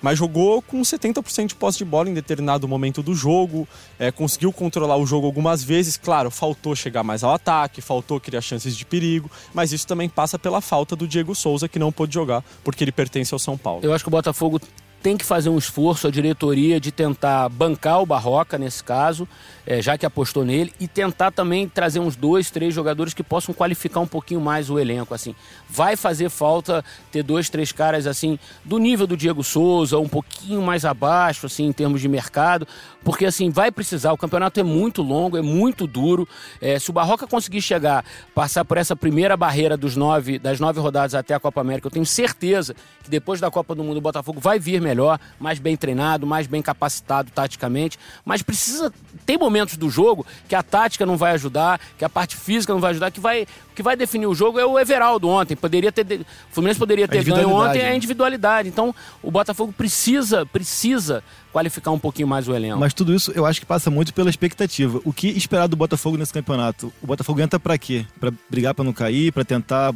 Mas 0.00 0.18
jogou 0.18 0.62
com 0.62 0.80
70% 0.82 1.46
de 1.48 1.54
posse 1.56 1.78
de 1.78 1.84
bola 1.84 2.08
em 2.08 2.14
determinado 2.14 2.68
momento 2.68 3.02
do 3.02 3.14
jogo, 3.14 3.66
é, 3.98 4.12
conseguiu 4.12 4.52
controlar 4.52 4.96
o 4.98 5.06
jogo 5.06 5.26
algumas 5.26 5.64
vezes. 5.64 5.96
Claro, 5.96 6.30
faltou 6.30 6.76
chegar 6.76 7.02
mais 7.02 7.24
ao 7.24 7.32
ataque, 7.32 7.80
faltou 7.80 8.20
criar 8.20 8.42
chances 8.42 8.76
de 8.76 8.84
perigo, 8.84 9.28
mas 9.52 9.72
isso 9.72 9.86
também 9.86 10.08
passa 10.08 10.38
pela 10.38 10.60
falta 10.60 10.94
do 10.94 11.08
Diego 11.08 11.34
Souza, 11.34 11.66
que 11.66 11.78
não 11.78 11.90
pôde 11.90 12.14
jogar 12.14 12.44
porque 12.62 12.84
ele 12.84 12.92
pertence 12.92 13.34
ao 13.34 13.38
São 13.38 13.56
Paulo. 13.56 13.80
Eu 13.82 13.92
acho 13.92 14.04
que 14.04 14.08
o 14.08 14.10
Botafogo 14.10 14.60
tem 15.02 15.16
que 15.16 15.24
fazer 15.24 15.48
um 15.48 15.58
esforço, 15.58 16.06
a 16.06 16.10
diretoria, 16.10 16.80
de 16.80 16.90
tentar 16.90 17.48
bancar 17.48 18.02
o 18.02 18.06
Barroca 18.06 18.58
nesse 18.58 18.82
caso, 18.82 19.28
é, 19.66 19.82
já 19.82 19.98
que 19.98 20.06
apostou 20.06 20.44
nele, 20.44 20.72
e 20.78 20.86
tentar 20.86 21.32
também 21.32 21.68
trazer 21.68 21.98
uns 21.98 22.14
dois, 22.14 22.50
três 22.50 22.72
jogadores 22.72 23.12
que 23.12 23.22
possam 23.22 23.52
qualificar 23.52 24.00
um 24.00 24.06
pouquinho 24.06 24.40
mais 24.40 24.70
o 24.70 24.78
elenco. 24.78 25.12
assim. 25.12 25.34
Vai 25.68 25.96
fazer 25.96 26.30
falta 26.30 26.84
ter 27.10 27.24
dois, 27.24 27.50
três 27.50 27.72
caras 27.72 28.06
assim 28.06 28.38
do 28.64 28.78
nível 28.78 29.06
do 29.06 29.16
Diego 29.16 29.42
Souza, 29.42 29.98
um 29.98 30.08
pouquinho 30.08 30.62
mais 30.62 30.84
abaixo, 30.84 31.46
assim, 31.46 31.66
em 31.66 31.72
termos 31.72 32.00
de 32.00 32.08
mercado, 32.08 32.66
porque 33.02 33.26
assim 33.26 33.50
vai 33.50 33.72
precisar. 33.72 34.12
O 34.12 34.16
campeonato 34.16 34.60
é 34.60 34.62
muito 34.62 35.02
longo, 35.02 35.36
é 35.36 35.42
muito 35.42 35.86
duro. 35.86 36.28
É, 36.60 36.78
se 36.78 36.90
o 36.90 36.92
Barroca 36.92 37.26
conseguir 37.26 37.60
chegar, 37.60 38.04
passar 38.34 38.64
por 38.64 38.76
essa 38.78 38.94
primeira 38.94 39.36
barreira 39.36 39.76
dos 39.76 39.96
nove, 39.96 40.38
das 40.38 40.60
nove 40.60 40.78
rodadas 40.78 41.14
até 41.14 41.34
a 41.34 41.40
Copa 41.40 41.60
América, 41.60 41.88
eu 41.88 41.90
tenho 41.90 42.06
certeza 42.06 42.74
que 43.02 43.10
depois 43.10 43.40
da 43.40 43.50
Copa 43.50 43.74
do 43.74 43.82
Mundo 43.82 43.96
o 43.96 44.00
Botafogo 44.00 44.40
vai 44.40 44.58
vir 44.58 44.80
melhor 44.80 45.18
mais 45.40 45.58
bem 45.58 45.76
treinado, 45.76 46.26
mais 46.26 46.46
bem 46.46 46.62
capacitado 46.62 47.30
taticamente, 47.32 47.98
mas 48.24 48.42
precisa 48.42 48.92
tem 49.24 49.36
momentos 49.36 49.55
do 49.78 49.88
jogo 49.88 50.26
que 50.48 50.54
a 50.54 50.62
tática 50.62 51.06
não 51.06 51.16
vai 51.16 51.32
ajudar, 51.32 51.80
que 51.96 52.04
a 52.04 52.08
parte 52.08 52.36
física 52.36 52.72
não 52.72 52.80
vai 52.80 52.90
ajudar, 52.90 53.10
que 53.10 53.20
vai 53.20 53.46
que 53.74 53.82
vai 53.82 53.94
definir 53.94 54.26
o 54.26 54.34
jogo 54.34 54.58
é 54.58 54.64
o 54.64 54.78
Everaldo 54.78 55.28
ontem, 55.28 55.54
poderia 55.54 55.92
ter 55.92 56.20
o 56.20 56.26
Fluminense 56.50 56.78
poderia 56.78 57.06
ter 57.06 57.22
ganho 57.22 57.50
ontem 57.50 57.80
é 57.80 57.90
a 57.90 57.96
individualidade. 57.96 58.68
Então, 58.68 58.94
o 59.22 59.30
Botafogo 59.30 59.72
precisa 59.72 60.44
precisa 60.46 61.22
qualificar 61.52 61.90
um 61.90 61.98
pouquinho 61.98 62.28
mais 62.28 62.48
o 62.48 62.54
elenco. 62.54 62.78
Mas 62.78 62.92
tudo 62.92 63.14
isso 63.14 63.32
eu 63.34 63.46
acho 63.46 63.60
que 63.60 63.66
passa 63.66 63.90
muito 63.90 64.12
pela 64.12 64.28
expectativa. 64.28 65.00
O 65.04 65.12
que 65.12 65.28
esperar 65.28 65.66
do 65.66 65.76
Botafogo 65.76 66.16
nesse 66.16 66.32
campeonato? 66.32 66.92
O 67.02 67.06
Botafogo 67.06 67.40
entra 67.40 67.58
para 67.58 67.78
quê? 67.78 68.04
Para 68.18 68.32
brigar 68.50 68.74
para 68.74 68.84
não 68.84 68.92
cair, 68.92 69.32
para 69.32 69.44
tentar 69.44 69.94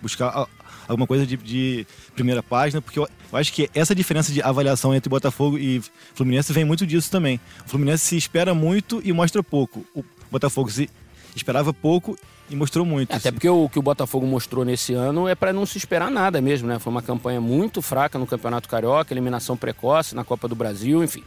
buscar 0.00 0.46
alguma 0.88 1.06
coisa 1.06 1.26
de, 1.26 1.36
de 1.36 1.86
primeira 2.14 2.42
página, 2.42 2.80
porque 2.80 2.98
eu, 2.98 3.08
eu, 3.32 3.38
acho 3.38 3.52
que 3.52 3.70
essa 3.74 3.94
diferença 3.94 4.32
de 4.32 4.42
avaliação 4.42 4.94
entre 4.94 5.08
Botafogo 5.08 5.58
e 5.58 5.82
Fluminense 6.14 6.52
vem 6.52 6.64
muito 6.64 6.86
disso 6.86 7.10
também. 7.10 7.40
O 7.64 7.68
Fluminense 7.68 8.04
se 8.04 8.16
espera 8.16 8.54
muito 8.54 9.00
e 9.04 9.12
mostra 9.12 9.42
pouco. 9.42 9.84
O 9.94 10.04
Botafogo 10.30 10.70
se 10.70 10.88
esperava 11.34 11.72
pouco 11.72 12.16
e 12.48 12.56
mostrou 12.56 12.84
muito. 12.84 13.12
Até 13.12 13.30
porque 13.30 13.48
o 13.48 13.68
que 13.68 13.78
o 13.78 13.82
Botafogo 13.82 14.26
mostrou 14.26 14.64
nesse 14.64 14.94
ano 14.94 15.28
é 15.28 15.34
para 15.34 15.52
não 15.52 15.66
se 15.66 15.78
esperar 15.78 16.10
nada 16.10 16.40
mesmo, 16.40 16.68
né? 16.68 16.78
Foi 16.78 16.90
uma 16.90 17.02
campanha 17.02 17.40
muito 17.40 17.82
fraca 17.82 18.18
no 18.18 18.26
Campeonato 18.26 18.68
Carioca, 18.68 19.12
eliminação 19.12 19.56
precoce 19.56 20.14
na 20.14 20.24
Copa 20.24 20.48
do 20.48 20.54
Brasil, 20.54 21.02
enfim. 21.02 21.22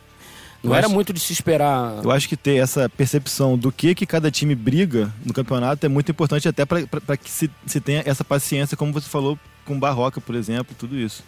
Não 0.63 0.71
eu 0.71 0.75
era 0.75 0.87
acho, 0.87 0.93
muito 0.93 1.13
de 1.13 1.19
se 1.19 1.33
esperar. 1.33 2.03
Eu 2.03 2.11
acho 2.11 2.27
que 2.27 2.35
ter 2.35 2.55
essa 2.55 2.89
percepção 2.89 3.57
do 3.57 3.71
que, 3.71 3.95
que 3.95 4.05
cada 4.05 4.29
time 4.29 4.53
briga 4.55 5.11
no 5.25 5.33
campeonato 5.33 5.85
é 5.85 5.89
muito 5.89 6.11
importante 6.11 6.47
até 6.47 6.65
para 6.65 7.17
que 7.17 7.29
se, 7.29 7.49
se 7.65 7.79
tenha 7.79 8.03
essa 8.05 8.23
paciência, 8.23 8.75
como 8.75 8.91
você 8.91 9.07
falou 9.07 9.37
com 9.65 9.79
Barroca, 9.79 10.19
por 10.19 10.35
exemplo, 10.35 10.75
tudo 10.77 10.97
isso. 10.97 11.23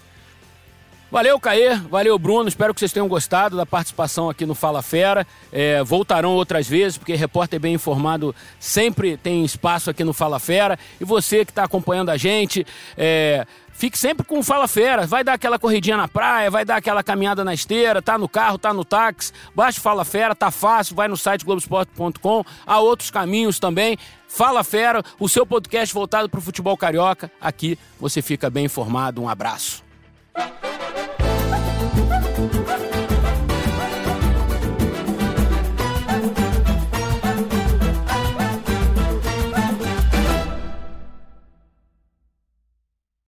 Valeu, 1.12 1.38
Caê. 1.40 1.76
Valeu, 1.76 2.18
Bruno. 2.18 2.48
Espero 2.48 2.74
que 2.74 2.80
vocês 2.80 2.94
tenham 2.94 3.08
gostado 3.08 3.58
da 3.58 3.66
participação 3.66 4.30
aqui 4.30 4.46
no 4.46 4.56
Fala 4.56 4.82
Fera. 4.82 5.28
É, 5.52 5.84
voltarão 5.84 6.32
outras 6.32 6.68
vezes, 6.68 6.98
porque 6.98 7.14
repórter 7.16 7.60
bem 7.60 7.74
informado 7.74 8.34
sempre 8.58 9.18
tem 9.18 9.44
espaço 9.44 9.90
aqui 9.90 10.06
no 10.06 10.14
Fala 10.14 10.40
Fera. 10.40 10.80
E 11.02 11.04
você 11.04 11.44
que 11.44 11.52
está 11.52 11.66
acompanhando 11.66 12.10
a 12.10 12.18
gente, 12.18 12.66
é, 12.98 13.46
Fique 13.74 13.98
sempre 13.98 14.24
com 14.24 14.38
o 14.38 14.44
Fala 14.44 14.68
Fera. 14.68 15.08
Vai 15.08 15.24
dar 15.24 15.34
aquela 15.34 15.58
corridinha 15.58 15.98
na 15.98 16.08
praia, 16.08 16.52
vai 16.52 16.64
dar 16.64 16.76
aquela 16.76 17.02
caminhada 17.02 17.44
na 17.44 17.52
esteira, 17.52 18.00
tá 18.00 18.16
no 18.16 18.30
carro, 18.30 18.60
tá 18.60 18.72
no 18.72 18.86
táxi. 18.86 19.34
Baixa 19.56 19.80
o 19.80 19.82
Fala 19.82 20.06
Fera, 20.06 20.36
tá 20.36 20.52
fácil. 20.52 20.96
Vai 20.96 21.08
no 21.08 21.18
site 21.18 21.44
globesport.com. 21.44 22.46
Há 22.64 22.80
outros 22.80 23.10
caminhos 23.10 23.58
também. 23.58 23.98
Fala 24.28 24.64
Fera, 24.64 25.02
o 25.20 25.28
seu 25.28 25.48
podcast 25.48 25.96
voltado 25.96 26.30
para 26.30 26.38
o 26.38 26.44
futebol 26.44 26.78
carioca. 26.78 27.32
Aqui 27.42 27.76
você 28.00 28.22
fica 28.22 28.52
bem 28.52 28.66
informado. 28.66 29.20
Um 29.20 29.28
abraço. 29.28 29.84